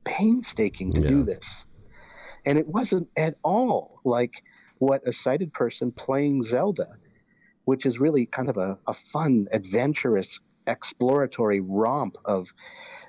painstaking 0.08 0.92
to 0.92 1.00
do 1.00 1.22
this 1.22 1.64
and 2.48 2.58
it 2.58 2.66
wasn't 2.66 3.08
at 3.16 3.36
all 3.42 4.00
like 4.04 4.42
what 4.78 5.06
a 5.06 5.12
sighted 5.12 5.52
person 5.52 5.92
playing 5.92 6.42
Zelda, 6.42 6.96
which 7.66 7.84
is 7.84 7.98
really 7.98 8.26
kind 8.26 8.48
of 8.48 8.56
a, 8.56 8.78
a 8.86 8.94
fun, 8.94 9.48
adventurous, 9.52 10.40
exploratory 10.66 11.60
romp 11.60 12.16
of, 12.24 12.52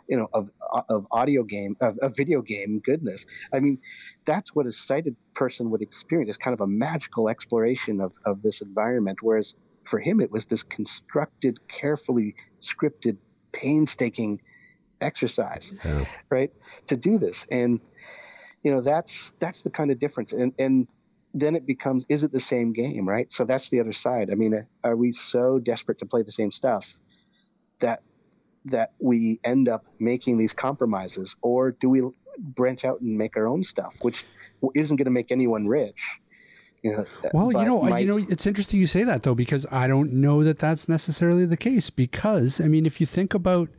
you 0.09 0.17
know, 0.17 0.27
of 0.33 0.51
of 0.89 1.07
audio 1.11 1.43
game, 1.43 1.77
of, 1.79 1.97
of 1.99 2.17
video 2.17 2.41
game 2.41 2.79
goodness. 2.83 3.25
I 3.53 3.59
mean, 3.59 3.79
that's 4.25 4.53
what 4.53 4.65
a 4.65 4.71
sighted 4.71 5.15
person 5.35 5.69
would 5.69 5.81
experience. 5.81 6.29
It's 6.29 6.37
kind 6.37 6.53
of 6.53 6.61
a 6.61 6.67
magical 6.67 7.29
exploration 7.29 8.01
of, 8.01 8.11
of 8.25 8.41
this 8.41 8.61
environment. 8.61 9.19
Whereas 9.21 9.55
for 9.85 9.99
him, 9.99 10.19
it 10.19 10.31
was 10.31 10.47
this 10.47 10.63
constructed, 10.63 11.65
carefully 11.69 12.35
scripted, 12.61 13.17
painstaking 13.53 14.41
exercise 15.01 15.71
Yeah. 15.85 16.05
right 16.29 16.51
to 16.87 16.95
do 16.97 17.17
this. 17.17 17.45
And 17.51 17.79
you 18.63 18.71
know 18.71 18.81
that's 18.81 19.31
that's 19.39 19.63
the 19.63 19.69
kind 19.69 19.91
of 19.91 19.99
difference. 19.99 20.33
And 20.33 20.53
and 20.59 20.87
then 21.33 21.55
it 21.55 21.65
becomes 21.65 22.05
is 22.09 22.23
it 22.23 22.31
the 22.31 22.39
same 22.39 22.73
game 22.73 23.07
right? 23.07 23.31
So 23.31 23.45
that's 23.45 23.69
the 23.69 23.79
other 23.79 23.93
side. 23.93 24.29
I 24.31 24.35
mean 24.35 24.53
uh, 24.53 24.61
are 24.83 24.95
we 24.95 25.11
so 25.11 25.59
desperate 25.59 25.99
to 25.99 26.05
play 26.05 26.23
the 26.23 26.31
same 26.31 26.51
stuff 26.51 26.97
that 27.79 28.01
that 28.65 28.91
we 28.99 29.39
end 29.43 29.69
up 29.69 29.85
making 29.99 30.37
these 30.37 30.53
compromises? 30.53 31.35
Or 31.41 31.71
do 31.71 31.89
we 31.89 32.01
branch 32.37 32.85
out 32.85 33.01
and 33.01 33.17
make 33.17 33.35
our 33.37 33.47
own 33.47 33.63
stuff 33.63 33.97
which 34.01 34.25
isn't 34.75 34.95
going 34.97 35.05
to 35.05 35.11
make 35.11 35.31
anyone 35.31 35.67
rich? 35.67 36.19
You 36.81 36.91
know, 36.95 37.05
Well, 37.33 37.51
you 37.51 37.65
know, 37.65 37.81
might- 37.81 37.99
you 37.99 38.07
know, 38.07 38.17
it's 38.29 38.47
interesting 38.47 38.79
you 38.79 38.87
say 38.87 39.03
that 39.03 39.23
though 39.23 39.35
because 39.35 39.65
I 39.69 39.87
don't 39.87 40.13
know 40.13 40.43
that 40.45 40.59
that's 40.59 40.87
necessarily 40.87 41.45
the 41.45 41.57
case. 41.57 41.89
Because 41.89 42.61
I 42.61 42.67
mean, 42.69 42.85
if 42.85 43.01
you 43.01 43.07
think 43.07 43.33
about 43.33 43.69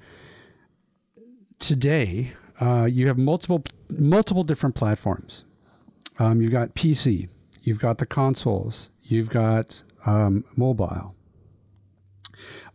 today, 1.60 2.32
uh, 2.60 2.86
you 2.90 3.06
have 3.06 3.16
multiple 3.16 3.62
multiple 3.88 4.42
different 4.42 4.74
platforms. 4.74 5.44
Um, 6.18 6.42
you've 6.42 6.52
got 6.52 6.74
PC, 6.74 7.28
you've 7.62 7.78
got 7.78 7.98
the 7.98 8.06
consoles, 8.06 8.90
you've 9.02 9.30
got 9.30 9.82
um, 10.04 10.44
mobile, 10.56 11.14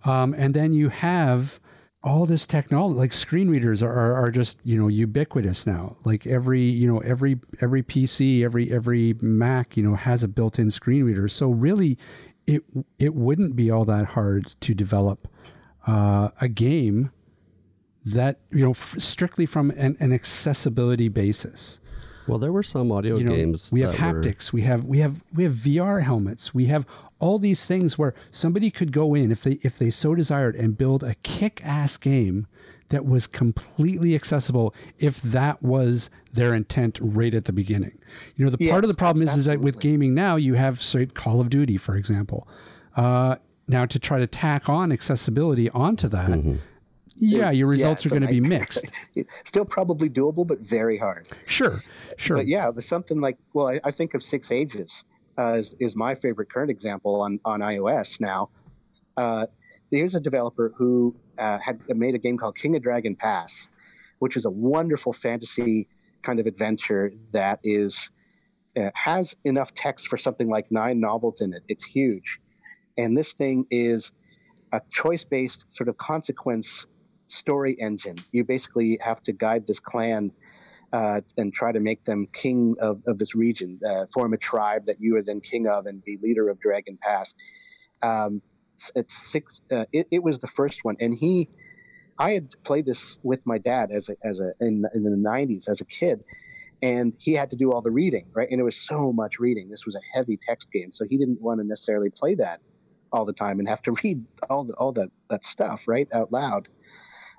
um, 0.06 0.34
and 0.38 0.54
then 0.54 0.74
you 0.74 0.90
have 0.90 1.60
all 2.04 2.28
this 2.28 2.46
technology 2.46 3.00
like 3.00 3.12
screen 3.12 3.50
readers 3.50 3.82
are, 3.82 3.92
are, 3.92 4.14
are 4.14 4.32
just 4.32 4.58
you 4.64 4.80
know 4.80 4.88
ubiquitous 4.88 5.66
now. 5.66 5.98
Like 6.06 6.26
every 6.26 6.62
you 6.62 6.88
know 6.88 7.00
every 7.00 7.40
every 7.62 7.82
pc 7.84 8.44
every 8.44 8.72
every 8.72 9.16
mac 9.22 9.76
you 9.76 9.84
know 9.84 9.96
has 9.96 10.24
a 10.24 10.28
built-in 10.28 10.72
screen 10.72 11.04
reader. 11.04 11.28
So 11.28 11.50
really 11.50 11.98
it 12.48 12.64
it 13.00 13.16
wouldn't 13.16 13.56
be 13.56 13.72
all 13.72 13.86
that 13.86 14.06
hard 14.06 14.56
to 14.62 14.74
develop 14.74 15.28
uh, 15.88 16.30
a 16.40 16.48
game 16.48 17.12
that 18.06 18.40
you 18.52 18.64
know 18.64 18.72
f- 18.72 18.96
strictly 19.00 19.46
from 19.46 19.72
an, 19.72 19.98
an 20.00 20.14
accessibility 20.14 21.10
basis 21.10 21.80
Well, 22.28 22.38
there 22.40 22.52
were 22.52 22.64
some 22.64 22.92
audio 22.92 23.18
you 23.18 23.24
know, 23.26 23.36
games. 23.36 23.72
we 23.72 23.82
have 23.82 23.92
that 23.98 24.14
were- 24.14 24.22
haptics 24.22 24.54
we 24.54 24.62
have 24.62 24.84
we 24.86 25.00
have 25.00 25.22
we 25.34 25.44
have 25.44 25.54
vr 25.54 26.04
helmets 26.04 26.54
we 26.54 26.66
have 26.68 26.86
all 27.20 27.40
these 27.40 27.66
things 27.66 27.98
where 27.98 28.14
somebody 28.30 28.70
could 28.70 28.92
go 28.92 29.16
in 29.16 29.32
if 29.32 29.44
they 29.44 29.54
if 29.64 29.78
they 29.80 29.90
so 29.90 30.14
desired 30.16 30.56
and 30.56 30.78
build 30.78 31.04
a 31.04 31.16
kick-ass 31.24 31.98
game 31.98 32.46
that 32.90 33.04
was 33.06 33.26
completely 33.26 34.14
accessible 34.14 34.76
if 35.00 35.20
that 35.24 35.64
was 35.64 36.12
their 36.34 36.54
intent 36.54 37.00
right 37.02 37.34
at 37.34 37.46
the 37.46 37.54
beginning 37.54 37.98
you 38.36 38.46
know 38.46 38.52
the 38.52 38.70
part 38.70 38.84
of 38.84 38.88
the 38.88 38.94
Yes, 38.94 39.00
problem 39.00 39.28
is 39.28 39.36
is 39.36 39.46
that 39.46 39.60
with 39.62 39.80
gaming 39.80 40.14
now 40.14 40.36
you 40.36 40.54
have 40.54 40.82
say 40.84 41.08
call 41.08 41.42
of 41.42 41.50
duty 41.50 41.78
for 41.78 41.96
example 41.96 42.48
uh, 42.96 43.38
now 43.68 43.86
to 43.88 43.98
try 43.98 44.20
to 44.20 44.28
tack 44.28 44.70
on 44.70 44.92
accessibility 44.92 45.70
onto 45.72 46.08
that 46.10 46.30
Mm-hmm. 46.30 46.56
Yeah 47.18 47.52
your 47.52 47.68
results 47.68 48.06
it's 48.06 48.12
are 48.12 48.18
going 48.18 48.22
to 48.22 48.28
be 48.28 48.42
mixed 48.56 48.92
still 49.44 49.66
probably 49.66 50.10
doable 50.10 50.46
but 50.46 50.60
very 50.60 50.98
hard 50.98 51.28
sure 51.46 51.82
sure 52.18 52.38
But 52.38 52.48
yeah, 52.48 52.72
there's 52.72 52.88
something 52.88 53.22
like 53.22 53.38
well, 53.54 53.70
I, 53.70 53.80
I 53.84 53.92
think 53.92 54.14
of 54.14 54.24
Six 54.24 54.52
Ages 54.52 55.04
uh, 55.38 55.56
is, 55.60 55.76
is 55.80 55.96
my 55.96 56.16
favorite 56.16 56.50
current 56.50 56.72
example 56.72 57.22
on 57.22 57.40
on 57.46 57.60
iOS 57.62 58.20
now. 58.20 58.50
Uh, 59.18 59.48
here's 59.92 60.16
a 60.16 60.20
developer 60.20 60.74
who 60.78 61.16
uh, 61.38 61.60
had 61.60 61.80
made 61.90 62.16
a 62.16 62.18
game 62.18 62.38
called 62.38 62.58
King 62.58 62.76
of 62.76 62.84
Dragon 62.84 63.16
Pass, 63.16 63.68
which 64.20 64.36
is 64.36 64.46
a 64.46 64.50
wonderful 64.50 65.14
fantasy 65.14 65.88
kind 66.22 66.40
of 66.40 66.48
adventure 66.48 67.12
that 67.32 67.60
is 67.64 68.10
uh, 68.78 68.90
has 68.94 69.36
enough 69.44 69.74
text 69.74 70.08
for 70.08 70.18
something 70.18 70.50
like 70.50 70.72
nine 70.72 71.00
novels 71.00 71.42
in 71.42 71.54
it. 71.54 71.64
It's 71.68 71.86
huge, 71.86 72.40
and 72.98 73.18
this 73.18 73.34
thing 73.34 73.66
is 73.70 74.12
a 74.72 74.82
choice-based 74.90 75.66
sort 75.70 75.88
of 75.88 75.98
consequence 75.98 76.86
story 77.28 77.76
engine. 77.80 78.18
You 78.32 78.44
basically 78.44 78.98
have 79.02 79.22
to 79.24 79.34
guide 79.34 79.68
this 79.68 79.80
clan 79.80 80.32
uh, 80.94 81.22
and 81.38 81.54
try 81.54 81.72
to 81.72 81.80
make 81.80 82.06
them 82.06 82.28
king 82.34 82.76
of, 82.80 83.02
of 83.08 83.18
this 83.18 83.36
region, 83.36 83.80
uh, 83.88 84.06
form 84.14 84.34
a 84.34 84.38
tribe 84.38 84.86
that 84.86 84.98
you 85.00 85.16
are 85.18 85.22
then 85.22 85.42
king 85.42 85.68
of 85.68 85.86
and 85.86 86.04
be 86.04 86.18
leader 86.22 86.50
of 86.50 86.60
Dragon 86.60 86.98
Pass. 87.02 87.34
Um, 88.02 88.42
it's, 88.96 89.32
six. 89.32 89.62
Uh, 89.72 89.86
it, 89.92 90.08
it 90.12 90.24
was 90.24 90.40
the 90.40 90.48
first 90.48 90.84
one, 90.84 90.96
and 91.00 91.14
he, 91.14 91.50
I 92.20 92.32
had 92.32 92.52
played 92.64 92.86
this 92.86 93.18
with 93.24 93.42
my 93.46 93.58
dad 93.58 93.90
as 93.92 94.10
a, 94.10 94.16
as 94.24 94.40
a 94.40 94.52
in, 94.60 94.86
in 94.94 95.04
the 95.04 95.12
'90s 95.12 95.70
as 95.70 95.82
a 95.82 95.86
kid, 95.86 96.24
and 96.82 97.14
he 97.20 97.34
had 97.34 97.50
to 97.52 97.56
do 97.56 97.72
all 97.72 97.82
the 97.82 97.92
reading, 97.92 98.28
right? 98.34 98.50
And 98.52 98.60
it 98.60 98.64
was 98.64 98.78
so 98.78 99.14
much 99.14 99.40
reading. 99.40 99.70
This 99.70 99.86
was 99.86 99.96
a 99.96 100.02
heavy 100.14 100.38
text 100.38 100.72
game, 100.72 100.92
so 100.92 101.06
he 101.10 101.18
didn't 101.18 101.42
want 101.42 101.60
to 101.62 101.66
necessarily 101.66 102.10
play 102.10 102.36
that 102.36 102.60
all 103.12 103.26
the 103.26 103.34
time 103.34 103.60
and 103.60 103.68
have 103.68 103.82
to 103.84 103.92
read 104.04 104.26
all 104.50 104.66
the 104.66 104.74
all 104.76 104.92
that 104.94 105.10
that 105.30 105.46
stuff 105.46 105.88
right 105.88 106.08
out 106.14 106.32
loud. 106.32 106.68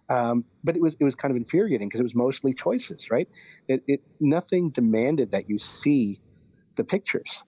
Um, 0.08 0.44
but 0.62 0.76
it 0.76 0.82
was 0.82 0.96
it 1.00 1.04
was 1.04 1.14
kind 1.14 1.30
of 1.30 1.36
infuriating 1.36 1.88
because 1.88 2.00
it 2.00 2.04
was 2.04 2.14
mostly 2.14 2.54
choices, 2.54 3.10
right? 3.10 3.28
It, 3.68 3.82
it 3.88 4.02
nothing 4.20 4.70
demanded 4.70 5.32
that 5.32 5.48
you 5.48 5.58
see 5.58 6.20
the 6.76 6.84
pictures. 6.84 7.42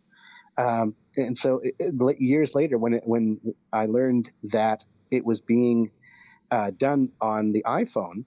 Um, 0.56 0.96
and 1.16 1.38
so 1.38 1.60
it, 1.62 1.76
it, 1.78 2.20
years 2.20 2.54
later, 2.54 2.78
when 2.78 2.94
it, 2.94 3.02
when 3.06 3.40
I 3.72 3.86
learned 3.86 4.30
that 4.44 4.84
it 5.10 5.24
was 5.24 5.40
being 5.40 5.90
uh, 6.50 6.72
done 6.76 7.12
on 7.20 7.52
the 7.52 7.62
iPhone, 7.64 8.24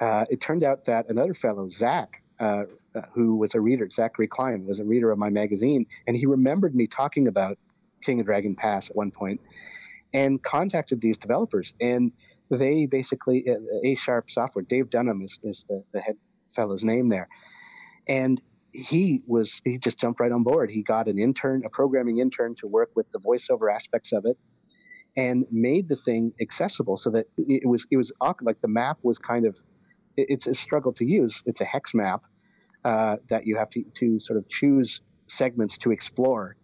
uh, 0.00 0.26
it 0.30 0.40
turned 0.40 0.62
out 0.62 0.84
that 0.84 1.08
another 1.08 1.34
fellow, 1.34 1.68
Zach, 1.70 2.22
uh, 2.38 2.64
uh 2.94 3.02
who 3.12 3.36
was 3.36 3.54
a 3.54 3.60
reader, 3.60 3.88
Zachary 3.90 4.28
Klein, 4.28 4.64
was 4.64 4.78
a 4.78 4.84
reader 4.84 5.10
of 5.10 5.18
my 5.18 5.28
magazine, 5.28 5.86
and 6.06 6.16
he 6.16 6.26
remembered 6.26 6.74
me 6.74 6.86
talking 6.86 7.26
about 7.26 7.58
King 8.02 8.20
of 8.20 8.26
Dragon 8.26 8.54
Pass 8.54 8.90
at 8.90 8.96
one 8.96 9.10
point, 9.10 9.40
and 10.14 10.42
contacted 10.42 11.00
these 11.00 11.18
developers 11.18 11.74
and 11.80 12.12
they 12.56 12.86
basically 12.86 13.48
uh, 13.48 13.56
A 13.84 13.94
Sharp 13.94 14.30
Software. 14.30 14.64
Dave 14.64 14.90
Dunham 14.90 15.22
is, 15.22 15.38
is 15.42 15.64
the, 15.68 15.82
the 15.92 16.00
head 16.00 16.16
fellow's 16.54 16.84
name 16.84 17.08
there, 17.08 17.28
and 18.08 18.40
he 18.72 19.22
was 19.26 19.60
he 19.64 19.78
just 19.78 19.98
jumped 19.98 20.20
right 20.20 20.32
on 20.32 20.42
board. 20.42 20.70
He 20.70 20.82
got 20.82 21.08
an 21.08 21.18
intern, 21.18 21.62
a 21.64 21.70
programming 21.70 22.18
intern, 22.18 22.54
to 22.56 22.66
work 22.66 22.90
with 22.94 23.10
the 23.12 23.18
voiceover 23.18 23.74
aspects 23.74 24.12
of 24.12 24.24
it, 24.24 24.38
and 25.16 25.46
made 25.50 25.88
the 25.88 25.96
thing 25.96 26.32
accessible 26.40 26.96
so 26.96 27.10
that 27.10 27.26
it 27.36 27.68
was 27.68 27.86
it 27.90 27.96
was 27.96 28.12
like 28.40 28.60
the 28.60 28.68
map 28.68 28.98
was 29.02 29.18
kind 29.18 29.46
of 29.46 29.58
it's 30.16 30.46
a 30.46 30.54
struggle 30.54 30.92
to 30.94 31.04
use. 31.04 31.42
It's 31.46 31.60
a 31.60 31.64
hex 31.64 31.94
map 31.94 32.22
uh, 32.84 33.16
that 33.28 33.46
you 33.46 33.56
have 33.56 33.70
to 33.70 33.84
to 33.96 34.20
sort 34.20 34.38
of 34.38 34.48
choose 34.48 35.00
segments 35.28 35.78
to 35.78 35.90
explore, 35.90 36.56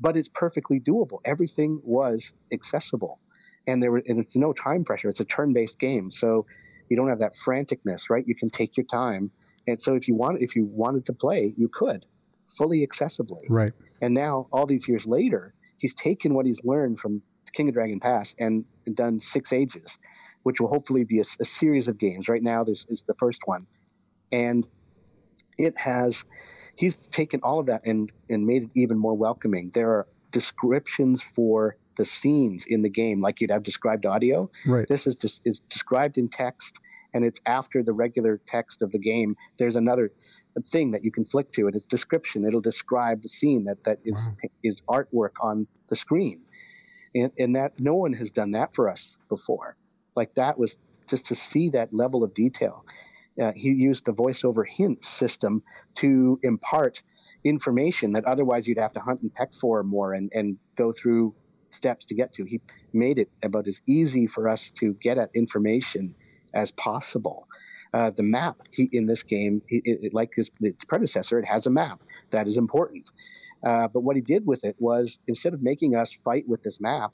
but 0.00 0.16
it's 0.16 0.28
perfectly 0.28 0.80
doable. 0.80 1.18
Everything 1.24 1.80
was 1.84 2.32
accessible 2.52 3.20
and 3.66 3.82
there 3.82 3.92
were, 3.92 4.02
and 4.06 4.18
it's 4.18 4.36
no 4.36 4.52
time 4.52 4.84
pressure. 4.84 5.08
It's 5.08 5.20
a 5.20 5.24
turn-based 5.24 5.78
game, 5.78 6.10
so 6.10 6.46
you 6.88 6.96
don't 6.96 7.08
have 7.08 7.20
that 7.20 7.34
franticness, 7.34 8.10
right? 8.10 8.24
You 8.26 8.34
can 8.34 8.50
take 8.50 8.76
your 8.76 8.86
time, 8.86 9.30
and 9.66 9.80
so 9.80 9.94
if 9.94 10.08
you 10.08 10.14
want, 10.14 10.42
if 10.42 10.56
you 10.56 10.66
wanted 10.66 11.06
to 11.06 11.12
play, 11.12 11.54
you 11.56 11.68
could, 11.72 12.06
fully 12.48 12.86
accessibly. 12.86 13.44
Right. 13.48 13.72
And 14.02 14.14
now, 14.14 14.48
all 14.52 14.66
these 14.66 14.88
years 14.88 15.06
later, 15.06 15.54
he's 15.78 15.94
taken 15.94 16.34
what 16.34 16.46
he's 16.46 16.60
learned 16.64 16.98
from 16.98 17.22
King 17.52 17.68
of 17.68 17.74
Dragon 17.74 18.00
Pass 18.00 18.34
and 18.38 18.64
done 18.94 19.20
six 19.20 19.52
ages, 19.52 19.98
which 20.42 20.60
will 20.60 20.68
hopefully 20.68 21.04
be 21.04 21.18
a, 21.18 21.24
a 21.40 21.44
series 21.44 21.88
of 21.88 21.98
games. 21.98 22.28
Right 22.28 22.42
now, 22.42 22.64
this 22.64 22.86
is 22.88 23.04
the 23.04 23.14
first 23.14 23.40
one, 23.44 23.66
and 24.32 24.66
it 25.58 25.76
has. 25.78 26.24
He's 26.76 26.96
taken 26.96 27.40
all 27.42 27.60
of 27.60 27.66
that 27.66 27.82
and 27.84 28.10
and 28.30 28.46
made 28.46 28.62
it 28.62 28.70
even 28.74 28.96
more 28.98 29.14
welcoming. 29.14 29.70
There 29.74 29.90
are 29.90 30.06
descriptions 30.30 31.22
for 31.22 31.76
the 32.00 32.06
scenes 32.06 32.64
in 32.66 32.80
the 32.80 32.88
game 32.88 33.20
like 33.20 33.42
you'd 33.42 33.50
have 33.50 33.62
described 33.62 34.06
audio. 34.06 34.50
Right. 34.64 34.88
This 34.88 35.06
is 35.06 35.16
just 35.16 35.42
is 35.44 35.60
described 35.68 36.16
in 36.16 36.30
text, 36.30 36.78
and 37.12 37.26
it's 37.26 37.42
after 37.44 37.82
the 37.82 37.92
regular 37.92 38.40
text 38.46 38.80
of 38.80 38.90
the 38.90 38.98
game. 38.98 39.36
There's 39.58 39.76
another 39.76 40.10
thing 40.66 40.92
that 40.92 41.04
you 41.04 41.12
can 41.12 41.24
flick 41.24 41.52
to, 41.52 41.66
and 41.66 41.76
it's 41.76 41.84
description. 41.84 42.46
It'll 42.46 42.58
describe 42.58 43.20
the 43.20 43.28
scene 43.28 43.64
that 43.64 43.84
that 43.84 43.98
is 44.02 44.18
wow. 44.26 44.48
is 44.62 44.80
artwork 44.88 45.32
on 45.42 45.66
the 45.90 45.96
screen, 45.96 46.40
and 47.14 47.32
and 47.38 47.54
that 47.54 47.78
no 47.78 47.94
one 47.94 48.14
has 48.14 48.30
done 48.30 48.52
that 48.52 48.74
for 48.74 48.88
us 48.88 49.18
before. 49.28 49.76
Like 50.16 50.34
that 50.36 50.58
was 50.58 50.78
just 51.06 51.26
to 51.26 51.34
see 51.34 51.68
that 51.68 51.92
level 51.92 52.24
of 52.24 52.32
detail. 52.32 52.86
Uh, 53.38 53.52
he 53.54 53.68
used 53.68 54.06
the 54.06 54.12
voiceover 54.12 54.64
hint 54.66 55.04
system 55.04 55.62
to 55.96 56.40
impart 56.42 57.02
information 57.44 58.12
that 58.12 58.24
otherwise 58.24 58.66
you'd 58.66 58.78
have 58.78 58.92
to 58.94 59.00
hunt 59.00 59.20
and 59.20 59.34
peck 59.34 59.52
for 59.52 59.82
more 59.82 60.14
and, 60.14 60.30
and 60.34 60.58
go 60.76 60.92
through 60.92 61.34
steps 61.74 62.04
to 62.06 62.14
get 62.14 62.32
to. 62.34 62.44
He 62.44 62.60
made 62.92 63.18
it 63.18 63.30
about 63.42 63.66
as 63.68 63.80
easy 63.86 64.26
for 64.26 64.48
us 64.48 64.70
to 64.72 64.94
get 64.94 65.18
at 65.18 65.30
information 65.34 66.14
as 66.54 66.70
possible. 66.72 67.46
Uh, 67.92 68.10
the 68.10 68.22
map 68.22 68.60
he, 68.70 68.88
in 68.92 69.06
this 69.06 69.22
game, 69.22 69.62
he, 69.68 69.82
it, 69.84 70.14
like 70.14 70.32
his 70.34 70.50
its 70.60 70.84
predecessor, 70.84 71.38
it 71.38 71.46
has 71.46 71.66
a 71.66 71.70
map 71.70 72.02
that 72.30 72.46
is 72.46 72.56
important. 72.56 73.10
Uh, 73.64 73.88
but 73.88 74.00
what 74.00 74.16
he 74.16 74.22
did 74.22 74.46
with 74.46 74.64
it 74.64 74.76
was 74.78 75.18
instead 75.26 75.52
of 75.52 75.62
making 75.62 75.94
us 75.94 76.12
fight 76.24 76.44
with 76.48 76.62
this 76.62 76.80
map, 76.80 77.12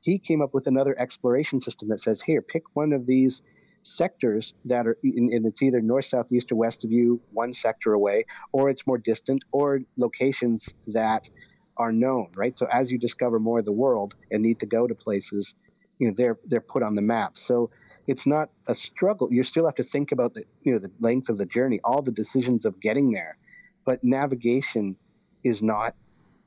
he 0.00 0.18
came 0.18 0.40
up 0.40 0.54
with 0.54 0.66
another 0.66 0.98
exploration 0.98 1.60
system 1.60 1.88
that 1.88 2.00
says, 2.00 2.22
"Here, 2.22 2.40
pick 2.40 2.62
one 2.74 2.92
of 2.92 3.06
these 3.06 3.42
sectors 3.82 4.54
that 4.64 4.86
are, 4.86 4.96
and 5.02 5.46
it's 5.46 5.62
either 5.62 5.80
north, 5.80 6.06
south, 6.06 6.32
east, 6.32 6.50
or 6.50 6.56
west 6.56 6.84
of 6.84 6.90
you, 6.90 7.20
one 7.32 7.54
sector 7.54 7.92
away, 7.92 8.24
or 8.52 8.68
it's 8.68 8.86
more 8.86 8.98
distant, 8.98 9.44
or 9.52 9.80
locations 9.96 10.68
that 10.88 11.30
are 11.78 11.92
known, 11.92 12.28
right? 12.36 12.58
So 12.58 12.66
as 12.72 12.90
you 12.90 12.98
discover 12.98 13.38
more 13.38 13.58
of 13.58 13.64
the 13.64 13.72
world 13.72 14.14
and 14.30 14.42
need 14.42 14.60
to 14.60 14.66
go 14.66 14.86
to 14.86 14.94
places, 14.94 15.54
you 15.98 16.08
know, 16.08 16.14
they're 16.16 16.38
they're 16.46 16.60
put 16.60 16.82
on 16.82 16.94
the 16.94 17.02
map. 17.02 17.36
So 17.36 17.70
it's 18.06 18.26
not 18.26 18.50
a 18.66 18.74
struggle. 18.74 19.28
You 19.32 19.42
still 19.42 19.64
have 19.64 19.74
to 19.76 19.82
think 19.82 20.12
about 20.12 20.34
the 20.34 20.44
you 20.62 20.72
know 20.72 20.78
the 20.78 20.90
length 21.00 21.28
of 21.28 21.38
the 21.38 21.46
journey, 21.46 21.80
all 21.84 22.02
the 22.02 22.12
decisions 22.12 22.64
of 22.64 22.80
getting 22.80 23.10
there, 23.12 23.36
but 23.84 24.02
navigation 24.04 24.96
is 25.44 25.62
not 25.62 25.94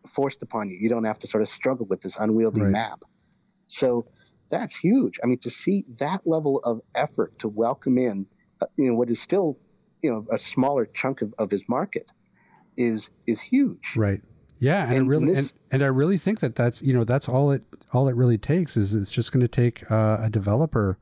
forced 0.07 0.41
upon 0.41 0.69
you. 0.69 0.77
You 0.80 0.89
don't 0.89 1.03
have 1.03 1.19
to 1.19 1.27
sort 1.27 1.43
of 1.43 1.49
struggle 1.49 1.86
with 1.86 2.01
this 2.01 2.15
unwieldy 2.17 2.61
right. 2.61 2.71
map. 2.71 3.03
So 3.67 4.05
that's 4.49 4.77
huge. 4.77 5.19
I 5.23 5.27
mean, 5.27 5.39
to 5.39 5.49
see 5.49 5.86
that 5.99 6.21
level 6.25 6.59
of 6.63 6.82
effort 6.95 7.38
to 7.39 7.47
welcome 7.47 7.97
in, 7.97 8.27
uh, 8.61 8.65
you 8.77 8.88
know, 8.88 8.95
what 8.95 9.09
is 9.09 9.21
still, 9.21 9.57
you 10.01 10.11
know, 10.11 10.25
a 10.32 10.39
smaller 10.39 10.86
chunk 10.86 11.21
of, 11.21 11.34
of 11.38 11.51
his 11.51 11.69
market, 11.69 12.11
is 12.77 13.09
is 13.27 13.41
huge. 13.41 13.95
Right. 13.95 14.21
Yeah, 14.60 14.84
and, 14.84 14.97
and 14.97 15.10
really, 15.10 15.28
this, 15.28 15.39
and, 15.39 15.53
and 15.72 15.84
I 15.84 15.88
really 15.88 16.18
think 16.18 16.41
that 16.41 16.55
that's 16.55 16.82
you 16.82 16.93
know 16.93 17.05
that's 17.05 17.30
all 17.30 17.51
it 17.51 17.66
all 17.93 18.07
it 18.10 18.16
really 18.16 18.38
takes 18.38 18.76
is 18.76 18.93
it's 18.93 19.10
just 19.10 19.32
going 19.32 19.41
to 19.41 19.47
take 19.47 19.89
uh, 19.89 20.20
a 20.22 20.30
developer 20.30 20.97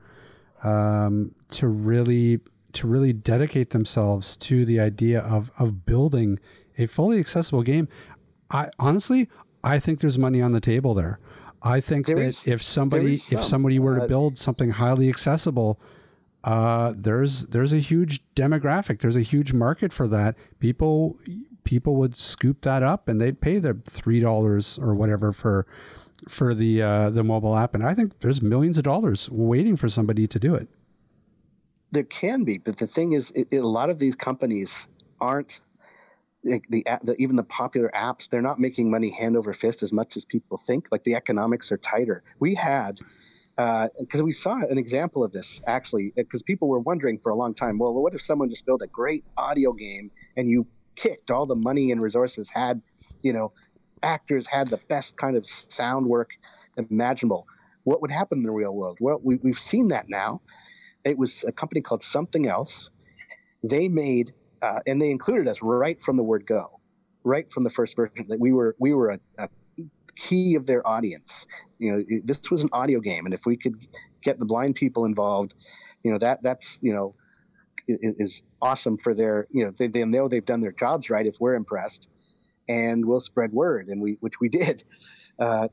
um, 0.63 1.33
to 1.49 1.67
really 1.67 2.39
to 2.73 2.87
really 2.87 3.13
dedicate 3.13 3.71
themselves 3.71 4.37
to 4.37 4.63
the 4.63 4.79
idea 4.79 5.21
of 5.21 5.51
of 5.57 5.85
building 5.85 6.39
a 6.77 6.85
fully 6.85 7.19
accessible 7.19 7.63
game. 7.63 7.87
I 8.51 8.69
honestly, 8.77 9.27
I 9.63 9.79
think 9.79 9.99
there's 9.99 10.19
money 10.19 10.41
on 10.41 10.51
the 10.51 10.61
table 10.61 10.93
there. 10.93 11.19
I 11.63 11.81
think 11.81 12.05
there 12.05 12.17
that 12.17 12.25
is, 12.25 12.47
if 12.47 12.61
somebody 12.61 13.15
if 13.15 13.43
somebody 13.43 13.79
were 13.79 13.95
to 13.95 14.03
uh, 14.03 14.07
build 14.07 14.37
something 14.37 14.71
highly 14.71 15.09
accessible, 15.09 15.79
uh, 16.43 16.93
there's 16.95 17.47
there's 17.47 17.73
a 17.73 17.79
huge 17.79 18.23
demographic. 18.35 18.99
There's 18.99 19.15
a 19.15 19.21
huge 19.21 19.53
market 19.53 19.91
for 19.91 20.07
that. 20.07 20.35
People 20.59 21.17
people 21.67 21.97
would 21.97 22.15
scoop 22.15 22.61
that 22.61 22.81
up 22.81 23.09
and 23.09 23.19
they'd 23.19 23.41
pay 23.41 23.59
their 23.59 23.75
three 23.83 24.21
dollars 24.21 24.79
or 24.81 24.95
whatever 24.95 25.33
for 25.33 25.67
for 26.29 26.55
the 26.55 26.81
uh, 26.81 27.09
the 27.09 27.25
mobile 27.25 27.57
app. 27.57 27.75
And 27.75 27.85
I 27.85 27.93
think 27.93 28.21
there's 28.21 28.41
millions 28.41 28.77
of 28.77 28.85
dollars 28.85 29.29
waiting 29.29 29.75
for 29.75 29.89
somebody 29.89 30.27
to 30.27 30.39
do 30.39 30.55
it. 30.55 30.69
There 31.91 32.05
can 32.05 32.45
be, 32.45 32.57
but 32.57 32.77
the 32.77 32.87
thing 32.87 33.11
is, 33.11 33.31
it, 33.31 33.49
it, 33.51 33.57
a 33.57 33.67
lot 33.67 33.89
of 33.89 33.99
these 33.99 34.15
companies 34.15 34.87
aren't 35.19 35.59
the, 36.43 36.61
the, 36.69 36.85
the, 37.03 37.15
even 37.17 37.35
the 37.35 37.43
popular 37.43 37.91
apps. 37.93 38.29
They're 38.29 38.41
not 38.41 38.59
making 38.59 38.89
money 38.89 39.09
hand 39.09 39.35
over 39.35 39.51
fist 39.51 39.83
as 39.83 39.91
much 39.91 40.15
as 40.15 40.23
people 40.23 40.57
think. 40.57 40.87
Like 40.89 41.03
the 41.03 41.15
economics 41.15 41.69
are 41.71 41.77
tighter. 41.77 42.23
We 42.39 42.55
had 42.55 42.99
because 43.57 44.21
uh, 44.21 44.23
we 44.23 44.31
saw 44.31 44.55
an 44.57 44.77
example 44.77 45.23
of 45.23 45.31
this 45.31 45.61
actually 45.65 46.13
because 46.15 46.43
people 46.43 46.67
were 46.67 46.79
wondering 46.79 47.17
for 47.17 47.31
a 47.31 47.35
long 47.35 47.55
time 47.55 47.79
well 47.79 47.91
what 47.91 48.13
if 48.13 48.21
someone 48.21 48.51
just 48.51 48.67
built 48.67 48.83
a 48.83 48.87
great 48.87 49.23
audio 49.35 49.73
game 49.73 50.11
and 50.35 50.47
you 50.47 50.67
kicked. 50.97 51.31
All 51.31 51.45
the 51.45 51.55
money 51.55 51.91
and 51.91 52.01
resources 52.01 52.49
had, 52.49 52.81
you 53.21 53.31
know, 53.31 53.53
actors 54.03 54.47
had 54.47 54.67
the 54.67 54.79
best 54.89 55.15
kind 55.15 55.37
of 55.37 55.47
sound 55.47 56.05
work 56.05 56.31
imaginable. 56.77 57.47
What 57.83 58.01
would 58.01 58.11
happen 58.11 58.39
in 58.39 58.43
the 58.43 58.51
real 58.51 58.75
world? 58.75 58.97
Well, 58.99 59.19
we, 59.23 59.37
we've 59.37 59.57
seen 59.57 59.87
that 59.89 60.09
now. 60.09 60.41
It 61.05 61.17
was 61.17 61.45
a 61.47 61.51
company 61.51 61.81
called 61.81 62.03
Somethin' 62.03 62.45
Else. 62.45 62.89
They 63.63 63.87
made, 63.87 64.33
uh, 64.61 64.79
and 64.85 65.01
they 65.01 65.09
included 65.09 65.47
us 65.47 65.59
right 65.61 66.01
from 66.01 66.17
the 66.17 66.23
word 66.23 66.45
go, 66.45 66.79
right 67.23 67.49
from 67.51 67.63
the 67.63 67.69
first 67.69 67.95
version. 67.95 68.27
That 68.27 68.39
we 68.39 68.51
were 68.51 68.75
we 68.77 68.93
were 68.93 69.11
a, 69.11 69.19
a 69.37 69.49
key 70.17 70.55
of 70.55 70.65
their 70.65 70.85
audience. 70.85 71.47
You 71.79 71.97
know, 71.97 72.19
this 72.23 72.51
was 72.51 72.63
an 72.63 72.69
audio 72.73 72.99
game, 72.99 73.25
and 73.25 73.33
if 73.33 73.45
we 73.45 73.55
could 73.55 73.75
get 74.21 74.37
the 74.37 74.45
blind 74.45 74.75
people 74.75 75.05
involved, 75.05 75.55
you 76.03 76.11
know 76.11 76.17
that 76.17 76.43
that's 76.43 76.77
you 76.81 76.93
know 76.93 77.15
is 77.87 78.41
awesome 78.61 78.97
for 78.97 79.13
their 79.13 79.47
you 79.51 79.63
know 79.63 79.71
they, 79.77 79.87
they 79.87 80.03
know 80.03 80.27
they've 80.27 80.45
done 80.45 80.61
their 80.61 80.71
jobs 80.71 81.09
right 81.09 81.25
if 81.25 81.39
we're 81.39 81.55
impressed 81.55 82.09
and 82.67 83.05
we'll 83.05 83.19
spread 83.19 83.51
word 83.53 83.87
and 83.87 84.01
we 84.01 84.17
which 84.19 84.39
we 84.39 84.49
did. 84.61 84.83
Uh, 85.39 85.67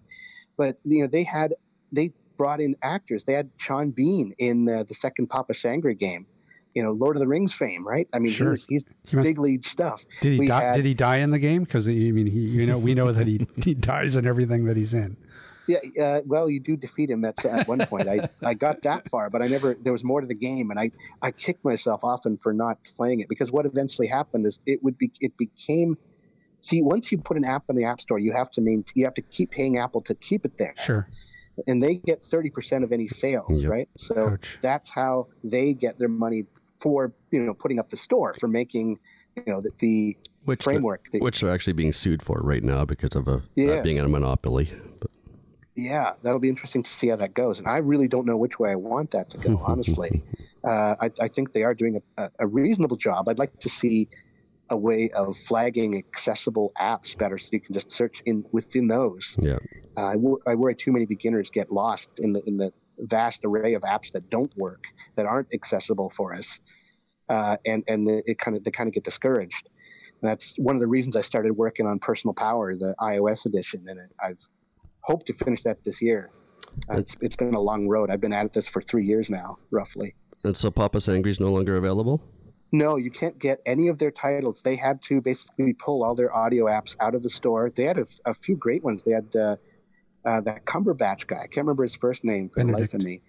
but 0.56 0.78
you 0.84 1.02
know 1.02 1.08
they 1.08 1.24
had 1.24 1.54
they 1.92 2.12
brought 2.36 2.60
in 2.60 2.76
actors. 2.82 3.24
They 3.24 3.34
had 3.34 3.50
sean 3.56 3.90
bean 3.90 4.34
in 4.38 4.68
uh, 4.68 4.84
the 4.84 4.94
second 4.94 5.28
papa 5.28 5.54
sangre 5.54 5.94
game 5.94 6.26
you 6.74 6.82
know 6.82 6.90
lord 6.90 7.16
of 7.16 7.20
the 7.20 7.28
rings 7.28 7.52
fame 7.52 7.86
right? 7.86 8.08
I 8.12 8.18
mean 8.18 8.32
sure. 8.32 8.52
he's, 8.52 8.66
he's 8.68 8.82
he 9.08 9.16
must, 9.16 9.24
big 9.24 9.38
lead 9.38 9.64
stuff. 9.64 10.04
Did 10.20 10.40
he 10.40 10.46
die, 10.46 10.62
had, 10.62 10.74
did 10.74 10.84
he 10.84 10.94
die 10.94 11.18
in 11.18 11.30
the 11.30 11.38
game? 11.38 11.64
Because 11.64 11.88
i 11.88 11.92
mean 11.92 12.26
he 12.26 12.40
you 12.40 12.66
know 12.66 12.78
we 12.78 12.94
know 12.94 13.12
that 13.12 13.26
he, 13.26 13.46
he 13.56 13.74
dies 13.74 14.16
in 14.16 14.26
everything 14.26 14.64
that 14.66 14.76
he's 14.76 14.94
in 14.94 15.16
yeah, 15.66 15.78
uh, 16.00 16.20
well, 16.26 16.48
you 16.50 16.60
do 16.60 16.76
defeat 16.76 17.10
him 17.10 17.24
at, 17.24 17.42
at 17.44 17.66
one 17.68 17.80
point. 17.86 18.08
I, 18.08 18.28
I 18.44 18.54
got 18.54 18.82
that 18.82 19.08
far, 19.10 19.30
but 19.30 19.42
I 19.42 19.46
never. 19.46 19.76
There 19.80 19.92
was 19.92 20.04
more 20.04 20.20
to 20.20 20.26
the 20.26 20.34
game, 20.34 20.70
and 20.70 20.78
I, 20.78 20.90
I 21.22 21.30
kicked 21.30 21.64
myself 21.64 22.02
often 22.04 22.36
for 22.36 22.52
not 22.52 22.78
playing 22.96 23.20
it 23.20 23.28
because 23.28 23.50
what 23.52 23.66
eventually 23.66 24.06
happened 24.06 24.46
is 24.46 24.60
it 24.66 24.82
would 24.82 24.98
be 24.98 25.10
it 25.20 25.36
became. 25.36 25.96
See, 26.60 26.80
once 26.80 27.12
you 27.12 27.18
put 27.18 27.36
an 27.36 27.44
app 27.44 27.64
in 27.68 27.76
the 27.76 27.84
app 27.84 28.00
store, 28.00 28.18
you 28.18 28.32
have 28.32 28.50
to 28.52 28.60
maintain, 28.62 28.92
you 28.94 29.04
have 29.04 29.14
to 29.14 29.22
keep 29.22 29.50
paying 29.50 29.78
Apple 29.78 30.00
to 30.02 30.14
keep 30.14 30.44
it 30.46 30.56
there. 30.56 30.74
Sure. 30.82 31.06
and 31.68 31.80
they 31.82 31.94
get 31.96 32.20
30% 32.22 32.82
of 32.82 32.90
any 32.90 33.06
sales, 33.06 33.62
Yep. 33.62 33.70
right? 33.70 33.88
So 33.98 34.30
Ouch. 34.30 34.58
that's 34.62 34.90
how 34.90 35.28
they 35.44 35.74
get 35.74 35.98
their 35.98 36.08
money 36.08 36.46
for, 36.80 37.12
you 37.30 37.40
know, 37.40 37.52
putting 37.54 37.78
up 37.78 37.90
the 37.90 37.96
store, 37.98 38.32
for 38.34 38.48
making, 38.48 38.98
you 39.36 39.42
know, 39.46 39.60
the, 39.60 39.70
the 39.78 40.16
Which 40.46 40.62
framework. 40.64 41.06
that- 41.12 41.22
which 41.22 41.40
they're 41.42 41.52
actually 41.52 41.74
being 41.74 41.92
sued 41.92 42.22
for 42.22 42.40
right 42.42 42.64
now 42.64 42.84
because 42.86 43.14
of 43.14 43.28
a 43.28 43.34
uh, 43.34 43.40
Yeah. 43.56 43.82
being 43.82 43.98
a 44.00 44.08
monopoly. 44.08 44.72
But 45.00 45.10
Yeah, 45.76 46.12
that'll 46.22 46.40
be 46.40 46.48
interesting 46.48 46.82
to 46.84 46.90
see 46.90 47.08
how 47.08 47.16
that 47.16 47.34
goes. 47.34 47.58
And 47.58 47.66
I 47.66 47.78
really 47.78 48.06
don't 48.06 48.26
know 48.26 48.36
which 48.36 48.58
way 48.58 48.70
I 48.70 48.76
want 48.76 49.10
that 49.10 49.30
to 49.30 49.38
go, 49.38 49.60
honestly. 49.64 50.22
uh, 50.64 50.94
I, 51.00 51.10
I 51.20 51.28
think 51.28 51.52
they 51.52 51.64
are 51.64 51.74
doing 51.74 52.00
a, 52.16 52.30
a 52.38 52.46
reasonable 52.46 52.96
job. 52.96 53.28
I'd 53.28 53.38
like 53.38 53.58
to 53.60 53.68
see 53.68 54.08
a 54.70 54.76
way 54.76 55.10
of 55.10 55.36
flagging 55.36 55.96
accessible 55.96 56.72
apps 56.80 57.16
better 57.16 57.38
so 57.38 57.50
you 57.52 57.60
can 57.60 57.74
just 57.74 57.90
search 57.90 58.22
in 58.24 58.44
within 58.52 58.88
those. 58.88 59.36
yeah, 59.40 59.58
Uh, 59.96 60.00
I, 60.00 60.16
wor- 60.16 60.40
I 60.46 60.54
worry 60.54 60.74
too 60.74 60.92
many 60.92 61.06
beginners 61.06 61.50
get 61.50 61.70
lost 61.72 62.08
in 62.18 62.32
the 62.32 62.42
in 62.46 62.56
the 62.56 62.72
vast 62.98 63.40
array 63.44 63.74
of 63.74 63.82
apps 63.82 64.12
that 64.12 64.30
don't 64.30 64.56
work, 64.56 64.84
that 65.16 65.26
aren't 65.26 65.52
accessible 65.52 66.08
for 66.10 66.34
us, 66.34 66.60
uh, 67.28 67.56
and 67.66 67.84
and 67.88 68.08
it, 68.08 68.24
it 68.26 68.38
kind 68.38 68.56
of 68.56 68.64
they 68.64 68.70
kind 68.70 68.88
of 68.88 68.94
get 68.94 69.04
discouraged. 69.04 69.68
That's 70.22 70.54
one 70.56 70.74
of 70.76 70.80
the 70.80 70.88
reasons 70.88 71.16
I 71.16 71.20
started 71.20 71.52
working 71.52 71.86
on 71.86 71.98
Personal 71.98 72.32
Power, 72.32 72.74
the 72.74 72.94
iOS 73.00 73.44
edition, 73.44 73.84
and 73.88 74.00
I've 74.22 74.48
hoped 75.04 75.26
to 75.26 75.32
finish 75.32 75.62
that 75.62 75.84
this 75.84 76.00
year. 76.02 76.30
Uh, 76.90 76.98
it's, 76.98 77.16
it's 77.20 77.36
been 77.36 77.54
a 77.54 77.60
long 77.60 77.88
road. 77.88 78.10
I've 78.10 78.20
been 78.20 78.32
at 78.32 78.52
this 78.52 78.66
for 78.66 78.82
three 78.82 79.06
years 79.06 79.30
now, 79.30 79.58
roughly. 79.70 80.14
and 80.42 80.56
so 80.56 80.70
Papa 80.70 81.00
Sangre 81.00 81.30
is 81.30 81.40
no 81.40 81.50
longer 81.50 81.76
available. 81.76 82.20
No, 82.72 82.96
you 82.96 83.10
can't 83.10 83.38
get 83.38 83.60
any 83.66 83.86
of 83.86 83.98
their 83.98 84.10
titles. 84.10 84.62
They 84.62 84.74
had 84.74 85.00
to 85.02 85.20
basically 85.20 85.74
pull 85.74 86.02
all 86.02 86.16
their 86.16 86.34
audio 86.34 86.64
apps 86.64 86.96
out 86.98 87.14
of 87.14 87.22
the 87.22 87.30
store. 87.30 87.70
They 87.70 87.84
had 87.84 87.98
a, 87.98 88.06
a 88.26 88.34
few 88.34 88.56
great 88.56 88.82
ones. 88.82 89.04
They 89.04 89.12
had 89.12 89.36
uh, 89.36 89.56
uh, 90.24 90.40
that 90.40 90.64
Cumberbatch 90.64 91.28
guy. 91.28 91.36
I 91.36 91.46
can't 91.46 91.58
remember 91.58 91.84
his 91.84 91.94
first 91.94 92.24
name 92.24 92.48
for 92.48 92.64
the 92.64 92.72
life 92.72 92.92
of 92.94 93.02
me. 93.02 93.22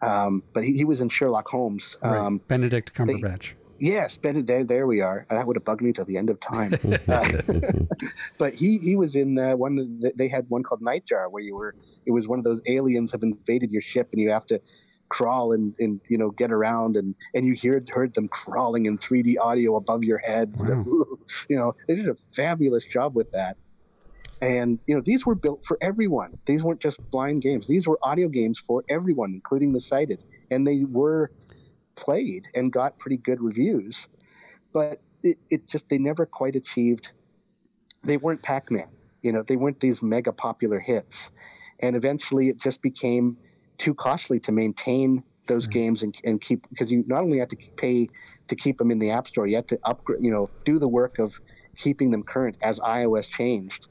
Um, 0.00 0.42
but 0.52 0.64
he, 0.64 0.72
he 0.72 0.84
was 0.84 1.00
in 1.00 1.08
Sherlock 1.08 1.48
Holmes. 1.48 1.96
Right. 2.02 2.16
Um, 2.16 2.40
Benedict 2.48 2.92
Cumberbatch. 2.94 3.52
Yes, 3.78 4.16
Ben, 4.16 4.44
there, 4.44 4.64
there 4.64 4.86
we 4.86 5.00
are. 5.00 5.24
That 5.30 5.46
would 5.46 5.56
have 5.56 5.64
bugged 5.64 5.82
me 5.82 5.92
till 5.92 6.04
the 6.04 6.16
end 6.16 6.30
of 6.30 6.40
time. 6.40 6.74
Uh, 7.08 7.42
but 8.38 8.54
he, 8.54 8.78
he 8.78 8.96
was 8.96 9.14
in 9.14 9.38
uh, 9.38 9.56
one. 9.56 10.02
They 10.16 10.28
had 10.28 10.46
one 10.48 10.62
called 10.62 10.82
Nightjar, 10.82 11.30
where 11.30 11.42
you 11.42 11.54
were. 11.54 11.74
It 12.06 12.10
was 12.10 12.26
one 12.26 12.38
of 12.38 12.44
those 12.44 12.60
aliens 12.66 13.12
have 13.12 13.22
invaded 13.22 13.70
your 13.70 13.82
ship, 13.82 14.08
and 14.12 14.20
you 14.20 14.30
have 14.30 14.46
to 14.46 14.60
crawl 15.08 15.52
and, 15.52 15.74
and 15.78 16.00
you 16.08 16.18
know 16.18 16.30
get 16.30 16.50
around, 16.50 16.96
and 16.96 17.14
and 17.34 17.46
you 17.46 17.52
hear 17.52 17.82
heard 17.90 18.14
them 18.14 18.28
crawling 18.28 18.86
in 18.86 18.98
3D 18.98 19.36
audio 19.40 19.76
above 19.76 20.02
your 20.02 20.18
head. 20.18 20.54
Wow. 20.56 20.80
you 21.48 21.56
know, 21.56 21.74
they 21.86 21.94
did 21.94 22.08
a 22.08 22.14
fabulous 22.14 22.84
job 22.84 23.14
with 23.14 23.30
that. 23.32 23.56
And 24.40 24.78
you 24.86 24.94
know, 24.94 25.02
these 25.04 25.26
were 25.26 25.34
built 25.34 25.64
for 25.64 25.78
everyone. 25.80 26.38
These 26.46 26.62
weren't 26.62 26.80
just 26.80 26.98
blind 27.10 27.42
games. 27.42 27.66
These 27.66 27.86
were 27.86 27.98
audio 28.02 28.28
games 28.28 28.58
for 28.58 28.84
everyone, 28.88 29.32
including 29.32 29.72
the 29.72 29.80
sighted, 29.80 30.22
and 30.50 30.66
they 30.66 30.84
were 30.84 31.30
played 31.98 32.46
and 32.54 32.72
got 32.72 32.98
pretty 32.98 33.18
good 33.18 33.40
reviews. 33.42 34.08
But 34.72 35.02
it, 35.22 35.38
it 35.50 35.68
just 35.68 35.88
they 35.88 35.98
never 35.98 36.26
quite 36.26 36.56
achieved. 36.56 37.12
They 38.04 38.16
weren't 38.16 38.42
Pac-Man. 38.42 38.88
You 39.22 39.32
know, 39.32 39.42
they 39.42 39.56
weren't 39.56 39.80
these 39.80 40.02
mega 40.02 40.32
popular 40.32 40.80
hits, 40.80 41.30
and 41.80 41.96
eventually 41.96 42.48
it 42.48 42.58
just 42.60 42.82
became 42.82 43.38
too 43.78 43.94
costly 43.94 44.40
to 44.40 44.52
maintain 44.52 45.24
those 45.48 45.66
Mhm. 45.66 45.72
games 45.72 46.02
and, 46.02 46.14
and 46.24 46.40
keep 46.40 46.66
because 46.70 46.90
you 46.92 47.04
not 47.08 47.24
only 47.24 47.38
had 47.38 47.50
to 47.50 47.56
pay 47.76 48.08
to 48.48 48.56
keep 48.56 48.78
them 48.78 48.90
in 48.90 49.00
the 49.00 49.10
app 49.10 49.26
store, 49.26 49.46
you 49.46 49.56
had 49.56 49.68
to 49.68 49.78
upgrade. 49.84 50.22
You 50.22 50.30
know, 50.30 50.50
do 50.64 50.78
the 50.78 50.88
work 50.88 51.18
of 51.18 51.34
keeping 51.76 52.10
them 52.12 52.22
current 52.22 52.56
as 52.62 52.78
iOS 52.80 53.28
changed. 53.28 53.88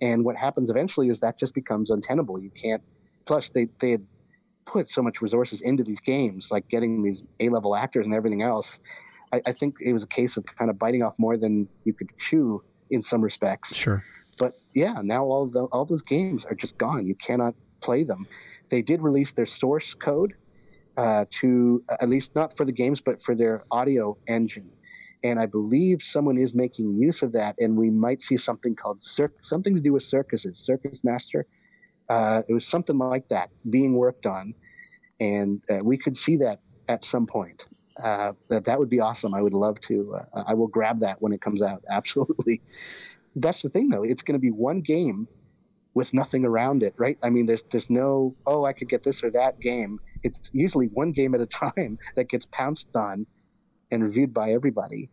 And 0.00 0.24
what 0.24 0.36
happens 0.36 0.70
eventually 0.70 1.08
is 1.08 1.20
that 1.20 1.38
just 1.38 1.54
becomes 1.54 1.90
untenable. 1.90 2.38
You 2.40 2.50
can't. 2.60 2.82
Plus, 3.26 3.50
they 3.50 3.68
they 3.80 3.92
had 3.92 4.06
put 4.66 4.88
so 4.88 5.02
much 5.02 5.20
resources 5.20 5.60
into 5.60 5.82
these 5.82 6.00
games, 6.00 6.48
like 6.50 6.68
getting 6.68 7.02
these 7.02 7.22
A 7.40 7.48
level 7.48 7.76
actors 7.76 8.06
and 8.06 8.14
everything 8.14 8.42
else. 8.42 8.80
I, 9.32 9.42
I 9.46 9.52
think 9.52 9.76
it 9.80 9.92
was 9.92 10.04
a 10.04 10.08
case 10.08 10.36
of 10.36 10.44
kind 10.58 10.70
of 10.70 10.78
biting 10.78 11.02
off 11.02 11.18
more 11.18 11.36
than 11.36 11.68
you 11.84 11.92
could 11.92 12.08
chew 12.18 12.62
in 12.90 13.02
some 13.02 13.22
respects. 13.22 13.74
Sure. 13.74 14.04
But 14.38 14.54
yeah, 14.74 15.00
now 15.02 15.24
all 15.24 15.46
the, 15.46 15.64
all 15.64 15.84
those 15.84 16.02
games 16.02 16.44
are 16.44 16.54
just 16.54 16.76
gone. 16.78 17.06
You 17.06 17.14
cannot 17.14 17.54
play 17.80 18.04
them. 18.04 18.26
They 18.70 18.82
did 18.82 19.02
release 19.02 19.32
their 19.32 19.46
source 19.46 19.94
code 19.94 20.34
uh, 20.96 21.24
to 21.40 21.82
at 22.00 22.08
least 22.08 22.34
not 22.34 22.56
for 22.56 22.64
the 22.64 22.72
games, 22.72 23.00
but 23.00 23.22
for 23.22 23.34
their 23.34 23.64
audio 23.70 24.16
engine. 24.26 24.70
And 25.22 25.38
I 25.40 25.46
believe 25.46 26.02
someone 26.02 26.36
is 26.36 26.54
making 26.54 26.98
use 27.00 27.22
of 27.22 27.32
that, 27.32 27.54
and 27.58 27.76
we 27.76 27.90
might 27.90 28.20
see 28.20 28.36
something 28.36 28.74
called 28.76 29.02
Cir- 29.02 29.32
something 29.40 29.74
to 29.74 29.80
do 29.80 29.92
with 29.94 30.02
circuses, 30.02 30.58
Circus 30.58 31.02
Master. 31.02 31.46
Uh, 32.08 32.42
it 32.48 32.52
was 32.52 32.66
something 32.66 32.98
like 32.98 33.28
that 33.28 33.50
being 33.70 33.94
worked 33.94 34.26
on, 34.26 34.54
and 35.20 35.62
uh, 35.70 35.78
we 35.82 35.96
could 35.96 36.16
see 36.16 36.36
that 36.36 36.60
at 36.88 37.04
some 37.04 37.26
point. 37.26 37.66
Uh, 38.02 38.32
that 38.48 38.64
that 38.64 38.78
would 38.78 38.90
be 38.90 39.00
awesome. 39.00 39.34
I 39.34 39.40
would 39.40 39.54
love 39.54 39.80
to. 39.82 40.16
Uh, 40.32 40.44
I 40.46 40.54
will 40.54 40.66
grab 40.66 41.00
that 41.00 41.22
when 41.22 41.32
it 41.32 41.40
comes 41.40 41.62
out. 41.62 41.84
Absolutely. 41.90 42.60
That's 43.36 43.62
the 43.62 43.68
thing, 43.68 43.88
though. 43.88 44.02
It's 44.02 44.22
going 44.22 44.34
to 44.34 44.40
be 44.40 44.50
one 44.50 44.80
game 44.80 45.28
with 45.94 46.12
nothing 46.12 46.44
around 46.44 46.82
it, 46.82 46.92
right? 46.96 47.16
I 47.22 47.30
mean, 47.30 47.46
there's 47.46 47.62
there's 47.70 47.88
no 47.88 48.34
oh 48.46 48.64
I 48.64 48.72
could 48.72 48.88
get 48.88 49.02
this 49.02 49.22
or 49.22 49.30
that 49.30 49.60
game. 49.60 50.00
It's 50.22 50.50
usually 50.52 50.86
one 50.86 51.12
game 51.12 51.34
at 51.34 51.40
a 51.40 51.46
time 51.64 51.98
that 52.16 52.28
gets 52.28 52.46
pounced 52.46 52.88
on 52.94 53.26
and 53.90 54.02
reviewed 54.02 54.34
by 54.34 54.52
everybody. 54.52 55.08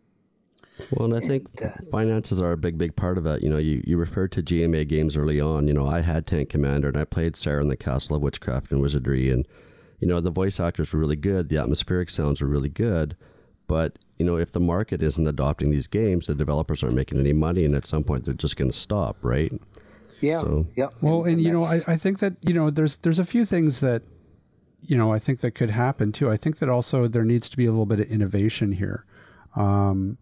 Well, 0.90 1.12
and 1.12 1.14
I 1.14 1.26
think 1.26 1.46
And, 1.60 1.70
uh, 1.70 1.90
finances 1.90 2.40
are 2.40 2.52
a 2.52 2.56
big, 2.56 2.76
big 2.78 2.96
part 2.96 3.18
of 3.18 3.26
it. 3.26 3.42
You 3.42 3.50
know, 3.50 3.58
you, 3.58 3.82
you 3.86 3.96
referred 3.96 4.32
to 4.32 4.42
GMA 4.42 4.86
games 4.88 5.16
early 5.16 5.40
on. 5.40 5.66
You 5.66 5.74
know, 5.74 5.86
I 5.86 6.00
had 6.00 6.26
Tank 6.26 6.48
Commander 6.48 6.88
and 6.88 6.96
I 6.96 7.04
played 7.04 7.36
Sarah 7.36 7.62
in 7.62 7.68
the 7.68 7.76
Castle 7.76 8.16
of 8.16 8.22
Witchcraft 8.22 8.72
and 8.72 8.80
Wizardry. 8.80 9.30
And, 9.30 9.46
you 10.00 10.08
know, 10.08 10.20
the 10.20 10.30
voice 10.30 10.58
actors 10.60 10.92
were 10.92 11.00
really 11.00 11.16
good. 11.16 11.48
The 11.48 11.56
atmospheric 11.58 12.10
sounds 12.10 12.40
were 12.42 12.48
really 12.48 12.68
good. 12.68 13.16
But, 13.68 13.98
you 14.18 14.26
know, 14.26 14.36
if 14.36 14.52
the 14.52 14.60
market 14.60 15.02
isn't 15.02 15.26
adopting 15.26 15.70
these 15.70 15.86
games, 15.86 16.26
the 16.26 16.34
developers 16.34 16.82
aren't 16.82 16.96
making 16.96 17.18
any 17.20 17.32
money. 17.32 17.64
And 17.64 17.74
at 17.74 17.86
some 17.86 18.04
point, 18.04 18.24
they're 18.24 18.34
just 18.34 18.56
going 18.56 18.70
to 18.70 18.76
stop, 18.76 19.16
right? 19.22 19.52
Yeah, 20.20 20.40
So- 20.40 20.66
yeah. 20.76 20.88
Well, 21.00 21.24
and, 21.24 21.40
you 21.40 21.50
know, 21.52 21.62
I, 21.64 21.82
I 21.86 21.96
think 21.96 22.18
that 22.20 22.34
you 22.42 22.54
know, 22.54 22.70
there's 22.70 22.98
there's 22.98 23.18
a 23.18 23.24
few 23.24 23.44
things 23.44 23.80
that 23.80 24.02
you 24.84 24.96
know 24.96 25.12
I 25.12 25.18
think 25.18 25.40
that 25.40 25.52
could 25.52 25.70
happen 25.70 26.12
too. 26.12 26.30
I 26.30 26.36
think 26.36 26.58
that 26.58 26.68
also 26.68 27.06
there 27.08 27.24
needs 27.24 27.48
to 27.50 27.56
be 27.56 27.66
a 27.66 27.70
little 27.70 27.86
bit 27.86 27.98
of 28.00 28.06
innovation 28.06 28.72
here. 28.72 29.04
Um, 29.56 30.18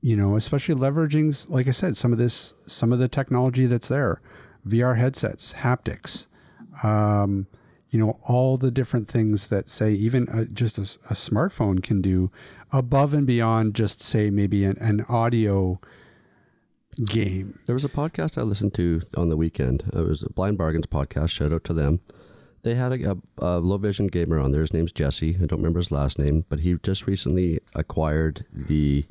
you 0.00 0.16
know, 0.16 0.36
especially 0.36 0.74
leveraging, 0.74 1.48
like 1.50 1.66
I 1.66 1.72
said, 1.72 1.96
some 1.96 2.12
of 2.12 2.18
this, 2.18 2.54
some 2.66 2.92
of 2.92 2.98
the 2.98 3.08
technology 3.08 3.66
that's 3.66 3.88
there, 3.88 4.20
VR 4.66 4.96
headsets, 4.98 5.54
haptics, 5.54 6.26
um, 6.82 7.46
you 7.90 7.98
know, 7.98 8.18
all 8.22 8.56
the 8.56 8.70
different 8.70 9.08
things 9.08 9.48
that 9.48 9.68
say 9.68 9.92
even 9.92 10.28
uh, 10.28 10.44
just 10.52 10.78
a 10.78 10.82
smartphone 11.14 11.82
can 11.82 12.00
do 12.00 12.30
above 12.70 13.14
and 13.14 13.26
beyond 13.26 13.74
just 13.74 14.00
say 14.00 14.30
maybe 14.30 14.64
an, 14.64 14.76
an 14.78 15.00
audio 15.08 15.80
game. 17.04 17.58
There 17.66 17.74
was 17.74 17.84
a 17.84 17.88
podcast 17.88 18.36
I 18.36 18.42
listened 18.42 18.74
to 18.74 19.02
on 19.16 19.30
the 19.30 19.36
weekend. 19.36 19.84
It 19.92 20.06
was 20.06 20.22
a 20.22 20.30
Blind 20.30 20.58
Bargains 20.58 20.86
podcast. 20.86 21.30
Shout 21.30 21.52
out 21.52 21.64
to 21.64 21.72
them. 21.72 22.00
They 22.62 22.74
had 22.74 22.92
a, 22.92 23.12
a, 23.12 23.16
a 23.38 23.58
low 23.60 23.78
vision 23.78 24.08
gamer 24.08 24.38
on 24.38 24.50
there. 24.50 24.60
His 24.60 24.74
name's 24.74 24.92
Jesse. 24.92 25.36
I 25.36 25.46
don't 25.46 25.60
remember 25.60 25.78
his 25.78 25.92
last 25.92 26.18
name, 26.18 26.44
but 26.48 26.60
he 26.60 26.76
just 26.82 27.06
recently 27.06 27.60
acquired 27.74 28.44
the 28.52 29.06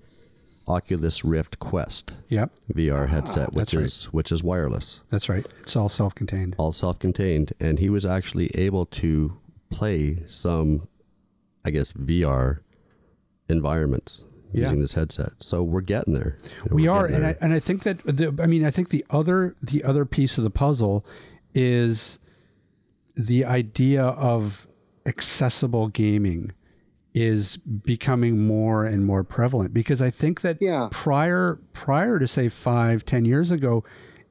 Oculus 0.68 1.24
Rift 1.24 1.60
Quest 1.60 2.12
Yep, 2.30 2.52
VR 2.74 3.08
headset, 3.10 3.44
ah, 3.44 3.52
which 3.54 3.56
that's 3.56 3.74
right. 3.74 3.86
is 3.86 4.04
which 4.06 4.32
is 4.32 4.44
wireless, 4.44 5.00
that's 5.10 5.30
right. 5.30 5.46
It's 5.62 5.76
all 5.76 5.90
self-contained. 5.90 6.56
all 6.58 6.72
self-contained, 6.74 7.54
and 7.60 7.80
he 7.80 7.90
was 7.90 8.06
actually 8.06 8.48
able 8.56 8.86
to 8.88 9.38
play 9.70 10.24
some, 10.28 10.88
I 11.66 11.70
guess, 11.72 11.94
VR 11.94 12.60
environments 13.50 14.24
Yeah. 14.52 14.64
using 14.64 14.82
this 14.82 14.94
headset. 14.94 15.34
So 15.40 15.64
we're 15.64 15.82
getting 15.82 16.14
there. 16.14 16.38
Know, 16.70 16.76
we 16.76 16.84
we're 16.84 16.92
are, 16.92 17.08
getting 17.08 17.24
and. 17.26 17.36
I, 17.42 17.46
and 17.46 17.54
I 17.54 17.60
think 17.60 17.84
that 17.84 18.00
the, 18.06 18.34
I 18.42 18.46
mean 18.48 18.66
I 18.66 18.72
think 18.72 18.90
the 18.90 19.06
other 19.10 19.56
the 19.62 19.84
other 19.84 20.06
piece 20.06 20.38
of 20.38 20.44
the 20.44 20.50
puzzle 20.50 21.06
is 21.54 22.20
the 23.16 23.44
idea 23.46 24.04
of 24.04 24.68
accessible 25.06 25.88
gaming 25.88 26.52
is 27.20 27.58
becoming 27.58 28.46
more 28.46 28.86
and 28.86 29.04
more 29.04 29.24
prevalent 29.24 29.74
because 29.74 30.02
I 30.04 30.12
think 30.12 30.42
that 30.42 30.58
Yeah. 30.62 30.90
prior 30.92 31.60
prior 31.74 32.20
to 32.20 32.28
say 32.28 32.48
five 32.48 33.06
ten 33.06 33.26
years 33.26 33.50
ago 33.50 33.84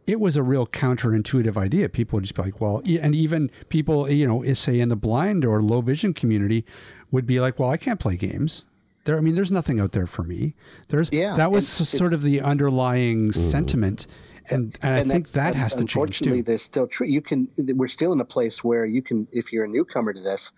it 0.07 0.20
was 0.20 0.37
a 0.37 0.43
real 0.43 0.68
counterintuitive 0.68 1.57
idea 1.57 1.89
people 1.89 2.18
would 2.18 2.22
just 2.22 2.37
be 2.37 2.43
like 2.43 2.61
well 2.61 2.80
and 2.87 3.12
even 3.12 3.51
people 3.70 4.09
you 4.09 4.24
know 4.24 4.55
say 4.55 4.78
in 4.78 4.89
the 4.89 4.97
blind 4.97 5.45
or 5.45 5.61
low 5.61 5.80
vision 5.80 6.14
community 6.14 6.64
would 7.11 7.26
be 7.26 7.41
like 7.41 7.59
well 7.59 7.70
I 7.70 7.76
can't 7.76 7.99
play 7.99 8.16
games 8.16 8.66
there 9.05 9.18
I 9.18 9.20
mean 9.20 9.34
there's 9.34 9.51
nothing 9.51 9.80
out 9.80 9.91
there 9.91 10.07
for 10.07 10.22
me 10.22 10.55
there's 10.89 11.11
Yeah, 11.12 11.34
that 11.34 11.51
was 11.51 11.64
it's- 11.80 11.99
sort 11.99 12.12
of 12.12 12.22
the 12.22 12.41
underlying 12.41 13.30
mm-hmm. 13.30 13.51
sentiment 13.51 14.07
and, 14.49 14.78
and, 14.80 14.95
I 14.95 15.03
think 15.03 15.32
that 15.32 15.57
has 15.57 15.72
to 15.74 15.78
change 15.78 15.93
too. 15.93 16.01
Unfortunately, 16.01 16.39
too 16.39 16.45
there's 16.45 16.62
still 16.62 16.87
true. 16.87 17.09
You 17.09 17.20
can. 17.20 17.49
We're 17.59 17.89
still 17.89 18.12
in 18.12 18.20
a 18.20 18.24
place 18.24 18.62
where 18.62 18.87
you 18.87 19.03
can, 19.03 19.26
if 19.32 19.53
you're 19.53 19.64
a 19.64 19.68
newcomer 19.68 20.12
to 20.12 20.20
this, 20.20 20.53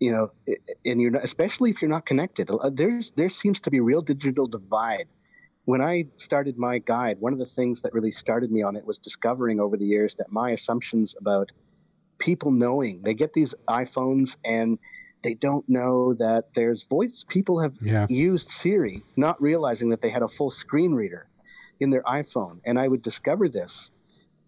you 0.00 0.12
know, 0.12 0.30
and 0.84 1.00
you're 1.00 1.10
not, 1.10 1.24
especially 1.24 1.70
if 1.70 1.82
you're 1.82 1.88
not 1.90 2.06
connected. 2.06 2.48
There's 2.72 3.10
there 3.12 3.28
seems 3.28 3.60
to 3.60 3.70
be 3.70 3.80
real 3.80 4.00
digital 4.00 4.46
divide. 4.46 5.06
When 5.64 5.82
I 5.82 6.06
started 6.16 6.56
my 6.56 6.78
guide, 6.78 7.18
one 7.20 7.32
of 7.32 7.38
the 7.38 7.44
things 7.46 7.82
that 7.82 7.92
really 7.92 8.10
started 8.10 8.50
me 8.50 8.62
on 8.62 8.76
it 8.76 8.86
was 8.86 8.98
discovering 8.98 9.60
over 9.60 9.76
the 9.76 9.84
years 9.84 10.14
that 10.16 10.32
my 10.32 10.50
assumptions 10.50 11.14
about 11.20 11.50
people 12.18 12.50
knowing 12.50 13.02
they 13.02 13.14
get 13.14 13.32
these 13.32 13.54
iPhones 13.68 14.36
and 14.44 14.78
they 15.22 15.34
don't 15.34 15.68
know 15.68 16.14
that 16.14 16.54
there's 16.54 16.84
voice. 16.86 17.24
People 17.28 17.58
have 17.58 17.76
Yeah. 17.82 18.06
used 18.08 18.48
Siri, 18.50 19.02
not 19.16 19.40
realizing 19.42 19.90
that 19.90 20.00
they 20.00 20.10
had 20.10 20.22
a 20.22 20.28
full 20.28 20.50
screen 20.50 20.94
reader 20.94 21.26
in 21.80 21.90
their 21.90 22.02
iPhone. 22.02 22.60
And 22.64 22.78
I 22.78 22.88
would 22.88 23.02
discover 23.02 23.48
this, 23.48 23.90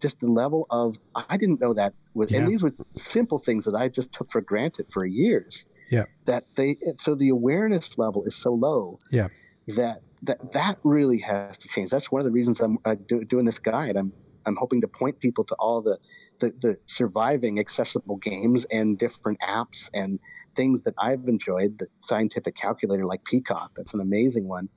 just 0.01 0.19
the 0.19 0.27
level 0.27 0.65
of 0.69 0.99
I 1.15 1.37
didn't 1.37 1.61
know 1.61 1.73
that 1.73 1.93
with, 2.13 2.31
Yeah. 2.31 2.39
and 2.39 2.47
these 2.47 2.61
were 2.63 2.71
simple 2.95 3.37
things 3.37 3.65
that 3.65 3.75
I 3.75 3.87
just 3.87 4.11
took 4.11 4.31
for 4.31 4.41
granted 4.41 4.87
for 4.91 5.05
years. 5.05 5.65
Yeah. 5.89 6.05
That 6.25 6.45
they 6.55 6.77
so 6.97 7.15
the 7.15 7.29
awareness 7.29 7.97
level 7.97 8.23
is 8.25 8.35
so 8.35 8.53
low 8.53 8.99
Yeah. 9.11 9.27
that 9.67 10.01
that 10.23 10.51
that 10.53 10.77
really 10.83 11.19
has 11.19 11.57
to 11.59 11.67
change. 11.67 11.91
That's 11.91 12.11
one 12.11 12.19
of 12.21 12.25
the 12.25 12.31
reasons 12.31 12.59
I'm 12.61 12.77
uh, 12.85 12.95
do, 13.07 13.23
doing 13.23 13.45
this 13.45 13.59
guide. 13.59 13.95
I'm 13.95 14.11
I'm 14.45 14.55
hoping 14.55 14.81
to 14.81 14.87
point 14.87 15.19
people 15.19 15.43
to 15.45 15.55
all 15.55 15.81
the, 15.81 15.99
the 16.39 16.49
the 16.63 16.77
surviving 16.87 17.59
accessible 17.59 18.17
games 18.17 18.65
and 18.71 18.97
different 18.97 19.39
apps 19.41 19.89
and 19.93 20.19
things 20.55 20.83
that 20.83 20.93
I've 20.97 21.27
enjoyed. 21.27 21.79
The 21.79 21.87
scientific 21.99 22.55
calculator 22.55 23.05
like 23.05 23.23
Peacock, 23.23 23.71
that's 23.75 23.93
an 23.93 23.99
amazing 24.01 24.47
one. 24.47 24.69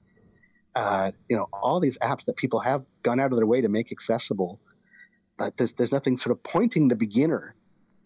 Uh, 0.75 1.13
you 1.29 1.37
know, 1.37 1.47
all 1.53 1.79
these 1.79 1.97
apps 1.99 2.25
that 2.25 2.37
people 2.37 2.59
have 2.61 2.85
gone 3.05 3.21
out 3.21 3.31
of 3.33 3.39
their 3.39 3.47
way 3.47 3.61
to 3.61 3.69
make 3.69 3.93
accessible, 3.93 4.61
but 5.37 5.57
there's 5.57 5.73
there's 5.75 5.93
nothing 5.93 6.17
sort 6.17 6.33
of 6.33 6.43
pointing 6.43 6.89
the 6.89 6.97
beginner 6.97 7.55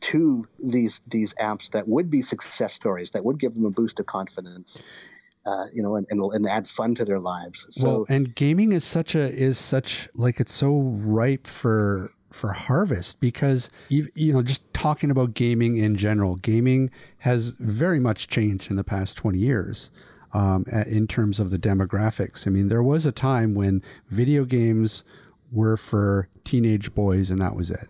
to 0.01 0.47
these 0.63 1.01
these 1.07 1.35
apps 1.35 1.71
that 1.71 1.89
would 1.89 2.11
be 2.11 2.23
success 2.23 2.73
stories 2.73 3.11
that 3.11 3.25
would 3.25 3.39
give 3.39 3.55
them 3.55 3.65
a 3.65 3.71
boost 3.71 3.99
of 3.99 4.07
confidence 4.07 4.81
uh, 5.49 5.67
you 5.73 5.83
know, 5.83 5.97
and, 5.97 6.07
and, 6.11 6.21
and 6.21 6.47
add 6.47 6.69
fun 6.69 6.95
to 6.95 7.05
their 7.05 7.19
lives. 7.19 7.67
So 7.71 7.89
well, 7.89 8.07
and 8.09 8.35
gaming 8.35 8.73
is 8.73 8.85
such 8.85 9.15
a 9.15 9.33
is 9.33 9.59
such 9.59 10.09
like 10.15 10.41
it's 10.41 10.53
so 10.53 10.79
ripe 10.79 11.47
for 11.47 12.13
for 12.31 12.53
harvest 12.53 13.21
because 13.21 13.71
you, 13.89 14.09
you 14.15 14.33
know 14.35 14.43
just 14.43 14.63
talking 14.75 15.11
about 15.11 15.33
gaming 15.33 15.77
in 15.77 15.97
general, 15.97 16.37
gaming 16.37 16.91
has 17.19 17.51
very 17.59 17.99
much 17.99 18.29
changed 18.29 18.71
in 18.71 18.77
the 18.77 18.85
past 18.85 19.17
twenty 19.17 19.39
years. 19.39 19.91
Um, 20.35 20.67
in 20.69 21.07
terms 21.07 21.41
of 21.41 21.49
the 21.49 21.59
demographics, 21.59 22.47
I 22.47 22.51
mean, 22.51 22.69
there 22.69 22.83
was 22.83 23.07
a 23.07 23.13
time 23.13 23.55
when 23.55 23.83
video 24.11 24.45
games 24.45 25.03
were 25.51 25.77
for 25.77 26.29
teenage 26.45 26.95
boys, 26.95 27.31
and 27.31 27.41
that 27.41 27.57
was 27.57 27.71
it. 27.71 27.89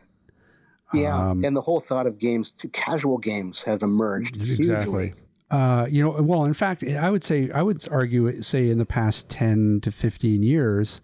yeah, 0.93 1.31
um, 1.31 1.45
and 1.45 1.55
the 1.55 1.61
whole 1.61 1.81
thought 1.81 2.07
of 2.07 2.19
games, 2.19 2.51
to 2.53 2.69
casual 2.69 3.19
games, 3.19 3.63
have 3.63 3.83
emerged 3.83 4.37
hugely. 4.37 5.15
Uh, 5.51 5.87
you 5.89 6.03
know, 6.03 6.21
well, 6.23 6.45
in 6.45 6.55
fact, 6.55 6.85
I 6.85 7.11
would 7.11 7.25
say 7.25 7.51
I 7.51 7.63
would 7.63 7.87
argue, 7.91 8.43
say, 8.43 8.69
in 8.69 8.79
the 8.79 8.87
past 8.87 9.29
ten 9.29 9.81
to 9.83 9.91
fifteen 9.91 10.43
years, 10.43 11.01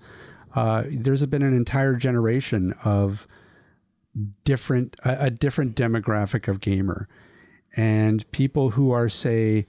uh, 0.55 0.84
there's 0.88 1.24
been 1.26 1.42
an 1.42 1.55
entire 1.55 1.94
generation 1.94 2.74
of 2.84 3.26
different 4.44 4.96
a, 5.05 5.26
a 5.26 5.30
different 5.30 5.76
demographic 5.76 6.46
of 6.46 6.61
gamer, 6.61 7.09
and 7.76 8.30
people 8.32 8.70
who 8.70 8.90
are 8.90 9.09
say 9.09 9.66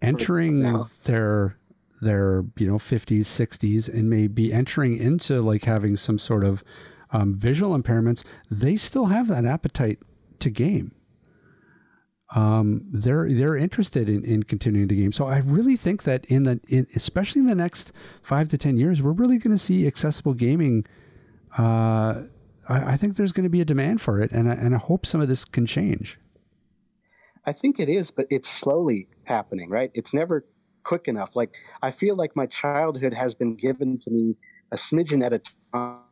entering 0.00 0.62
their 1.04 1.57
their 2.00 2.44
you 2.56 2.66
know 2.66 2.78
50s 2.78 3.20
60s 3.20 3.88
and 3.88 4.08
may 4.08 4.26
be 4.26 4.52
entering 4.52 4.96
into 4.96 5.40
like 5.40 5.64
having 5.64 5.96
some 5.96 6.18
sort 6.18 6.44
of 6.44 6.62
um, 7.10 7.34
visual 7.34 7.76
impairments 7.76 8.24
they 8.50 8.76
still 8.76 9.06
have 9.06 9.28
that 9.28 9.44
appetite 9.44 9.98
to 10.38 10.50
game 10.50 10.92
um, 12.34 12.82
they're 12.90 13.28
they're 13.30 13.56
interested 13.56 14.08
in, 14.08 14.22
in 14.24 14.42
continuing 14.42 14.88
to 14.88 14.94
game. 14.94 15.12
So 15.12 15.26
I 15.26 15.38
really 15.38 15.76
think 15.76 16.02
that 16.02 16.26
in 16.26 16.42
the 16.42 16.60
in, 16.68 16.86
especially 16.94 17.40
in 17.40 17.46
the 17.46 17.54
next 17.54 17.90
five 18.22 18.48
to 18.48 18.58
ten 18.58 18.76
years, 18.76 19.02
we're 19.02 19.12
really 19.12 19.38
going 19.38 19.56
to 19.56 19.62
see 19.62 19.86
accessible 19.86 20.34
gaming. 20.34 20.84
Uh, 21.56 22.22
I, 22.68 22.92
I 22.92 22.96
think 22.98 23.16
there's 23.16 23.32
going 23.32 23.44
to 23.44 23.50
be 23.50 23.62
a 23.62 23.64
demand 23.64 24.02
for 24.02 24.20
it, 24.20 24.30
and 24.30 24.50
I, 24.50 24.54
and 24.54 24.74
I 24.74 24.78
hope 24.78 25.06
some 25.06 25.22
of 25.22 25.28
this 25.28 25.46
can 25.46 25.64
change. 25.64 26.18
I 27.46 27.52
think 27.52 27.80
it 27.80 27.88
is, 27.88 28.10
but 28.10 28.26
it's 28.30 28.48
slowly 28.50 29.08
happening, 29.24 29.70
right? 29.70 29.90
It's 29.94 30.12
never 30.12 30.44
quick 30.84 31.08
enough. 31.08 31.36
Like 31.36 31.54
I 31.82 31.90
feel 31.90 32.16
like 32.16 32.36
my 32.36 32.46
childhood 32.46 33.14
has 33.14 33.34
been 33.34 33.54
given 33.54 33.98
to 33.98 34.10
me 34.10 34.36
a 34.72 34.76
smidgen 34.76 35.24
at 35.24 35.32
a 35.32 35.40
time, 35.72 36.02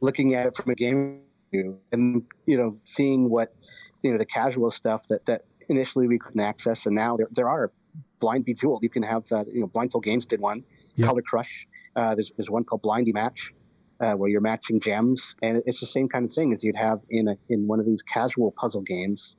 looking 0.00 0.34
at 0.34 0.46
it 0.46 0.56
from 0.56 0.70
a 0.70 0.74
game 0.74 1.22
view, 1.52 1.78
and 1.92 2.22
you 2.46 2.56
know, 2.56 2.78
seeing 2.84 3.30
what 3.30 3.54
you 4.02 4.12
know 4.12 4.18
the 4.18 4.26
casual 4.26 4.70
stuff 4.70 5.08
that 5.08 5.26
that 5.26 5.44
initially 5.68 6.06
we 6.08 6.18
couldn't 6.18 6.40
access, 6.40 6.86
and 6.86 6.94
now 6.94 7.16
there 7.16 7.28
there 7.32 7.48
are 7.48 7.72
blind 8.20 8.44
bejeweled. 8.44 8.82
You 8.82 8.90
can 8.90 9.02
have 9.02 9.26
that. 9.28 9.46
You 9.52 9.60
know, 9.60 9.66
Blindfold 9.66 10.04
Games 10.04 10.26
did 10.26 10.40
one, 10.40 10.64
Yeah. 10.96 11.06
Color 11.06 11.22
Crush. 11.22 11.66
Uh, 11.96 12.14
there's 12.14 12.32
there's 12.36 12.50
one 12.50 12.64
called 12.64 12.82
Blindy 12.82 13.14
Match. 13.14 13.52
Uh, 14.00 14.14
where 14.14 14.30
you're 14.30 14.40
matching 14.40 14.80
gems, 14.80 15.34
and 15.42 15.62
it's 15.66 15.78
the 15.80 15.86
same 15.86 16.08
kind 16.08 16.24
of 16.24 16.32
thing 16.32 16.54
as 16.54 16.64
you'd 16.64 16.74
have 16.74 17.00
in 17.10 17.28
a, 17.28 17.36
in 17.50 17.66
one 17.66 17.78
of 17.78 17.84
these 17.84 18.00
casual 18.02 18.50
puzzle 18.52 18.80
games 18.80 19.36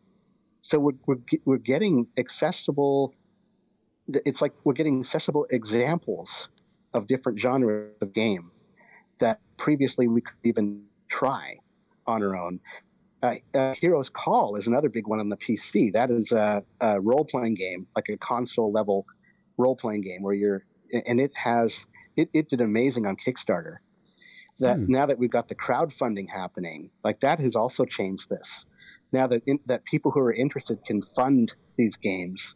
so 0.61 0.79
we're, 0.79 0.91
we're, 1.07 1.17
we're 1.45 1.57
getting 1.57 2.07
accessible 2.17 3.13
it's 4.25 4.41
like 4.41 4.53
we're 4.63 4.73
getting 4.73 4.99
accessible 4.99 5.45
examples 5.51 6.49
of 6.93 7.07
different 7.07 7.39
genres 7.39 7.91
of 8.01 8.13
game 8.13 8.51
that 9.19 9.39
previously 9.57 10.07
we 10.07 10.21
could 10.21 10.35
even 10.43 10.83
try 11.09 11.57
on 12.07 12.23
our 12.23 12.35
own. 12.35 12.59
Uh, 13.23 13.35
uh, 13.53 13.73
heroes 13.75 14.09
call 14.09 14.55
is 14.55 14.65
another 14.65 14.89
big 14.89 15.07
one 15.07 15.19
on 15.19 15.29
the 15.29 15.37
pc 15.37 15.93
that 15.93 16.09
is 16.09 16.31
a, 16.31 16.63
a 16.79 16.99
role-playing 16.99 17.53
game 17.53 17.85
like 17.95 18.09
a 18.09 18.17
console 18.17 18.71
level 18.71 19.05
role-playing 19.57 20.01
game 20.01 20.23
where 20.23 20.33
you're 20.33 20.65
and 21.05 21.19
it 21.19 21.31
has 21.35 21.85
it, 22.17 22.29
it 22.33 22.49
did 22.49 22.61
amazing 22.61 23.05
on 23.05 23.15
kickstarter. 23.15 23.77
That 24.59 24.77
Hmm. 24.77 24.91
now 24.91 25.05
that 25.05 25.17
we've 25.17 25.31
got 25.31 25.47
the 25.47 25.55
crowdfunding 25.55 26.29
happening 26.29 26.89
like 27.03 27.19
that 27.21 27.39
has 27.39 27.55
also 27.55 27.85
changed 27.85 28.29
this. 28.29 28.65
Now 29.11 29.27
that 29.27 29.43
in, 29.45 29.59
that 29.67 29.85
people 29.85 30.11
who 30.11 30.21
are 30.21 30.33
interested 30.33 30.83
can 30.85 31.01
fund 31.01 31.53
these 31.77 31.97
games, 31.97 32.55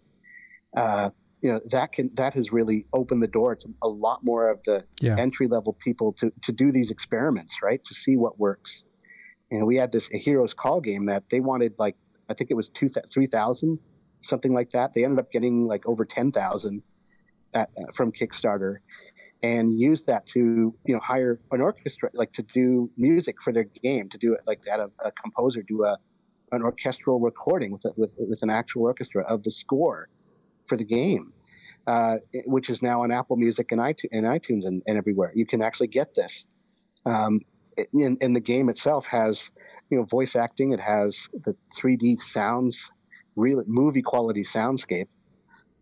uh, 0.76 1.10
you 1.42 1.52
know 1.52 1.60
that 1.72 1.92
can 1.92 2.10
that 2.16 2.34
has 2.34 2.52
really 2.52 2.86
opened 2.94 3.22
the 3.22 3.28
door 3.28 3.56
to 3.56 3.68
a 3.82 3.88
lot 3.88 4.24
more 4.24 4.50
of 4.50 4.60
the 4.66 4.86
Yeah. 5.02 5.16
entry 5.18 5.48
level 5.48 5.74
people 5.74 6.14
to 6.14 6.32
to 6.42 6.52
do 6.52 6.72
these 6.72 6.92
experiments, 6.92 7.62
right? 7.62 7.84
To 7.86 7.94
see 7.94 8.18
what 8.18 8.40
works. 8.40 8.86
And 9.52 9.68
we 9.68 9.76
had 9.76 9.92
this 9.92 10.10
a 10.14 10.18
heroes 10.18 10.54
call 10.54 10.82
game 10.82 11.06
that 11.06 11.24
they 11.30 11.40
wanted 11.40 11.74
like 11.78 11.96
I 12.30 12.34
think 12.34 12.52
it 12.52 12.56
was 12.56 12.70
two 12.70 12.90
three 13.14 13.28
thousand 13.28 13.80
something 14.22 14.54
like 14.54 14.72
that. 14.72 14.94
They 14.94 15.04
ended 15.04 15.20
up 15.20 15.32
getting 15.32 15.66
like 15.66 15.86
over 15.88 16.04
ten 16.06 16.32
thousand 16.32 16.82
at, 17.54 17.70
uh, 17.80 17.92
from 17.94 18.12
Kickstarter, 18.12 18.78
and 19.44 19.80
used 19.80 20.08
that 20.08 20.26
to 20.28 20.74
you 20.86 20.94
know 20.94 21.00
hire 21.00 21.40
an 21.52 21.62
orchestra 21.62 22.10
like 22.14 22.32
to 22.34 22.44
do 22.44 22.90
music 22.98 23.36
for 23.42 23.54
their 23.54 23.68
game 23.84 24.10
to 24.10 24.18
do 24.18 24.34
it 24.34 24.42
like 24.48 24.64
that 24.64 24.80
a, 24.80 24.90
a 25.04 25.12
composer 25.12 25.62
do 25.62 25.84
a 25.84 25.98
an 26.52 26.62
orchestral 26.64 27.20
recording 27.20 27.72
with, 27.72 27.86
a, 27.86 27.92
with 27.98 28.16
with 28.18 28.42
an 28.42 28.50
actual 28.50 28.84
orchestra 28.84 29.24
of 29.28 29.44
the 29.44 29.52
score 29.52 30.10
for 30.68 30.78
the 30.78 30.84
game, 30.84 31.34
uh, 31.88 32.18
which 32.46 32.70
is 32.70 32.82
now 32.82 33.04
on 33.04 33.12
Apple 33.12 33.36
Music 33.38 33.72
and 33.72 33.82
iTunes, 33.82 34.10
and, 34.12 34.26
iTunes 34.26 34.66
and, 34.66 34.82
and 34.88 34.98
everywhere. 34.98 35.32
You 35.36 35.46
can 35.46 35.62
actually 35.62 35.88
get 35.88 36.14
this. 36.14 36.46
Um, 37.06 37.42
and, 37.94 38.18
and 38.22 38.36
the 38.36 38.40
game 38.40 38.70
itself 38.70 39.06
has, 39.08 39.52
you 39.90 39.98
know, 39.98 40.06
voice 40.06 40.36
acting. 40.36 40.72
It 40.72 40.80
has 40.80 41.28
the 41.44 41.56
3D 41.78 42.20
sounds, 42.20 42.90
real 43.36 43.62
movie 43.68 44.02
quality 44.02 44.44
soundscape, 44.44 45.08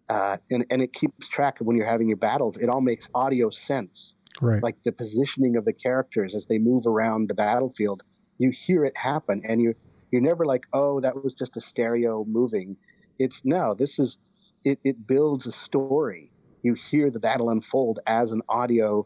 uh, 0.09 0.37
and 0.51 0.65
and 0.69 0.81
it 0.81 0.91
keeps 0.91 1.27
track 1.27 1.61
of 1.61 1.67
when 1.67 1.77
you're 1.77 1.87
having 1.87 2.07
your 2.07 2.17
battles. 2.17 2.57
It 2.57 2.67
all 2.67 2.81
makes 2.81 3.07
audio 3.13 3.49
sense 3.49 4.15
Right. 4.41 4.63
like 4.63 4.81
the 4.83 4.91
positioning 4.91 5.57
of 5.57 5.65
the 5.65 5.73
characters 5.73 6.33
as 6.33 6.47
they 6.47 6.57
move 6.57 6.87
around 6.87 7.29
the 7.29 7.35
battlefield 7.35 8.01
you 8.39 8.49
hear 8.49 8.83
it 8.83 8.97
happen 8.97 9.43
and 9.47 9.61
you 9.61 9.75
you're 10.11 10.21
never 10.21 10.45
like 10.45 10.63
oh 10.73 10.99
that 11.01 11.23
was 11.23 11.33
just 11.33 11.55
a 11.55 11.61
stereo 11.61 12.25
moving 12.25 12.75
it's 13.19 13.41
no 13.45 13.75
this 13.75 13.99
is 13.99 14.17
it, 14.63 14.79
it 14.83 15.07
builds 15.07 15.47
a 15.47 15.51
story. 15.51 16.31
You 16.63 16.73
hear 16.73 17.09
the 17.11 17.19
battle 17.19 17.49
unfold 17.49 17.99
as 18.07 18.31
an 18.31 18.41
audio 18.49 19.05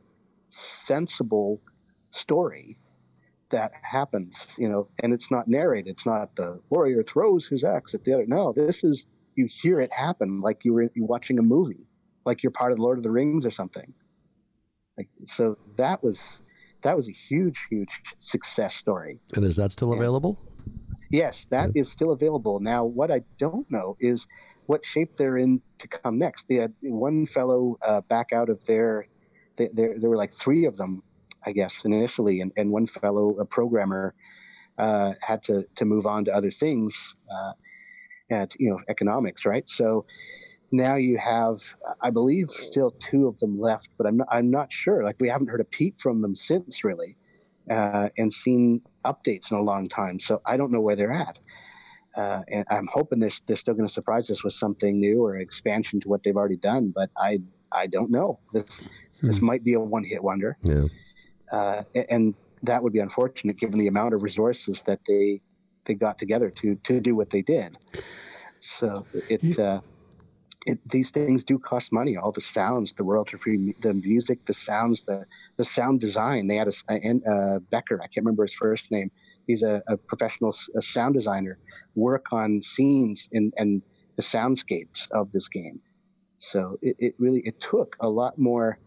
sensible 0.49 1.61
story 2.11 2.79
that 3.49 3.71
happens 3.81 4.55
you 4.57 4.67
know 4.67 4.87
and 5.03 5.13
it's 5.13 5.29
not 5.31 5.47
narrated. 5.47 5.89
It's 5.91 6.05
not 6.05 6.35
the 6.35 6.59
warrior 6.69 7.03
throws 7.03 7.47
his 7.47 7.63
axe 7.63 7.93
at 7.93 8.03
the 8.03 8.13
other. 8.13 8.25
No 8.27 8.53
this 8.53 8.83
is 8.83 9.05
you 9.35 9.47
hear 9.61 9.79
it 9.79 9.91
happen 9.93 10.41
like 10.41 10.63
you 10.63 10.73
were 10.73 10.89
you're 10.95 11.05
watching 11.05 11.37
a 11.39 11.41
movie 11.41 11.85
like 12.25 12.43
you're 12.43 12.51
part 12.51 12.71
of 12.71 12.77
the 12.77 12.83
lord 12.83 12.97
of 12.97 13.03
the 13.03 13.11
rings 13.11 13.45
or 13.45 13.51
something. 13.51 13.93
Like 14.97 15.09
so 15.25 15.57
that 15.77 16.03
was 16.03 16.41
that 16.81 16.95
was 16.95 17.07
a 17.09 17.11
huge 17.11 17.65
huge 17.69 18.01
success 18.19 18.75
story. 18.75 19.19
And 19.35 19.45
is 19.45 19.55
that 19.57 19.71
still 19.71 19.91
Yeah. 19.91 19.97
available? 19.97 20.39
yes 21.11 21.45
that 21.51 21.71
is 21.75 21.89
still 21.89 22.11
available. 22.11 22.59
Now 22.59 22.83
what 22.85 23.11
i 23.11 23.21
don't 23.37 23.69
know 23.71 23.95
is 23.99 24.27
what 24.67 24.85
shape 24.85 25.15
they're 25.15 25.37
in 25.37 25.61
to 25.79 25.87
come 25.87 26.17
next. 26.17 26.47
They 26.47 26.55
had 26.55 26.73
one 26.81 27.25
fellow 27.25 27.77
uh, 27.81 28.01
back 28.01 28.31
out 28.33 28.49
of 28.49 28.63
their 28.65 29.07
they, 29.57 29.69
there, 29.73 29.95
there 29.97 30.09
were 30.09 30.17
like 30.17 30.33
three 30.33 30.65
of 30.65 30.77
them 30.77 31.03
i 31.45 31.51
guess 31.51 31.83
initially 31.83 32.41
and, 32.41 32.51
and 32.57 32.71
one 32.71 32.85
fellow 32.85 33.37
a 33.39 33.45
programmer 33.45 34.13
uh, 34.77 35.13
had 35.21 35.41
to 35.41 35.65
to 35.75 35.85
move 35.85 36.05
on 36.05 36.23
to 36.25 36.31
other 36.31 36.51
things 36.51 37.15
uh, 37.31 37.51
at 38.29 38.53
you 38.59 38.69
know 38.69 38.79
economics 38.89 39.45
right? 39.45 39.67
So 39.69 40.05
now 40.71 40.95
you 40.95 41.17
have 41.17 41.57
i 42.01 42.09
believe 42.09 42.49
still 42.49 42.91
two 42.99 43.25
of 43.25 43.39
them 43.39 43.57
left 43.57 43.87
but 43.97 44.05
i'm 44.05 44.17
not, 44.17 44.27
I'm 44.29 44.51
not 44.51 44.71
sure. 44.71 45.03
Like 45.03 45.15
we 45.19 45.29
haven't 45.29 45.47
heard 45.47 45.61
a 45.61 45.65
peep 45.65 45.99
from 45.99 46.21
them 46.21 46.35
since 46.35 46.83
really 46.83 47.15
uh, 47.71 48.09
and 48.17 48.33
seen 48.33 48.81
updates 49.05 49.51
in 49.51 49.57
a 49.57 49.61
long 49.61 49.87
time. 49.87 50.19
So 50.19 50.41
i 50.45 50.57
don't 50.57 50.71
know 50.71 50.81
where 50.81 50.95
they're 50.95 51.11
at 51.11 51.39
Uh, 52.17 52.41
and 52.51 52.65
I'm 52.71 52.87
hoping 52.87 53.19
they're, 53.19 53.29
they're 53.45 53.55
still 53.55 53.75
going 53.75 53.87
to 53.87 53.93
surprise 53.93 54.31
us 54.31 54.43
with 54.43 54.53
something 54.53 54.99
new 54.99 55.23
or 55.23 55.37
expansion 55.37 55.99
to 56.01 56.09
what 56.09 56.23
they've 56.23 56.35
already 56.35 56.57
done. 56.57 56.91
But 56.93 57.11
I 57.15 57.39
I 57.71 57.87
don't 57.87 58.09
know. 58.09 58.39
This 58.53 58.85
hmm. 59.21 59.27
this 59.27 59.39
might 59.41 59.63
be 59.63 59.73
a 59.73 59.79
one 59.79 60.03
hit 60.03 60.23
wonder. 60.23 60.57
Yeah. 60.63 60.85
Uh, 61.51 61.83
and 62.09 62.33
that 62.63 62.81
would 62.81 62.91
be 62.91 62.99
unfortunate 62.99 63.57
given 63.57 63.79
the 63.79 63.87
amount 63.87 64.13
of 64.15 64.23
resources 64.23 64.83
that 64.83 64.99
they 65.07 65.41
they 65.85 65.93
got 65.93 66.17
together 66.17 66.49
to 66.49 66.75
to 66.75 66.99
do 66.99 67.15
what 67.15 67.29
they 67.29 67.41
did. 67.41 67.77
So 68.61 69.05
it. 69.29 69.59
Uh, 69.59 69.81
it, 70.65 70.79
these 70.89 71.11
things 71.11 71.45
do 71.45 71.57
cost 71.57 71.93
money. 71.93 72.17
All 72.17 72.33
the 72.33 72.41
sounds, 72.41 72.91
the 72.91 73.03
royalty 73.03 73.37
free, 73.37 73.73
the 73.79 73.93
music, 73.93 74.45
the 74.45 74.53
sounds, 74.53 75.03
the 75.03 75.25
the 75.55 75.63
sound 75.63 76.01
design. 76.01 76.47
They 76.47 76.57
had 76.57 76.67
a, 76.67 76.73
a 76.89 77.31
uh, 77.31 77.59
Becker. 77.71 78.01
I 78.03 78.07
can't 78.07 78.25
remember 78.25 78.43
his 78.43 78.53
first 78.53 78.91
name. 78.91 79.09
He's 79.47 79.63
a, 79.63 79.81
a 79.87 79.95
professional 79.95 80.53
a 80.75 80.81
sound 80.81 81.13
designer. 81.13 81.57
Work 81.97 82.31
on 82.31 82.61
scenes 82.61 83.27
and 83.33 83.53
and 83.57 83.81
the 84.15 84.21
soundscapes 84.21 85.11
of 85.11 85.31
this 85.31 85.49
game. 85.49 85.81
So 86.39 86.77
it, 86.81 86.95
it 86.99 87.15
really 87.17 87.41
it 87.41 87.59
took 87.59 87.95
a 87.99 88.09
lot 88.09 88.37
more 88.37 88.79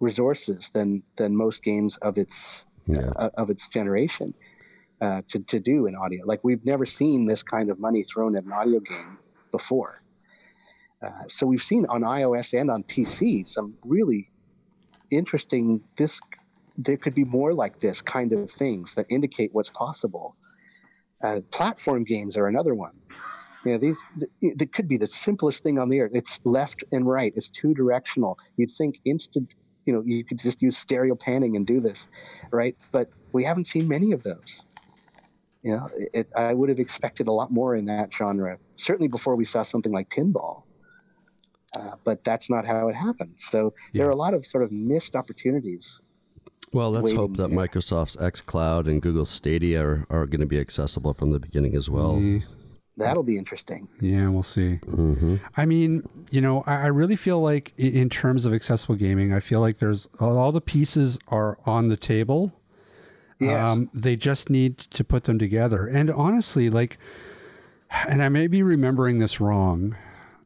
resources 0.00 0.70
than 0.70 1.02
than 1.16 1.36
most 1.36 1.62
games 1.62 1.96
of 1.98 2.18
its 2.18 2.64
yeah. 2.86 3.10
uh, 3.16 3.30
of 3.34 3.50
its 3.50 3.68
generation 3.68 4.34
uh, 5.00 5.22
to 5.28 5.40
to 5.40 5.60
do 5.60 5.86
in 5.86 5.94
audio. 5.94 6.24
Like 6.24 6.40
we've 6.42 6.64
never 6.64 6.86
seen 6.86 7.26
this 7.26 7.42
kind 7.42 7.70
of 7.70 7.78
money 7.78 8.02
thrown 8.02 8.36
at 8.36 8.44
an 8.44 8.52
audio 8.52 8.80
game 8.80 9.18
before. 9.50 10.02
Uh, 11.02 11.26
so 11.28 11.46
we've 11.46 11.62
seen 11.62 11.84
on 11.88 12.02
iOS 12.02 12.58
and 12.58 12.70
on 12.70 12.82
PC 12.84 13.46
some 13.48 13.74
really 13.84 14.30
interesting. 15.10 15.82
This 15.96 16.20
there 16.78 16.96
could 16.96 17.14
be 17.14 17.24
more 17.24 17.52
like 17.52 17.80
this 17.80 18.00
kind 18.00 18.32
of 18.32 18.50
things 18.50 18.94
that 18.94 19.06
indicate 19.08 19.50
what's 19.52 19.70
possible. 19.70 20.36
Uh, 21.22 21.40
platform 21.50 22.04
games 22.04 22.36
are 22.36 22.48
another 22.48 22.74
one. 22.74 22.92
You 23.64 23.72
know, 23.72 23.78
these 23.78 24.02
they 24.40 24.66
could 24.66 24.88
be 24.88 24.96
the 24.96 25.06
simplest 25.06 25.62
thing 25.62 25.78
on 25.78 25.88
the 25.88 26.00
earth. 26.00 26.10
It's 26.14 26.40
left 26.44 26.82
and 26.90 27.06
right. 27.06 27.32
It's 27.36 27.48
two 27.48 27.74
directional. 27.74 28.38
You'd 28.56 28.72
think 28.72 29.00
instant. 29.04 29.54
You 29.86 29.92
know, 29.92 30.02
you 30.04 30.24
could 30.24 30.38
just 30.38 30.60
use 30.62 30.76
stereo 30.76 31.14
panning 31.14 31.56
and 31.56 31.66
do 31.66 31.80
this, 31.80 32.08
right? 32.50 32.76
But 32.90 33.10
we 33.32 33.44
haven't 33.44 33.68
seen 33.68 33.86
many 33.88 34.12
of 34.12 34.22
those. 34.22 34.64
You 35.62 35.76
know, 35.76 35.88
it, 36.12 36.28
I 36.34 36.54
would 36.54 36.68
have 36.68 36.80
expected 36.80 37.28
a 37.28 37.32
lot 37.32 37.52
more 37.52 37.76
in 37.76 37.84
that 37.84 38.12
genre. 38.12 38.58
Certainly 38.76 39.08
before 39.08 39.36
we 39.36 39.44
saw 39.44 39.62
something 39.62 39.92
like 39.92 40.08
Pinball. 40.10 40.64
Uh, 41.74 41.92
but 42.04 42.22
that's 42.22 42.50
not 42.50 42.66
how 42.66 42.88
it 42.88 42.94
happened. 42.94 43.34
So 43.36 43.72
yeah. 43.92 44.00
there 44.00 44.08
are 44.08 44.12
a 44.12 44.16
lot 44.16 44.34
of 44.34 44.44
sort 44.44 44.62
of 44.62 44.72
missed 44.72 45.16
opportunities. 45.16 46.00
Well, 46.72 46.90
let's 46.90 47.12
hope 47.12 47.36
that 47.36 47.48
there. 47.50 47.58
Microsoft's 47.58 48.16
xCloud 48.16 48.88
and 48.88 49.02
Google 49.02 49.26
Stadia 49.26 49.84
are, 49.84 50.06
are 50.10 50.26
going 50.26 50.40
to 50.40 50.46
be 50.46 50.58
accessible 50.58 51.12
from 51.14 51.30
the 51.32 51.40
beginning 51.40 51.76
as 51.76 51.90
well. 51.90 52.14
Mm. 52.16 52.44
That'll 52.96 53.22
be 53.22 53.38
interesting. 53.38 53.88
Yeah, 54.00 54.28
we'll 54.28 54.42
see. 54.42 54.78
Mm-hmm. 54.86 55.36
I 55.56 55.64
mean, 55.64 56.02
you 56.30 56.42
know, 56.42 56.62
I, 56.66 56.82
I 56.82 56.86
really 56.88 57.16
feel 57.16 57.40
like 57.40 57.72
in 57.78 58.10
terms 58.10 58.44
of 58.44 58.52
accessible 58.52 58.96
gaming, 58.96 59.32
I 59.32 59.40
feel 59.40 59.60
like 59.60 59.78
there's 59.78 60.08
all 60.20 60.52
the 60.52 60.60
pieces 60.60 61.18
are 61.28 61.58
on 61.64 61.88
the 61.88 61.96
table. 61.96 62.52
Yes. 63.40 63.66
Um, 63.66 63.90
they 63.94 64.14
just 64.14 64.50
need 64.50 64.78
to 64.78 65.02
put 65.04 65.24
them 65.24 65.38
together. 65.38 65.86
And 65.86 66.10
honestly, 66.10 66.70
like, 66.70 66.98
and 68.06 68.22
I 68.22 68.28
may 68.28 68.46
be 68.46 68.62
remembering 68.62 69.18
this 69.18 69.40
wrong, 69.40 69.96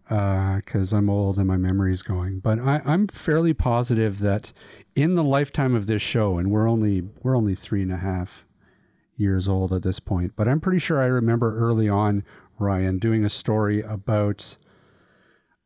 because 0.09 0.93
uh, 0.93 0.99
I'm 0.99 1.11
old 1.11 1.37
and 1.39 1.49
my 1.49 1.57
memory's 1.57 2.03
going. 2.03 2.39
But 2.39 2.61
I, 2.61 2.81
I'm 2.85 3.09
fairly 3.09 3.53
positive 3.53 4.21
that 4.21 4.53
in 4.95 5.17
the 5.17 5.25
lifetime 5.25 5.75
of 5.75 5.87
this 5.87 6.03
show, 6.03 6.39
and 6.39 6.51
we're 6.51 6.69
only 6.69 7.03
we're 7.23 7.37
only 7.37 7.55
three 7.55 7.83
and 7.83 7.93
a 7.93 7.97
half 7.97 8.47
years 9.17 9.49
old 9.49 9.73
at 9.73 9.83
this 9.83 9.99
point, 9.99 10.33
but 10.37 10.47
I'm 10.47 10.61
pretty 10.61 10.79
sure 10.79 11.01
I 11.01 11.07
remember 11.07 11.59
early 11.59 11.89
on 11.89 12.23
Ryan 12.59 12.99
doing 12.99 13.25
a 13.25 13.29
story 13.29 13.81
about 13.81 14.57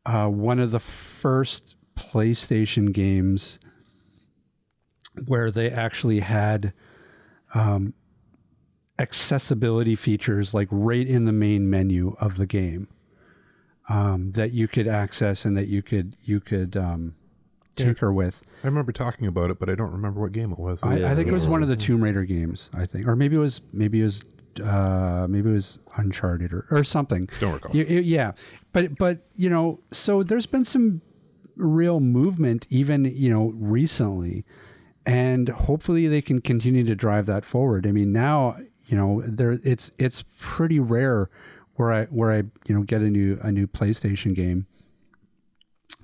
uh, 0.05 0.27
one 0.27 0.59
of 0.59 0.71
the 0.71 0.79
first 0.79 1.75
PlayStation 1.95 2.91
games 2.91 3.59
where 5.27 5.51
they 5.51 5.69
actually 5.69 6.21
had 6.21 6.73
um, 7.53 7.93
accessibility 8.97 9.95
features 9.95 10.53
like 10.53 10.69
right 10.71 11.05
in 11.05 11.25
the 11.25 11.31
main 11.31 11.69
menu 11.69 12.15
of 12.19 12.37
the 12.37 12.47
game 12.47 12.87
um, 13.91 14.31
that 14.31 14.51
you 14.51 14.67
could 14.67 14.87
access 14.87 15.43
and 15.43 15.57
that 15.57 15.67
you 15.67 15.81
could 15.81 16.15
you 16.23 16.39
could 16.39 16.77
um, 16.77 17.15
tinker 17.75 18.07
yeah. 18.07 18.13
with. 18.13 18.41
I 18.63 18.67
remember 18.67 18.91
talking 18.91 19.27
about 19.27 19.51
it, 19.51 19.59
but 19.59 19.69
I 19.69 19.75
don't 19.75 19.91
remember 19.91 20.21
what 20.21 20.31
game 20.31 20.51
it 20.51 20.59
was. 20.59 20.81
I, 20.83 21.11
I 21.11 21.15
think 21.15 21.27
it 21.27 21.33
was 21.33 21.47
one 21.47 21.61
of 21.61 21.67
the 21.67 21.75
Tomb 21.75 22.01
Raider 22.01 22.23
games. 22.23 22.69
I 22.73 22.85
think, 22.85 23.05
or 23.05 23.15
maybe 23.15 23.35
it 23.35 23.39
was 23.39 23.61
maybe 23.73 23.99
it 23.99 24.03
was 24.03 24.23
uh, 24.63 25.27
maybe 25.29 25.49
it 25.49 25.53
was 25.53 25.79
Uncharted 25.97 26.53
or, 26.53 26.65
or 26.71 26.83
something. 26.83 27.27
Don't 27.39 27.53
recall. 27.53 27.75
yeah, 27.75 28.31
but 28.71 28.97
but 28.97 29.19
you 29.35 29.49
know, 29.49 29.81
so 29.91 30.23
there's 30.23 30.45
been 30.45 30.65
some 30.65 31.01
real 31.57 31.99
movement 31.99 32.65
even 32.69 33.05
you 33.05 33.29
know 33.29 33.51
recently, 33.55 34.45
and 35.05 35.49
hopefully 35.49 36.07
they 36.07 36.21
can 36.21 36.39
continue 36.39 36.85
to 36.85 36.95
drive 36.95 37.25
that 37.25 37.43
forward. 37.43 37.85
I 37.85 37.91
mean, 37.91 38.13
now 38.13 38.57
you 38.87 38.95
know 38.95 39.21
there 39.25 39.59
it's 39.63 39.91
it's 39.97 40.23
pretty 40.39 40.79
rare 40.79 41.29
where 41.75 41.91
I 41.91 42.05
where 42.05 42.31
I 42.31 42.43
you 42.65 42.75
know 42.75 42.83
get 42.83 43.01
a 43.01 43.09
new 43.09 43.39
a 43.41 43.51
new 43.51 43.67
PlayStation 43.67 44.35
game 44.35 44.67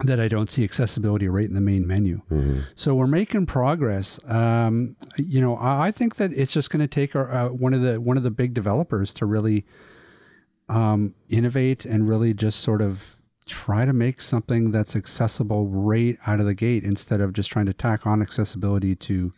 that 0.03 0.19
I 0.19 0.27
don't 0.27 0.51
see 0.51 0.63
accessibility 0.63 1.27
right 1.27 1.47
in 1.47 1.55
the 1.55 1.61
main 1.61 1.87
menu. 1.87 2.21
Mm-hmm. 2.31 2.59
So 2.75 2.93
we're 2.93 3.07
making 3.07 3.47
progress. 3.47 4.19
Um, 4.29 4.95
you 5.17 5.41
know, 5.41 5.55
I, 5.55 5.87
I, 5.87 5.91
think 5.91 6.17
that 6.17 6.31
it's 6.33 6.53
just 6.53 6.69
going 6.69 6.81
to 6.81 6.87
take 6.87 7.15
our, 7.15 7.31
uh, 7.31 7.49
one 7.49 7.73
of 7.73 7.81
the 7.81 7.99
one 7.99 8.15
of 8.15 8.23
the 8.23 8.29
big 8.29 8.53
developers 8.53 9.13
to 9.15 9.25
really 9.25 9.65
um, 10.69 11.15
innovate 11.29 11.85
and 11.85 12.07
really 12.07 12.33
just 12.33 12.59
sort 12.59 12.81
of 12.81 13.15
try 13.47 13.85
to 13.85 13.93
make 13.93 14.21
something 14.21 14.71
that's 14.71 14.95
accessible 14.95 15.67
right 15.67 16.17
out 16.27 16.39
of 16.39 16.45
the 16.45 16.53
gate 16.53 16.83
instead 16.83 17.21
of 17.21 17.33
just 17.33 17.49
trying 17.49 17.65
to 17.65 17.73
tack 17.73 18.05
on 18.05 18.21
accessibility 18.21 18.93
to 18.93 19.33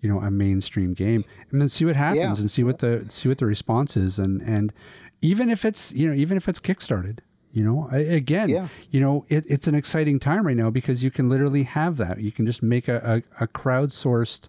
you 0.00 0.08
know 0.08 0.20
a 0.20 0.30
mainstream 0.30 0.94
game 0.94 1.24
and 1.50 1.60
then 1.60 1.68
see 1.68 1.84
what 1.84 1.94
happens 1.94 2.38
yeah. 2.38 2.40
and 2.40 2.50
see 2.50 2.64
what 2.64 2.78
the 2.78 3.06
see 3.08 3.28
what 3.28 3.38
the 3.38 3.46
response 3.46 3.96
is 3.96 4.18
and 4.18 4.40
and 4.42 4.72
even 5.20 5.48
if 5.48 5.64
it's 5.64 5.92
you 5.92 6.08
know 6.08 6.14
even 6.14 6.36
if 6.36 6.48
it's 6.48 6.60
kickstarted 6.60 7.18
you 7.54 7.64
know 7.64 7.88
again 7.92 8.48
yeah. 8.48 8.68
you 8.90 9.00
know 9.00 9.24
it, 9.28 9.44
it's 9.48 9.66
an 9.66 9.74
exciting 9.74 10.18
time 10.18 10.46
right 10.46 10.56
now 10.56 10.70
because 10.70 11.04
you 11.04 11.10
can 11.10 11.28
literally 11.28 11.62
have 11.62 11.96
that. 11.96 12.20
You 12.20 12.32
can 12.32 12.46
just 12.46 12.62
make 12.62 12.88
a, 12.88 13.22
a, 13.38 13.44
a 13.44 13.48
crowdsourced 13.48 14.48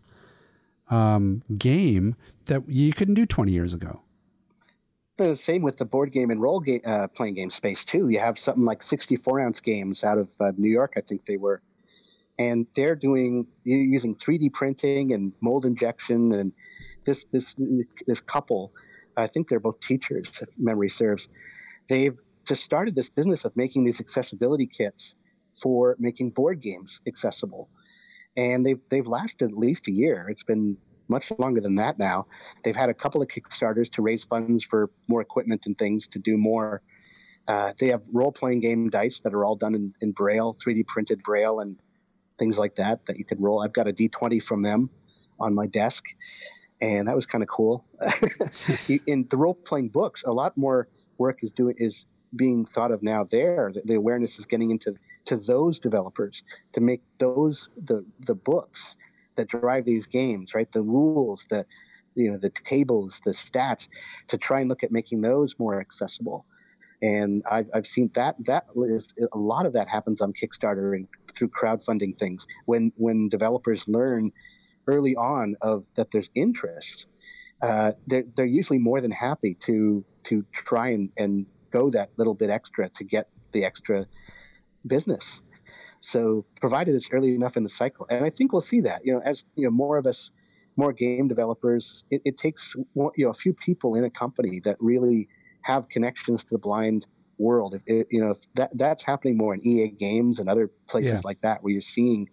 um, 0.89 1.43
game 1.57 2.16
that 2.45 2.68
you 2.68 2.93
couldn't 2.93 3.13
do 3.13 3.26
20 3.26 3.51
years 3.51 3.74
ago. 3.74 4.01
The 5.18 5.36
same 5.36 5.61
with 5.61 5.78
the 5.78 5.86
board 5.86 6.11
game 6.11 6.30
and 6.30 6.41
role 6.41 6.59
game 6.59 6.82
uh, 6.84 7.07
playing 7.07 7.36
game 7.36 7.49
space 7.49 7.86
too. 7.86 8.09
You 8.09 8.20
have 8.20 8.38
something 8.38 8.66
like 8.66 8.84
64 8.84 9.39
ounce 9.39 9.61
games 9.61 10.03
out 10.03 10.18
of 10.18 10.30
uh, 10.39 10.51
new 10.57 10.70
york 10.70 10.93
i 10.97 11.01
think 11.01 11.26
they 11.26 11.38
were. 11.38 11.61
And 12.38 12.68
they're 12.76 12.95
doing 12.95 13.47
using 13.63 14.13
3d 14.13 14.51
printing 14.51 15.13
and 15.13 15.32
mold 15.41 15.66
injection 15.66 16.34
and 16.34 16.51
this 17.05 17.26
this 17.32 17.55
this 18.07 18.20
couple 18.20 18.74
I 19.18 19.28
think 19.28 19.47
they're 19.47 19.59
both 19.59 19.80
teachers, 19.80 20.30
if 20.41 20.49
memory 20.57 20.89
serves. 20.89 21.30
They've 21.88 22.18
just 22.47 22.63
started 22.63 22.95
this 22.95 23.09
business 23.09 23.45
of 23.45 23.55
making 23.55 23.86
these 23.86 23.99
accessibility 23.99 24.68
kits 24.68 25.16
for 25.53 25.95
making 25.99 26.32
board 26.32 26.61
games 26.61 26.99
accessible, 27.07 27.70
and 28.36 28.66
they've 28.66 28.82
they've 28.89 29.07
lasted 29.07 29.51
at 29.51 29.57
least 29.57 29.88
a 29.88 29.91
year. 29.91 30.28
It's 30.30 30.43
been 30.43 30.78
much 31.07 31.32
longer 31.38 31.61
than 31.61 31.76
that 31.76 31.99
now. 31.99 32.26
They've 32.63 32.76
had 32.76 32.89
a 32.89 32.93
couple 32.93 33.22
of 33.22 33.28
kickstarters 33.28 33.91
to 33.91 34.01
raise 34.01 34.24
funds 34.24 34.63
for 34.63 34.89
more 35.07 35.22
equipment 35.22 35.66
and 35.66 35.78
things 35.78 36.07
to 36.09 36.20
do 36.20 36.38
more. 36.38 36.82
Uh, 37.47 37.74
they 37.78 37.88
have 37.88 38.03
role 38.11 38.32
playing 38.32 38.59
game 38.59 38.89
dice 38.89 39.20
that 39.20 39.34
are 39.34 39.45
all 39.45 39.55
done 39.55 39.76
in, 39.76 39.93
in 40.01 40.11
Braille, 40.11 40.55
3D 40.55 40.88
printed 40.88 41.22
Braille, 41.22 41.59
and 41.59 41.78
things 42.39 42.57
like 42.57 42.76
that 42.76 43.05
that 43.05 43.18
you 43.18 43.26
can 43.26 43.39
roll. 43.39 43.63
I've 43.63 43.74
got 43.74 43.88
a 43.88 43.93
D20 43.93 44.41
from 44.41 44.63
them 44.63 44.89
on 45.39 45.53
my 45.53 45.68
desk 45.68 46.03
and 46.82 47.07
that 47.07 47.15
was 47.15 47.26
kind 47.26 47.43
of 47.43 47.47
cool. 47.47 47.86
in 49.07 49.26
the 49.30 49.38
role 49.38 49.53
playing 49.53 49.89
books, 49.89 50.23
a 50.26 50.32
lot 50.32 50.57
more 50.57 50.88
work 51.17 51.39
is 51.41 51.51
doing 51.51 51.76
is 51.78 52.05
being 52.36 52.65
thought 52.65 52.91
of 52.91 53.01
now. 53.01 53.23
There, 53.23 53.71
the 53.86 53.95
awareness 53.95 54.39
is 54.39 54.45
getting 54.45 54.71
into 54.71 54.95
to 55.26 55.38
those 55.38 55.80
developers 55.80 56.43
to 56.73 56.82
make 56.82 57.01
those 57.17 57.69
the 57.82 58.05
the 58.19 58.36
books 58.36 58.95
that 59.36 59.47
drive 59.47 59.86
these 59.86 60.05
games, 60.05 60.53
right? 60.53 60.71
The 60.71 60.82
rules, 60.82 61.45
the 61.49 61.65
you 62.15 62.32
know 62.32 62.38
the 62.38 62.49
tables, 62.49 63.21
the 63.26 63.32
stats, 63.32 63.88
to 64.28 64.38
try 64.38 64.59
and 64.61 64.69
look 64.69 64.84
at 64.84 64.91
making 64.91 65.21
those 65.21 65.57
more 65.59 65.80
accessible. 65.80 66.45
And 67.01 67.43
I've, 67.51 67.67
I've 67.73 67.86
seen 67.86 68.09
that 68.15 68.36
that 68.45 68.65
is 68.88 69.13
a 69.34 69.38
lot 69.38 69.65
of 69.65 69.73
that 69.73 69.88
happens 69.88 70.21
on 70.21 70.34
Kickstarter 70.34 70.95
and 70.95 71.07
through 71.34 71.49
crowdfunding 71.49 72.15
things 72.17 72.47
when 72.65 72.91
when 72.95 73.30
developers 73.30 73.88
learn 73.88 74.32
early 74.88 75.15
on 75.15 75.55
of 75.61 75.86
that 75.95 76.11
there's 76.11 76.29
interest, 76.36 77.05
uh, 77.61 77.93
they're, 78.07 78.25
they're 78.36 78.45
usually 78.45 78.79
more 78.79 79.01
than 79.01 79.11
happy 79.11 79.55
to 79.61 80.03
to 80.23 80.43
try 80.53 80.89
and, 80.89 81.11
and 81.17 81.45
go 81.71 81.89
that 81.89 82.09
little 82.17 82.33
bit 82.33 82.49
extra 82.49 82.89
to 82.89 83.03
get 83.03 83.29
the 83.51 83.63
extra 83.63 84.07
business. 84.88 85.41
So 86.01 86.45
provided 86.59 86.95
it's 86.95 87.09
early 87.11 87.33
enough 87.33 87.57
in 87.57 87.63
the 87.63 87.69
cycle, 87.69 88.05
and 88.09 88.25
I 88.25 88.29
think 88.29 88.51
we'll 88.51 88.61
see 88.61 88.81
that. 88.81 89.01
You 89.03 89.13
know, 89.13 89.21
as 89.23 89.45
you 89.55 89.65
know, 89.65 89.71
more 89.71 89.97
of 89.97 90.05
us, 90.05 90.29
more 90.77 90.93
game 90.93 91.27
developers, 91.27 92.03
it, 92.11 92.21
it 92.25 92.38
takes 92.38 92.73
you 92.75 93.11
know 93.17 93.29
a 93.29 93.33
few 93.33 93.53
people 93.53 93.95
in 93.95 94.03
a 94.03 94.09
company 94.09 94.61
that 94.65 94.77
really 94.79 95.27
have 95.61 95.89
connections 95.89 96.43
to 96.43 96.49
the 96.51 96.59
blind 96.59 97.07
world. 97.39 97.73
If 97.73 97.81
it, 97.88 98.07
you 98.11 98.21
know 98.21 98.31
if 98.31 98.38
that 98.55 98.77
that's 98.77 99.03
happening 99.03 99.36
more 99.38 99.53
in 99.55 99.65
EA 99.65 99.89
games 99.89 100.39
and 100.39 100.47
other 100.47 100.69
places 100.88 101.13
Yeah. 101.13 101.21
like 101.23 101.41
that, 101.41 101.63
where 101.63 101.73
you're 101.73 101.81
seeing 101.81 102.29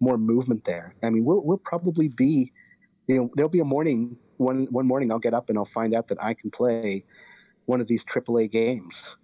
more 0.00 0.18
movement 0.18 0.64
there. 0.64 0.94
I 1.02 1.10
mean, 1.10 1.24
we'll 1.24 1.42
we'll 1.44 1.58
probably 1.58 2.08
be, 2.08 2.52
you 3.06 3.16
know, 3.16 3.30
there'll 3.34 3.50
be 3.50 3.60
a 3.60 3.64
morning 3.64 4.16
one 4.38 4.66
one 4.70 4.86
morning 4.86 5.10
I'll 5.12 5.18
get 5.18 5.34
up 5.34 5.48
and 5.48 5.58
I'll 5.58 5.64
find 5.66 5.94
out 5.94 6.08
that 6.08 6.22
I 6.22 6.34
can 6.34 6.50
play 6.50 7.04
one 7.66 7.80
of 7.80 7.86
these 7.86 8.04
AAA 8.04 8.50
games, 8.50 9.16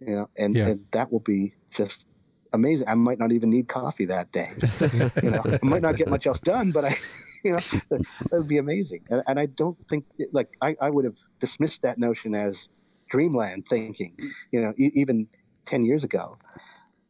you 0.00 0.14
know, 0.14 0.30
and, 0.38 0.56
Yeah. 0.56 0.68
and 0.68 0.86
that 0.92 1.12
will 1.12 1.20
be 1.20 1.54
just 1.72 2.06
amazing. 2.52 2.88
I 2.88 2.94
might 2.94 3.18
not 3.18 3.32
even 3.32 3.50
need 3.50 3.68
coffee 3.68 4.04
that 4.06 4.32
day. 4.32 4.52
you 4.92 5.30
know, 5.30 5.44
I 5.62 5.66
might 5.66 5.82
not 5.82 5.96
get 5.96 6.08
much 6.08 6.26
else 6.26 6.40
done, 6.40 6.70
but 6.72 6.84
I, 6.84 6.96
you 7.44 7.52
know, 7.52 7.60
that 7.90 8.00
would 8.32 8.48
be 8.48 8.58
amazing. 8.58 9.04
And, 9.10 9.22
and 9.26 9.40
I 9.40 9.46
don't 9.46 9.76
think 9.88 10.04
like 10.32 10.50
I, 10.62 10.76
I 10.80 10.90
would 10.90 11.04
have 11.04 11.18
dismissed 11.40 11.82
that 11.82 11.98
notion 11.98 12.34
as 12.34 12.68
dreamland 13.10 13.66
thinking, 13.68 14.16
you 14.52 14.60
know, 14.60 14.72
e- 14.78 14.92
even 14.94 15.28
ten 15.66 15.84
years 15.84 16.04
ago, 16.04 16.38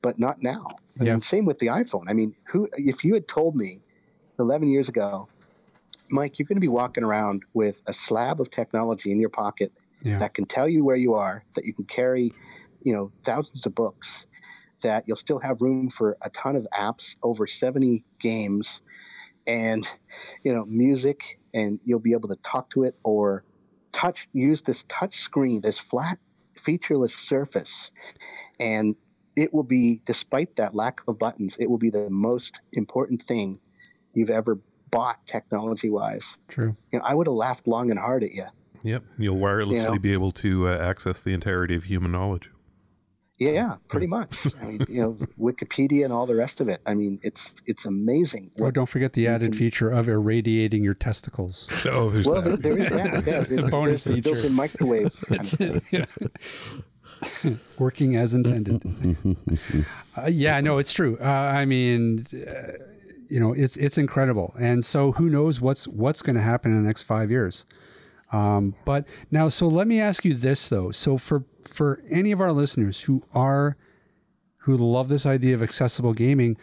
but 0.04 0.18
not 0.18 0.42
now. 0.42 0.66
I 1.00 1.04
Yeah. 1.04 1.12
mean, 1.12 1.22
same 1.22 1.46
with 1.46 1.58
the 1.60 1.68
iPhone. 1.68 2.04
I 2.08 2.12
mean, 2.12 2.36
who 2.50 2.68
if 2.76 3.04
you 3.04 3.14
had 3.14 3.26
told 3.26 3.56
me 3.56 3.80
eleven 4.38 4.68
years 4.68 4.90
ago, 4.90 5.28
Mike, 6.10 6.38
you're 6.38 6.46
going 6.46 6.58
to 6.58 6.60
be 6.70 6.76
walking 6.82 7.02
around 7.02 7.42
with 7.54 7.80
a 7.86 7.94
slab 7.94 8.38
of 8.38 8.50
technology 8.50 9.10
in 9.10 9.18
your 9.18 9.30
pocket 9.30 9.72
Yeah. 10.02 10.18
that 10.18 10.34
can 10.34 10.44
tell 10.44 10.68
you 10.68 10.84
where 10.84 11.00
you 11.06 11.14
are, 11.14 11.42
that 11.54 11.64
you 11.64 11.72
can 11.72 11.86
carry, 11.86 12.34
you 12.82 12.92
know, 12.92 13.10
thousands 13.22 13.64
of 13.64 13.74
books, 13.74 14.26
that 14.82 15.08
you'll 15.08 15.16
still 15.16 15.38
have 15.38 15.62
room 15.62 15.88
for 15.88 16.18
a 16.20 16.28
ton 16.28 16.54
of 16.54 16.66
apps, 16.74 17.16
over 17.22 17.46
70 17.46 18.04
games, 18.18 18.82
and, 19.46 19.88
you 20.42 20.52
know, 20.54 20.66
music, 20.66 21.38
and 21.54 21.80
you'll 21.86 22.06
be 22.10 22.12
able 22.12 22.28
to 22.28 22.36
talk 22.42 22.68
to 22.70 22.82
it 22.84 22.94
or 23.04 23.42
touch, 23.92 24.28
use 24.34 24.60
this 24.60 24.84
touch 24.90 25.16
screen, 25.16 25.62
this 25.62 25.78
flat, 25.78 26.18
featureless 26.54 27.14
surface. 27.14 27.90
And 28.60 28.96
it 29.36 29.52
will 29.52 29.62
be, 29.64 30.00
despite 30.04 30.56
that 30.56 30.74
lack 30.74 31.00
of 31.08 31.18
buttons, 31.18 31.56
it 31.58 31.68
will 31.68 31.78
be 31.78 31.90
the 31.90 32.08
most 32.10 32.60
important 32.72 33.22
thing 33.22 33.58
you've 34.12 34.30
ever 34.30 34.58
bought 34.90 35.26
technology 35.26 35.90
wise. 35.90 36.36
True. 36.48 36.76
You 36.92 36.98
know, 37.00 37.04
I 37.04 37.14
would 37.14 37.26
have 37.26 37.34
laughed 37.34 37.66
long 37.66 37.90
and 37.90 37.98
hard 37.98 38.22
at 38.22 38.32
you. 38.32 38.46
Yep. 38.84 39.02
You'll 39.18 39.36
wirelessly 39.36 39.84
know? 39.94 39.98
be 39.98 40.12
able 40.12 40.30
to 40.32 40.68
uh, 40.68 40.78
access 40.78 41.20
the 41.20 41.32
entirety 41.32 41.74
of 41.74 41.84
human 41.84 42.12
knowledge. 42.12 42.50
Yeah, 43.38 43.50
yeah 43.50 43.76
pretty 43.88 44.06
much. 44.06 44.36
I 44.60 44.64
mean, 44.66 44.86
you 44.88 45.00
know, 45.02 45.12
Wikipedia 45.40 46.04
and 46.04 46.12
all 46.12 46.26
the 46.26 46.36
rest 46.36 46.60
of 46.60 46.68
it. 46.68 46.80
I 46.86 46.94
mean, 46.94 47.18
it's 47.24 47.52
it's 47.66 47.84
amazing. 47.84 48.52
Oh, 48.60 48.70
don't 48.70 48.88
forget 48.88 49.14
the 49.14 49.26
added 49.26 49.50
can- 49.50 49.58
feature 49.58 49.90
of 49.90 50.08
irradiating 50.08 50.84
your 50.84 50.94
testicles. 50.94 51.68
Oh, 51.90 52.10
there's 52.10 52.26
well, 52.26 52.42
there, 52.42 52.52
that. 52.56 52.62
there 52.62 52.78
is 52.78 52.90
yeah, 52.90 53.22
yeah, 53.26 53.40
there's, 53.42 53.64
Bonus 53.70 54.04
there's 54.04 54.16
feature. 54.16 54.32
built-in 54.34 54.54
microwave. 54.54 55.20
kind 55.26 55.40
of 55.40 55.40
It's 55.40 55.54
thing. 55.56 55.82
working 57.78 58.16
as 58.16 58.34
intended. 58.34 58.82
uh, 60.16 60.26
yeah, 60.26 60.60
no, 60.60 60.78
it's 60.78 60.92
true. 60.92 61.18
Uh, 61.20 61.24
I 61.24 61.64
mean, 61.64 62.26
uh, 62.32 62.72
you 63.28 63.40
know, 63.40 63.52
it's 63.52 63.76
it's 63.76 63.98
incredible, 63.98 64.54
and 64.58 64.84
so 64.84 65.12
who 65.12 65.28
knows 65.28 65.60
what's 65.60 65.88
what's 65.88 66.22
going 66.22 66.36
to 66.36 66.42
happen 66.42 66.72
in 66.72 66.82
the 66.82 66.86
next 66.86 67.02
five 67.02 67.30
years. 67.30 67.64
Um, 68.32 68.74
but 68.84 69.06
now, 69.30 69.48
so 69.48 69.68
let 69.68 69.86
me 69.86 70.00
ask 70.00 70.24
you 70.24 70.34
this 70.34 70.68
though. 70.68 70.90
So 70.90 71.18
for 71.18 71.44
for 71.62 72.02
any 72.10 72.32
of 72.32 72.40
our 72.40 72.52
listeners 72.52 73.02
who 73.02 73.22
are 73.32 73.76
who 74.58 74.76
love 74.76 75.08
this 75.08 75.26
idea 75.26 75.54
of 75.54 75.62
accessible 75.62 76.14
gaming, 76.14 76.56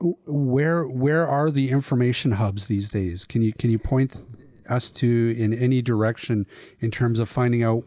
where 0.00 0.86
where 0.86 1.26
are 1.26 1.50
the 1.50 1.70
information 1.70 2.32
hubs 2.32 2.66
these 2.66 2.90
days? 2.90 3.24
Can 3.24 3.42
you 3.42 3.52
can 3.52 3.70
you 3.70 3.78
point 3.78 4.24
us 4.68 4.90
to 4.90 5.34
in 5.36 5.54
any 5.54 5.80
direction 5.82 6.46
in 6.80 6.90
terms 6.90 7.18
of 7.18 7.28
finding 7.28 7.62
out, 7.62 7.84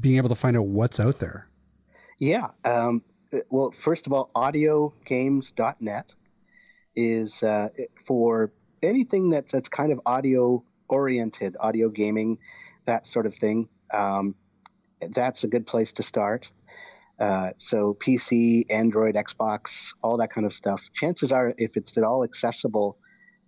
being 0.00 0.16
able 0.16 0.28
to 0.28 0.34
find 0.34 0.56
out 0.56 0.66
what's 0.66 0.98
out 0.98 1.18
there? 1.18 1.48
Yeah. 2.18 2.48
Um, 2.64 3.02
well, 3.50 3.70
first 3.70 4.06
of 4.06 4.12
all, 4.12 4.30
audiogames.net 4.34 6.12
is 6.96 7.42
uh, 7.42 7.68
for 8.04 8.52
anything 8.82 9.30
that's 9.30 9.52
that's 9.52 9.68
kind 9.68 9.92
of 9.92 10.00
audio 10.06 10.62
oriented, 10.88 11.56
audio 11.60 11.88
gaming, 11.88 12.38
that 12.86 13.06
sort 13.06 13.26
of 13.26 13.34
thing. 13.34 13.68
Um, 13.92 14.34
that's 15.00 15.44
a 15.44 15.48
good 15.48 15.66
place 15.66 15.92
to 15.92 16.02
start. 16.02 16.50
Uh, 17.18 17.50
so 17.58 17.96
PC, 18.00 18.64
Android, 18.70 19.14
Xbox, 19.14 19.92
all 20.02 20.16
that 20.16 20.30
kind 20.30 20.46
of 20.46 20.54
stuff. 20.54 20.88
Chances 20.94 21.30
are, 21.30 21.54
if 21.58 21.76
it's 21.76 21.96
at 21.98 22.04
all 22.04 22.24
accessible, 22.24 22.96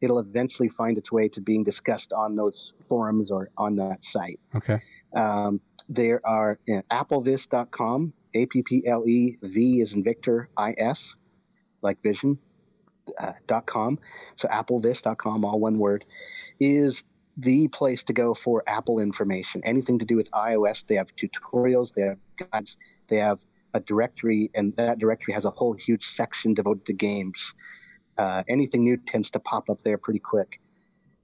it'll 0.03 0.19
eventually 0.19 0.69
find 0.69 0.99
its 0.99 1.11
way 1.11 1.29
to 1.29 1.41
being 1.41 1.65
discussed 1.65 2.13
on 2.13 2.37
those 2.37 2.73
forums 2.89 3.31
or 3.31 3.49
on 3.57 3.77
that 3.77 4.05
site. 4.05 4.39
Okay. 4.55 4.81
Um, 5.17 5.61
there 5.89 6.21
are 6.25 6.59
uh, 6.73 6.83
applevis.com, 6.91 8.13
A 8.35 8.47
P 8.47 8.63
P 8.63 8.83
L 8.87 9.07
E 9.07 9.39
V 9.43 9.81
is 9.81 9.95
in 9.95 10.03
Victor, 10.03 10.49
I 10.57 10.75
S, 10.79 11.15
like 11.83 12.03
vision, 12.03 12.39
uh, 13.19 13.33
dot 13.47 13.67
com. 13.67 13.99
So 14.37 14.49
applevis.com, 14.49 15.45
all 15.45 15.61
one 15.61 15.79
word, 15.79 16.05
is 16.61 17.03
the 17.37 17.69
place 17.69 18.05
to 18.05 18.13
go 18.13 18.35
for 18.35 18.63
Apple 18.67 18.99
information. 18.99 19.63
Anything 19.65 19.99
to 19.99 20.05
do 20.05 20.17
with 20.17 20.31
iOS, 20.33 20.87
they 20.87 20.97
have 20.97 21.15
tutorials, 21.17 21.93
they 21.95 22.03
have 22.03 22.19
guides, 22.51 22.77
they 23.09 23.17
have 23.17 23.45
a 23.75 23.81
directory, 23.81 24.51
and 24.55 24.77
that 24.77 24.99
directory 24.99 25.33
has 25.35 25.45
a 25.45 25.51
whole 25.51 25.73
huge 25.73 26.07
section 26.07 26.53
devoted 26.55 26.85
to 26.87 26.93
games. 26.93 27.55
Uh, 28.19 28.43
anything 28.49 28.85
new 28.85 28.97
tends 28.99 29.31
to 29.31 29.39
pop 29.41 29.71
up 29.71 29.81
there 29.83 29.97
pretty 29.97 30.19
quick. 30.19 30.61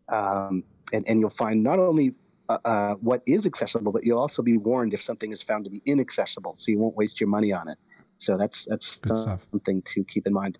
Um, 0.09 0.64
and, 0.92 1.06
and 1.06 1.20
you'll 1.20 1.28
find 1.28 1.62
not 1.62 1.78
only 1.78 2.14
uh, 2.49 2.59
uh, 2.64 2.94
what 2.94 3.22
is 3.26 3.46
accessible, 3.46 3.92
but 3.92 4.05
you'll 4.05 4.18
also 4.18 4.42
be 4.42 4.57
warned 4.57 4.94
if 4.94 5.03
something 5.03 5.32
is 5.32 5.42
found 5.42 5.64
to 5.64 5.70
be 5.70 5.82
inaccessible, 5.84 6.55
so 6.55 6.70
you 6.70 6.78
won't 6.78 6.96
waste 6.96 7.20
your 7.20 7.28
money 7.28 7.53
on 7.53 7.68
it. 7.68 7.78
So 8.18 8.36
that's 8.36 8.64
that's 8.64 8.99
something 9.03 9.82
to 9.82 10.05
keep 10.05 10.26
in 10.26 10.32
mind 10.32 10.59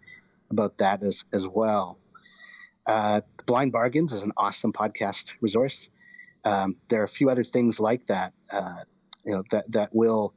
about 0.51 0.79
that 0.79 1.03
as 1.03 1.25
as 1.33 1.47
well. 1.47 1.99
Uh, 2.87 3.21
Blind 3.47 3.73
Bargains 3.73 4.13
is 4.13 4.23
an 4.23 4.33
awesome 4.37 4.73
podcast 4.73 5.33
resource. 5.41 5.89
Um, 6.45 6.77
there 6.89 7.01
are 7.01 7.05
a 7.05 7.09
few 7.09 7.29
other 7.29 7.45
things 7.45 7.81
like 7.81 8.07
that, 8.07 8.33
uh, 8.51 8.85
you 9.25 9.33
know, 9.35 9.43
that 9.51 9.71
that 9.73 9.95
will 9.95 10.35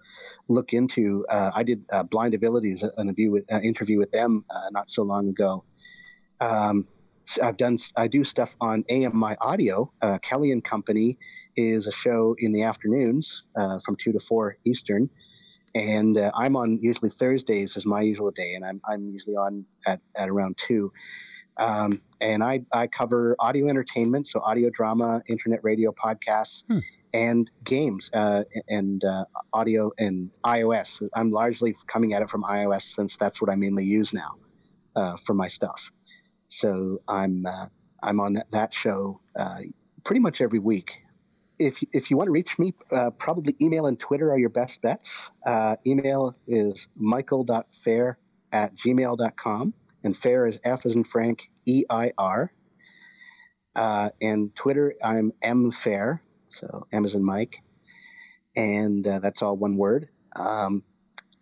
look 0.48 0.74
into. 0.74 1.26
Uh, 1.30 1.52
I 1.54 1.64
did 1.64 1.86
uh, 1.92 2.04
Blind 2.04 2.34
Abilities, 2.34 2.84
an 2.84 2.92
interview 2.98 3.32
with 3.32 3.52
uh, 3.52 3.60
interview 3.60 4.00
with 4.00 4.12
them 4.12 4.46
uh, 4.50 4.70
not 4.72 4.90
so 4.90 5.04
long 5.04 5.30
ago. 5.30 5.64
Um, 6.40 6.88
so 7.26 7.44
I've 7.44 7.58
done 7.58 7.78
I 7.96 8.08
do 8.08 8.24
stuff 8.24 8.56
on 8.60 8.84
AMI 8.90 9.36
Audio. 9.40 9.92
Uh, 10.02 10.18
Kelly 10.20 10.52
and 10.52 10.64
Company 10.64 11.18
is 11.56 11.88
a 11.88 11.92
show 11.92 12.36
in 12.40 12.52
the 12.52 12.64
afternoons 12.64 13.44
uh, 13.56 13.80
from 13.86 13.96
two 13.96 14.12
to 14.12 14.20
four 14.20 14.58
Eastern, 14.66 15.10
and 15.76 16.18
uh, 16.18 16.32
I'm 16.34 16.56
on 16.56 16.78
usually 16.82 17.10
Thursdays 17.10 17.78
is 17.78 17.86
my 17.86 18.02
usual 18.02 18.32
day, 18.32 18.54
and 18.56 18.66
I'm 18.66 18.82
I'm 18.88 19.10
usually 19.10 19.36
on 19.36 19.66
at, 19.86 20.02
at 20.16 20.30
around 20.30 20.58
two. 20.58 20.92
Um, 21.58 22.02
and 22.22 22.44
I, 22.44 22.62
I 22.74 22.88
cover 22.88 23.36
audio 23.40 23.68
entertainment, 23.68 24.28
so 24.28 24.40
audio 24.40 24.70
drama, 24.70 25.22
internet 25.28 25.60
radio 25.64 25.92
podcasts, 25.92 26.64
Hmm. 26.68 26.80
and 27.14 27.52
games, 27.64 28.10
uh, 28.14 28.44
and 28.70 29.04
uh, 29.04 29.26
audio 29.54 29.92
and 30.00 30.32
iOS. 30.46 31.08
I'm 31.14 31.30
largely 31.30 31.76
coming 31.88 32.14
at 32.14 32.22
it 32.22 32.30
from 32.30 32.44
iOS 32.44 32.84
since 32.84 33.18
that's 33.18 33.42
what 33.42 33.52
I 33.52 33.56
mainly 33.56 33.86
use 33.86 34.14
now 34.14 34.32
uh, 34.96 35.18
for 35.18 35.34
my 35.34 35.50
stuff. 35.50 35.92
So 36.48 37.02
I'm 37.08 37.46
uh, 37.46 37.68
I'm 38.02 38.20
on 38.20 38.34
that, 38.34 38.50
that 38.52 38.74
show 38.74 39.20
uh, 39.38 39.60
pretty 40.04 40.22
much 40.22 40.42
every 40.42 40.60
week. 40.60 41.02
If 41.68 41.84
if 41.94 42.10
you 42.10 42.18
want 42.18 42.28
to 42.28 42.32
reach 42.32 42.58
me, 42.58 42.74
uh, 42.92 43.12
probably 43.12 43.56
email 43.62 43.86
and 43.86 44.00
Twitter 44.00 44.32
are 44.32 44.40
your 44.40 44.50
best 44.50 44.82
bets. 44.82 45.30
Uh, 45.46 45.76
email 45.86 46.36
is 46.48 46.88
michael.feir 46.96 48.18
at 48.52 48.76
gmail.com. 48.76 49.74
And 50.04 50.18
fair 50.18 50.48
is 50.48 50.60
F 50.64 50.86
as 50.86 50.96
in 50.96 51.04
Frank, 51.04 51.52
E 51.66 51.84
I 51.90 52.12
R. 52.18 52.54
Uh, 53.76 54.10
and 54.22 54.56
Twitter, 54.56 54.94
I'm 55.04 55.32
M 55.42 55.72
Feir, 55.72 56.22
so 56.50 56.86
in 56.92 57.24
Mike. 57.24 57.58
And 58.56 59.06
uh, 59.08 59.20
that's 59.20 59.42
all 59.42 59.56
one 59.56 59.78
word. 59.78 60.10
Um, 60.36 60.84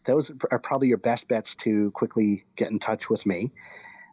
those 0.05 0.31
are 0.51 0.59
probably 0.59 0.89
your 0.89 0.97
best 0.97 1.27
bets 1.27 1.55
to 1.55 1.89
quickly 1.91 2.45
get 2.55 2.71
in 2.71 2.79
touch 2.79 3.09
with 3.09 3.25
me. 3.25 3.51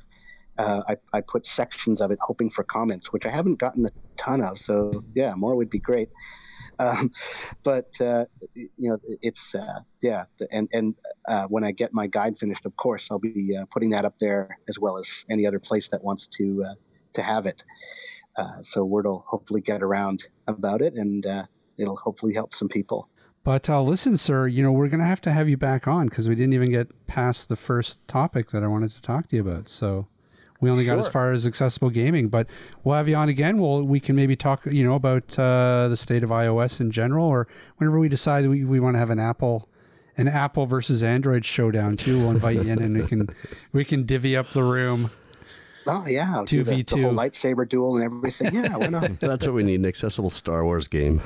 Uh, 0.58 0.82
I, 0.86 0.96
I 1.14 1.20
put 1.22 1.46
sections 1.46 2.02
of 2.02 2.10
it 2.10 2.18
hoping 2.20 2.50
for 2.50 2.64
comments, 2.64 3.14
which 3.14 3.24
I 3.24 3.30
haven't 3.30 3.58
gotten 3.58 3.86
a 3.86 3.90
ton 4.18 4.42
of. 4.42 4.58
So 4.58 4.90
yeah, 5.14 5.32
more 5.34 5.56
would 5.56 5.70
be 5.70 5.78
great. 5.78 6.10
Um, 6.78 7.12
but 7.62 7.98
uh, 7.98 8.26
you 8.54 8.90
know, 8.90 8.98
it's 9.22 9.54
uh, 9.54 9.80
yeah, 10.02 10.24
and 10.50 10.68
and 10.74 10.94
uh, 11.26 11.46
when 11.46 11.64
I 11.64 11.72
get 11.72 11.94
my 11.94 12.06
guide 12.06 12.36
finished, 12.36 12.66
of 12.66 12.76
course, 12.76 13.08
I'll 13.10 13.18
be 13.18 13.56
uh, 13.58 13.64
putting 13.72 13.88
that 13.90 14.04
up 14.04 14.18
there 14.18 14.58
as 14.68 14.78
well 14.78 14.98
as 14.98 15.24
any 15.30 15.46
other 15.46 15.58
place 15.58 15.88
that 15.88 16.04
wants 16.04 16.28
to 16.36 16.62
uh, 16.68 16.74
to 17.14 17.22
have 17.22 17.46
it. 17.46 17.64
So 18.60 18.84
word 18.84 19.06
will 19.06 19.24
hopefully 19.26 19.62
get 19.62 19.82
around 19.82 20.26
about 20.46 20.82
it, 20.82 20.94
and 20.94 21.24
it'll 21.78 21.96
hopefully 21.96 22.34
help 22.34 22.52
some 22.52 22.68
people. 22.68 23.08
But 23.44 23.68
uh, 23.68 23.82
listen, 23.82 24.16
sir, 24.16 24.48
you 24.48 24.62
know, 24.62 24.72
we're 24.72 24.88
going 24.88 25.00
to 25.00 25.06
have 25.06 25.20
to 25.20 25.30
have 25.30 25.50
you 25.50 25.58
back 25.58 25.86
on 25.86 26.08
because 26.08 26.28
we 26.28 26.34
didn't 26.34 26.54
even 26.54 26.70
get 26.70 27.06
past 27.06 27.50
the 27.50 27.56
first 27.56 28.06
topic 28.08 28.50
that 28.50 28.64
I 28.64 28.66
wanted 28.66 28.90
to 28.92 29.02
talk 29.02 29.28
to 29.28 29.36
you 29.36 29.42
about. 29.42 29.68
So 29.68 30.06
we 30.62 30.70
only 30.70 30.86
got 30.86 30.98
as 30.98 31.08
far 31.08 31.30
as 31.30 31.46
accessible 31.46 31.90
gaming, 31.90 32.28
but 32.28 32.46
we'll 32.82 32.96
have 32.96 33.06
you 33.06 33.16
on 33.16 33.28
again. 33.28 33.58
We'll, 33.58 33.82
we 33.82 34.00
can 34.00 34.16
maybe 34.16 34.34
talk, 34.34 34.64
you 34.64 34.82
know, 34.82 34.94
about 34.94 35.38
uh, 35.38 35.88
the 35.88 35.96
state 35.96 36.22
of 36.24 36.30
iOS 36.30 36.80
in 36.80 36.90
general, 36.90 37.28
or 37.28 37.46
whenever 37.76 37.98
we 37.98 38.08
decide 38.08 38.48
we, 38.48 38.64
we 38.64 38.80
want 38.80 38.94
to 38.94 38.98
have 38.98 39.10
an 39.10 39.20
Apple. 39.20 39.68
An 40.16 40.28
Apple 40.28 40.66
versus 40.66 41.02
Android 41.02 41.44
showdown 41.44 41.96
too. 41.96 42.20
We'll 42.20 42.30
invite 42.30 42.54
you 42.54 42.70
in, 42.70 42.80
and 42.80 42.96
we 42.96 43.04
can 43.08 43.28
we 43.72 43.84
can 43.84 44.04
divvy 44.04 44.36
up 44.36 44.52
the 44.52 44.62
room. 44.62 45.10
Oh 45.88 46.06
yeah, 46.06 46.44
do 46.46 46.62
the, 46.62 46.76
the 46.76 46.84
2v2. 46.84 47.12
lightsaber 47.12 47.68
duel 47.68 47.96
and 47.96 48.04
everything. 48.04 48.54
Yeah, 48.54 48.76
why 48.76 48.86
not? 48.86 49.18
That's 49.18 49.44
what 49.44 49.56
we 49.56 49.64
need 49.64 49.80
an 49.80 49.86
accessible 49.86 50.30
Star 50.30 50.64
Wars 50.64 50.86
game. 50.86 51.20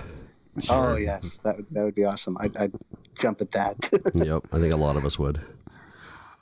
oh 0.70 0.96
yes, 0.96 1.38
that 1.44 1.56
would- 1.56 1.66
that 1.70 1.84
would 1.84 1.94
be 1.94 2.04
awesome. 2.04 2.36
I'd, 2.40 2.56
I'd 2.56 2.72
jump 3.18 3.40
at 3.40 3.50
that. 3.52 3.76
yep. 4.14 4.42
I 4.52 4.58
think 4.58 4.72
a 4.72 4.76
lot 4.76 4.96
of 4.96 5.04
us 5.04 5.18
would. 5.18 5.40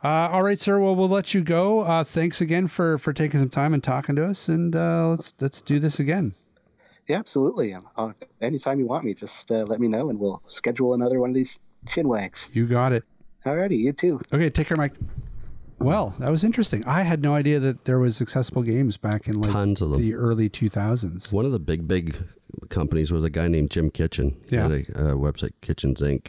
Uh, 0.04 0.28
all 0.30 0.42
right, 0.42 0.58
sir. 0.58 0.78
Well, 0.78 0.94
we'll 0.94 1.08
let 1.08 1.34
you 1.34 1.40
go. 1.40 1.80
Uh, 1.80 2.04
thanks 2.04 2.40
again 2.40 2.68
for 2.68 2.98
for 2.98 3.12
taking 3.12 3.40
some 3.40 3.48
time 3.48 3.72
and 3.74 3.82
talking 3.82 4.14
to 4.16 4.26
us, 4.26 4.48
and 4.48 4.76
uh, 4.76 5.08
let's 5.08 5.34
let's 5.40 5.60
do 5.60 5.78
this 5.78 5.98
again. 5.98 6.34
yeah, 7.08 7.16
absolutely. 7.18 7.74
Uh, 7.96 8.12
anytime 8.40 8.78
you 8.78 8.86
want 8.86 9.04
me, 9.04 9.14
just 9.14 9.50
uh, 9.50 9.64
let 9.64 9.80
me 9.80 9.88
know, 9.88 10.10
and 10.10 10.20
we'll 10.20 10.42
schedule 10.48 10.94
another 10.94 11.18
one 11.18 11.30
of 11.30 11.34
these 11.34 11.58
chin 11.88 12.06
wags. 12.08 12.48
You 12.52 12.66
got 12.66 12.92
it. 12.92 13.04
Alrighty, 13.44 13.78
you 13.78 13.92
too. 13.92 14.20
Okay, 14.32 14.50
take 14.50 14.66
care, 14.68 14.76
Mike. 14.76 14.94
Well, 15.78 16.14
that 16.18 16.30
was 16.30 16.42
interesting. 16.44 16.84
I 16.84 17.02
had 17.02 17.20
no 17.22 17.34
idea 17.34 17.58
that 17.60 17.84
there 17.84 17.98
was 17.98 18.20
accessible 18.22 18.62
games 18.62 18.96
back 18.96 19.28
in 19.28 19.40
like 19.40 19.52
Tons 19.52 19.80
of 19.82 19.90
them. 19.90 20.00
the 20.00 20.14
early 20.14 20.48
2000s. 20.48 21.32
One 21.32 21.44
of 21.44 21.52
the 21.52 21.58
big, 21.58 21.86
big 21.86 22.16
companies 22.68 23.12
was 23.12 23.24
a 23.24 23.30
guy 23.30 23.48
named 23.48 23.70
Jim 23.70 23.90
Kitchen. 23.90 24.36
He 24.48 24.56
Yeah. 24.56 24.62
had 24.62 24.72
a, 24.72 24.76
a 24.76 25.16
website, 25.16 25.52
Kitchens 25.60 26.00
Inc. 26.00 26.28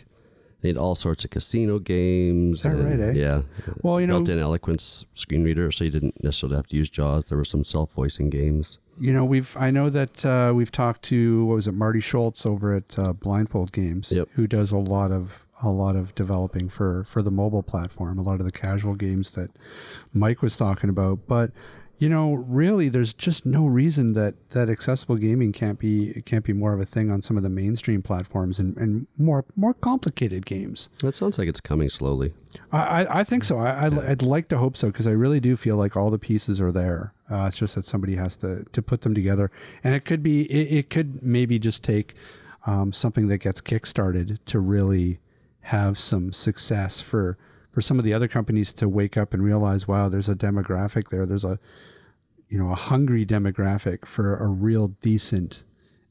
They 0.61 0.69
had 0.69 0.77
all 0.77 0.95
sorts 0.95 1.23
of 1.23 1.29
casino 1.29 1.77
games. 1.79 2.59
Is 2.59 2.63
that 2.63 2.73
and- 2.73 2.99
right, 2.99 3.09
eh? 3.09 3.11
Yeah. 3.13 3.41
Well, 3.83 4.01
you 4.01 4.07
know- 4.07 4.15
built-in 4.19 4.39
eloquence 4.39 5.05
screen 5.13 5.43
reader, 5.43 5.71
so 5.71 5.83
you 5.83 5.91
didn't 5.91 6.21
necessarily 6.23 6.55
have 6.55 6.67
to 6.67 6.75
use 6.75 6.89
JAWS. 6.89 7.29
There 7.29 7.37
were 7.37 7.45
some 7.45 7.63
self-voicing 7.63 8.29
games. 8.31 8.79
You 8.99 9.13
know, 9.13 9.23
we've 9.25 9.55
I 9.55 9.69
know 9.69 9.91
that 9.91 10.25
uh, 10.25 10.53
we've 10.55 10.71
talked 10.71 11.03
to 11.03 11.45
what 11.45 11.53
was 11.55 11.67
it, 11.67 11.73
Marty 11.73 11.99
Schultz 11.99 12.47
over 12.47 12.73
at 12.73 12.97
uh, 12.97 13.13
Blindfold 13.13 13.71
Games, 13.71 14.11
Yep. 14.11 14.29
who 14.33 14.47
does 14.47 14.71
a 14.71 14.77
lot 14.79 15.11
of 15.11 15.45
a 15.61 15.69
lot 15.69 15.95
of 15.95 16.15
developing 16.15 16.67
for 16.67 17.03
for 17.03 17.21
the 17.21 17.29
mobile 17.29 17.61
platform, 17.61 18.17
a 18.17 18.23
lot 18.23 18.39
of 18.39 18.45
the 18.47 18.51
casual 18.51 18.95
games 18.95 19.35
that 19.35 19.51
Mike 20.13 20.41
was 20.41 20.57
talking 20.57 20.89
about. 20.89 21.27
But 21.27 21.51
you 21.99 22.09
know, 22.09 22.33
really, 22.33 22.89
there's 22.89 23.13
just 23.13 23.45
no 23.45 23.65
reason 23.65 24.13
that 24.13 24.35
that 24.51 24.69
accessible 24.69 25.15
gaming 25.15 25.51
can't 25.51 25.79
be 25.79 26.21
can't 26.25 26.45
be 26.45 26.53
more 26.53 26.73
of 26.73 26.79
a 26.79 26.85
thing 26.85 27.09
on 27.09 27.21
some 27.21 27.37
of 27.37 27.43
the 27.43 27.49
mainstream 27.49 28.03
platforms 28.03 28.59
and, 28.59 28.77
and 28.77 29.07
more 29.17 29.45
more 29.55 29.73
complicated 29.73 30.45
games. 30.45 30.89
That 30.99 31.15
sounds 31.15 31.39
like 31.39 31.47
it's 31.47 31.61
coming 31.61 31.89
slowly. 31.89 32.33
I, 32.71 32.77
I, 32.77 33.19
I 33.19 33.23
think 33.23 33.43
so. 33.43 33.57
I, 33.59 33.85
I'd, 33.85 33.97
I'd 33.97 34.21
like 34.21 34.47
to 34.49 34.57
hope 34.57 34.77
so 34.77 34.87
because 34.87 35.07
I 35.07 35.11
really 35.11 35.39
do 35.39 35.55
feel 35.55 35.75
like 35.75 35.97
all 35.97 36.11
the 36.11 36.19
pieces 36.19 36.61
are 36.61 36.71
there. 36.71 37.13
Uh, 37.31 37.45
it's 37.45 37.57
just 37.57 37.75
that 37.75 37.85
somebody 37.85 38.15
has 38.15 38.37
to, 38.37 38.63
to 38.71 38.81
put 38.81 39.01
them 39.01 39.13
together, 39.13 39.51
and 39.83 39.95
it 39.95 40.05
could 40.05 40.21
be 40.21 40.43
it, 40.43 40.71
it 40.71 40.89
could 40.89 41.23
maybe 41.23 41.57
just 41.57 41.83
take 41.83 42.13
um, 42.67 42.93
something 42.93 43.27
that 43.27 43.39
gets 43.39 43.59
kickstarted 43.59 44.37
to 44.45 44.59
really 44.59 45.19
have 45.61 45.97
some 45.97 46.31
success 46.31 47.01
for 47.01 47.37
for 47.77 47.81
some 47.81 47.99
of 47.99 48.03
the 48.05 48.11
other 48.11 48.27
companies 48.27 48.73
to 48.73 48.89
wake 48.89 49.15
up 49.17 49.35
and 49.35 49.43
realize, 49.43 49.87
wow, 49.87 50.09
there's 50.09 50.27
a 50.27 50.33
demographic 50.33 51.09
there. 51.09 51.27
There's 51.27 51.45
a 51.45 51.59
you 52.49 52.57
know 52.57 52.71
a 52.71 52.75
hungry 52.75 53.23
demographic 53.23 54.03
for 54.07 54.35
a 54.35 54.47
real 54.47 54.87
decent 54.99 55.63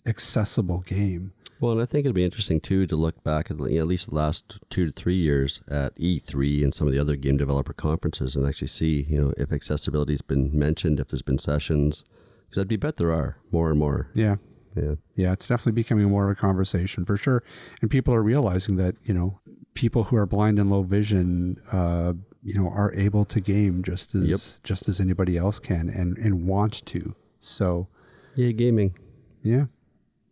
accessible 0.06 0.82
game. 0.86 1.32
Well, 1.58 1.72
and 1.72 1.82
I 1.82 1.84
think 1.84 2.04
it'd 2.04 2.14
be 2.14 2.24
interesting 2.24 2.60
too 2.60 2.86
to 2.86 2.94
look 2.94 3.24
back 3.24 3.50
at, 3.50 3.58
the- 3.58 3.78
at 3.78 3.88
least 3.88 4.10
the 4.10 4.14
last 4.14 4.60
two 4.70 4.86
to 4.86 4.92
three 4.92 5.16
years 5.16 5.60
at 5.68 5.96
E3 5.96 6.62
and 6.62 6.72
some 6.72 6.86
of 6.86 6.92
the 6.92 7.00
other 7.00 7.16
game 7.16 7.36
developer 7.36 7.72
conferences 7.72 8.36
and 8.36 8.46
actually 8.46 8.68
see, 8.68 9.02
you 9.08 9.20
know, 9.20 9.32
if 9.36 9.50
accessibility's 9.52 10.22
been 10.22 10.56
mentioned, 10.56 11.00
if 11.00 11.08
there's 11.08 11.22
been 11.22 11.38
sessions, 11.38 12.04
because 12.48 12.60
I'd 12.60 12.68
be 12.68 12.76
bet 12.76 12.96
there 12.96 13.10
are 13.10 13.38
more 13.50 13.70
and 13.70 13.78
more. 13.80 14.06
Yeah. 14.14 14.36
Yeah. 14.76 14.94
Yeah, 15.16 15.32
it's 15.32 15.48
definitely 15.48 15.72
becoming 15.72 16.08
more 16.10 16.30
of 16.30 16.36
a 16.38 16.40
conversation 16.40 17.04
for 17.04 17.16
sure. 17.16 17.42
And 17.80 17.90
people 17.90 18.14
are 18.14 18.22
realizing 18.22 18.76
that, 18.76 18.94
you 19.02 19.14
know, 19.14 19.40
people 19.76 20.04
who 20.04 20.16
are 20.16 20.26
blind 20.26 20.58
and 20.58 20.68
low 20.70 20.82
vision, 20.82 21.60
uh, 21.70 22.14
you 22.42 22.54
know, 22.54 22.68
are 22.68 22.92
able 22.94 23.24
to 23.26 23.40
game 23.40 23.82
just 23.84 24.14
as 24.14 24.26
Yep. 24.26 24.40
just 24.64 24.88
as 24.88 24.98
anybody 25.00 25.36
else 25.36 25.60
can 25.60 25.88
and, 25.88 26.18
and 26.18 26.46
want 26.48 26.84
to. 26.86 27.14
So 27.38 27.88
Yeah, 28.34 28.50
gaming. 28.50 28.96
yeah. 29.42 29.66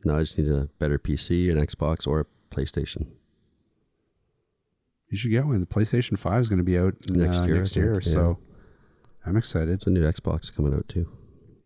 Now 0.04 0.16
I 0.16 0.20
just 0.20 0.36
need 0.38 0.48
a 0.50 0.68
better 0.78 0.98
PC, 0.98 1.50
an 1.50 1.56
Xbox, 1.64 2.06
or 2.06 2.20
a 2.20 2.26
PlayStation. 2.54 3.06
You 5.08 5.16
should 5.16 5.30
get 5.30 5.46
one. 5.46 5.60
The 5.60 5.66
PlayStation 5.66 6.18
5 6.18 6.40
is 6.40 6.48
going 6.48 6.58
to 6.58 6.64
be 6.64 6.78
out 6.78 6.94
Next 7.08 7.38
uh, 7.38 7.42
year, 7.44 7.56
I 7.56 7.58
next 7.58 7.74
think, 7.74 7.84
year. 7.84 7.94
yeah. 8.02 8.12
So 8.12 8.38
I'm 9.24 9.36
excited. 9.36 9.68
There's 9.80 9.86
a 9.86 9.90
new 9.90 10.02
Xbox 10.02 10.52
coming 10.54 10.74
out 10.74 10.88
too. 10.88 11.08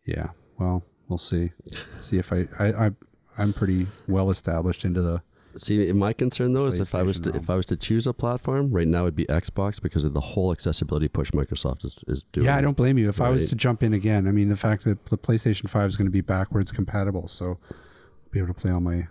Yeah. 0.05 0.29
Well, 0.59 0.85
we'll 1.09 1.19
see. 1.19 1.53
See 2.01 2.19
if 2.19 2.33
I, 2.33 2.49
I, 2.59 2.87
I 2.87 2.91
I'm 3.39 3.53
pretty 3.53 3.87
well 4.07 4.31
established 4.31 4.85
into 4.85 5.01
the 5.03 5.23
See, 5.59 5.93
my 5.93 6.13
concern 6.13 6.53
though 6.53 6.67
is 6.67 6.79
if 6.79 6.95
I 6.95 7.03
was 7.03 7.21
to, 7.21 7.31
if 7.35 7.51
I 7.51 7.57
was 7.57 7.67
to 7.67 7.77
choose 7.77 8.07
a 8.07 8.13
platform 8.15 8.71
right 8.71 8.87
now, 8.89 9.03
it'd 9.03 9.17
be 9.17 9.27
Xbox 9.27 9.81
because 9.83 10.05
of 10.05 10.15
the 10.15 10.21
whole 10.21 10.53
accessibility 10.53 11.09
push 11.09 11.31
Microsoft 11.33 11.85
is, 11.85 11.97
is 12.07 12.23
doing. 12.33 12.47
Yeah, 12.47 12.57
I 12.57 12.61
don't 12.61 12.77
blame 12.77 12.97
you. 12.99 13.09
If 13.09 13.21
I 13.21 13.29
was 13.29 13.49
to 13.51 13.57
jump 13.57 13.83
in 13.83 13.93
again, 13.93 14.27
I 14.27 14.31
mean, 14.31 14.49
the 14.49 14.57
fact 14.57 14.85
that 14.85 15.07
the 15.07 15.19
PlayStation 15.19 15.69
Five 15.69 15.89
is 15.89 15.97
going 15.97 16.07
to 16.07 16.13
be 16.13 16.21
backwards 16.21 16.73
compatible, 16.73 17.29
so 17.29 17.59
I'll 17.71 17.77
be 18.31 18.39
able 18.39 18.49
to 18.49 18.55
play 18.55 18.71
all 18.71 18.81
my 18.81 19.09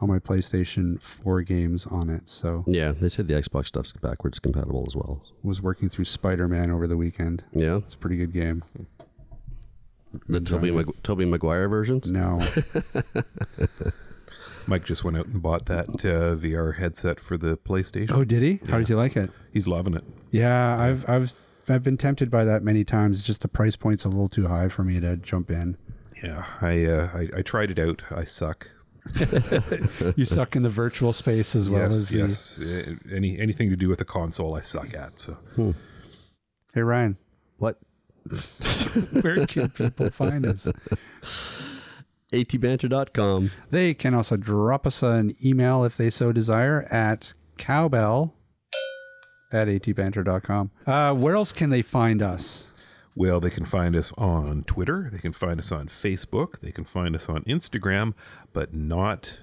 all 0.00 0.08
my 0.08 0.18
PlayStation 0.18 1.00
Four 1.02 1.42
games 1.42 1.86
on 1.86 2.10
it. 2.10 2.28
So 2.28 2.64
Yeah, 2.66 2.92
they 2.92 3.08
said 3.08 3.28
the 3.28 3.34
Xbox 3.34 3.66
stuff's 3.68 3.92
backwards 3.92 4.38
compatible 4.38 4.84
as 4.86 4.96
well. 4.96 5.22
was 5.42 5.60
working 5.62 5.88
through 5.88 6.04
Spider 6.06 6.48
Man 6.48 6.70
over 6.70 6.86
the 6.86 6.96
weekend. 6.96 7.44
Yeah, 7.52 7.76
It's 7.78 7.94
a 7.94 7.98
pretty 7.98 8.16
good 8.16 8.32
game. 8.32 8.64
the 10.28 10.40
Tobey 10.40 10.70
Mag- 10.70 11.02
Tobey 11.02 11.24
Maguire 11.24 11.68
versions. 11.68 12.08
No, 12.10 12.34
Mike 14.66 14.84
just 14.84 15.04
went 15.04 15.16
out 15.16 15.26
and 15.26 15.42
bought 15.42 15.66
that 15.66 15.88
uh, 15.88 16.34
VR 16.36 16.76
headset 16.78 17.20
for 17.20 17.36
the 17.36 17.56
PlayStation. 17.56 18.10
oh, 18.12 18.24
did 18.24 18.42
he? 18.42 18.60
How 18.70 18.78
does 18.78 18.88
he 18.88 18.94
like 18.94 19.16
it? 19.16 19.30
He's 19.52 19.68
loving 19.68 19.94
it. 19.94 20.04
Yeah, 20.30 20.78
I've 20.78 21.08
I've 21.08 21.32
I've 21.68 21.82
been 21.82 21.96
tempted 21.96 22.30
by 22.30 22.44
that 22.44 22.62
many 22.62 22.84
times. 22.84 23.18
It's 23.18 23.26
just 23.26 23.42
the 23.42 23.48
price 23.48 23.76
point's 23.76 24.04
a 24.04 24.08
little 24.08 24.28
too 24.28 24.48
high 24.48 24.68
for 24.68 24.84
me 24.84 25.00
to 25.00 25.16
jump 25.16 25.50
in. 25.50 25.76
Yeah, 26.22 26.44
I, 26.60 26.84
uh, 26.84 27.08
I 27.14 27.38
I 27.38 27.42
tried 27.42 27.70
it 27.70 27.78
out. 27.78 28.02
I 28.10 28.24
suck. 28.24 28.68
You 30.16 30.24
suck 30.24 30.56
in 30.56 30.62
the 30.62 30.70
virtual 30.70 31.12
space 31.12 31.54
as 31.54 31.68
well 31.68 31.82
yes, 31.82 31.92
as 31.94 32.08
the. 32.08 32.18
yes. 32.18 32.58
Uh, 32.58 32.94
any 33.12 33.38
anything 33.38 33.68
to 33.70 33.76
do 33.76 33.88
with 33.88 33.98
the 33.98 34.04
console, 34.06 34.54
I 34.54 34.62
suck 34.62 34.94
at. 34.94 35.18
So 35.18 35.36
Hey 36.74 36.80
Ryan, 36.80 37.18
What? 37.58 37.78
where 39.20 39.46
can 39.46 39.68
people 39.70 40.08
find 40.10 40.46
us? 40.46 40.66
atbanter.com. 42.32 43.50
They 43.70 43.94
can 43.94 44.14
also 44.14 44.36
drop 44.36 44.86
us 44.86 45.02
an 45.02 45.34
email 45.44 45.84
if 45.84 45.96
they 45.96 46.10
so 46.10 46.32
desire 46.32 46.82
at 46.90 47.34
cowbell 47.58 48.34
at 49.52 49.68
atbanter.com. 49.68 50.70
Uh, 50.86 51.14
where 51.14 51.36
else 51.36 51.52
can 51.52 51.70
they 51.70 51.82
find 51.82 52.22
us? 52.22 52.72
Well, 53.16 53.38
they 53.38 53.50
can 53.50 53.64
find 53.64 53.94
us 53.94 54.12
on 54.14 54.64
Twitter. 54.64 55.08
They 55.12 55.18
can 55.20 55.32
find 55.32 55.60
us 55.60 55.70
on 55.70 55.86
Facebook. 55.86 56.58
They 56.60 56.72
can 56.72 56.84
find 56.84 57.14
us 57.14 57.28
on 57.28 57.44
Instagram, 57.44 58.14
but 58.52 58.74
not 58.74 59.38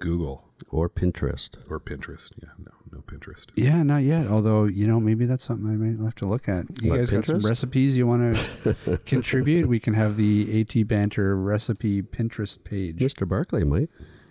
Google 0.00 0.48
or 0.70 0.88
Pinterest. 0.88 1.50
or 1.70 1.78
Pinterest. 1.78 2.32
Yeah, 2.42 2.48
no, 2.58 2.72
no 2.92 3.00
Pinterest. 3.00 3.46
Yeah, 3.56 3.82
not 3.82 4.02
yet. 4.02 4.26
Although, 4.26 4.64
you 4.64 4.86
know, 4.86 5.00
maybe 5.00 5.24
that's 5.24 5.44
something 5.44 5.66
I 5.68 5.76
might 5.76 6.04
have 6.04 6.14
to 6.16 6.26
look 6.26 6.48
at. 6.48 6.66
You 6.82 6.90
What, 6.90 6.96
guys 6.98 7.10
got 7.10 7.24
some 7.24 7.40
recipes 7.40 7.96
you 7.96 8.06
want 8.06 8.36
to 8.64 8.98
contribute? 9.06 9.66
We 9.66 9.80
can 9.80 9.94
have 9.94 10.16
the 10.16 10.60
AT 10.60 10.86
Banter 10.86 11.36
recipe 11.36 12.02
Pinterest 12.02 12.62
page. 12.62 12.98
Mr. 12.98 13.26
Barclay 13.26 13.64
might. 13.64 13.88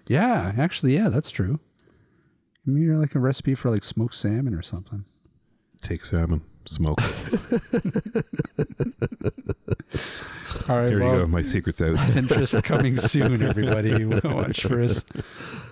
Yeah, 0.08 0.54
actually, 0.58 0.94
yeah, 0.96 1.10
that's 1.10 1.32
true. 1.32 1.60
Maybe 2.66 2.82
you're 2.86 2.98
like 2.98 3.16
a 3.16 3.20
recipe 3.20 3.56
for 3.56 3.72
like 3.72 3.84
smoked 3.84 4.16
salmon 4.16 4.54
or 4.54 4.62
something. 4.62 5.06
Take 5.82 6.06
salmon, 6.06 6.44
smoke. 6.66 7.00
it. 7.02 8.26
All 10.70 10.78
right, 10.78 10.88
There 10.88 11.00
you 11.00 11.00
go. 11.00 11.28
My 11.28 11.42
secret's 11.42 11.82
out. 11.82 11.96
Pinterest 11.96 12.62
coming 12.64 12.98
soon, 12.98 13.42
everybody. 13.42 14.06
Watch 14.06 14.64
for 14.64 14.84
us 14.84 15.04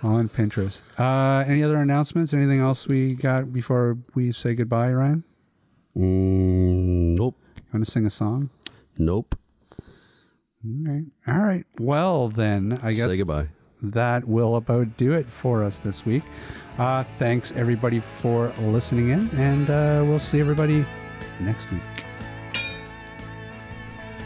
on 0.02 0.28
Pinterest. 0.28 0.82
Uh, 0.98 1.44
any 1.48 1.62
other 1.62 1.76
announcements? 1.78 2.32
Anything 2.34 2.60
else 2.60 2.88
we 2.88 3.14
got 3.14 3.52
before 3.52 3.98
we 4.14 4.32
say 4.32 4.54
goodbye, 4.54 4.92
Ryan? 4.92 5.24
Mm, 5.96 7.16
nope. 7.16 7.36
You 7.56 7.62
want 7.74 7.84
to 7.84 7.90
sing 7.90 8.06
a 8.06 8.10
song? 8.10 8.50
Nope. 8.98 9.34
All 10.64 10.92
right. 10.92 11.04
All 11.26 11.38
right. 11.40 11.64
Well, 11.78 12.28
then, 12.28 12.78
I 12.82 12.92
guess 12.92 13.08
Say 13.08 13.16
goodbye. 13.16 13.48
that 13.82 14.26
will 14.28 14.56
about 14.56 14.96
do 14.96 15.12
it 15.14 15.26
for 15.26 15.64
us 15.64 15.78
this 15.78 16.04
week. 16.04 16.22
Uh, 16.78 17.04
thanks, 17.18 17.52
everybody, 17.52 18.00
for 18.00 18.52
listening 18.60 19.10
in, 19.10 19.28
and 19.36 19.70
uh, 19.70 20.02
we'll 20.06 20.18
see 20.18 20.40
everybody 20.40 20.84
next 21.40 21.70
week. 21.72 21.80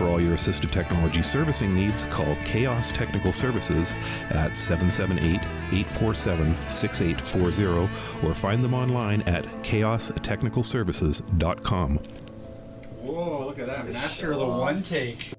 For 0.00 0.08
all 0.08 0.18
your 0.18 0.32
assistive 0.32 0.70
technology 0.70 1.22
servicing 1.22 1.74
needs, 1.74 2.06
call 2.06 2.34
Chaos 2.46 2.90
Technical 2.90 3.34
Services 3.34 3.92
at 4.30 4.56
778 4.56 5.34
847 5.34 6.56
6840 6.66 8.26
or 8.26 8.34
find 8.34 8.64
them 8.64 8.72
online 8.72 9.20
at 9.28 9.44
chaostechnicalservices.com. 9.62 11.98
Whoa, 13.02 13.44
look 13.44 13.58
at 13.58 13.66
that. 13.66 13.92
Master 13.92 14.32
of 14.32 14.38
the 14.38 14.46
one 14.46 14.82
take. 14.82 15.34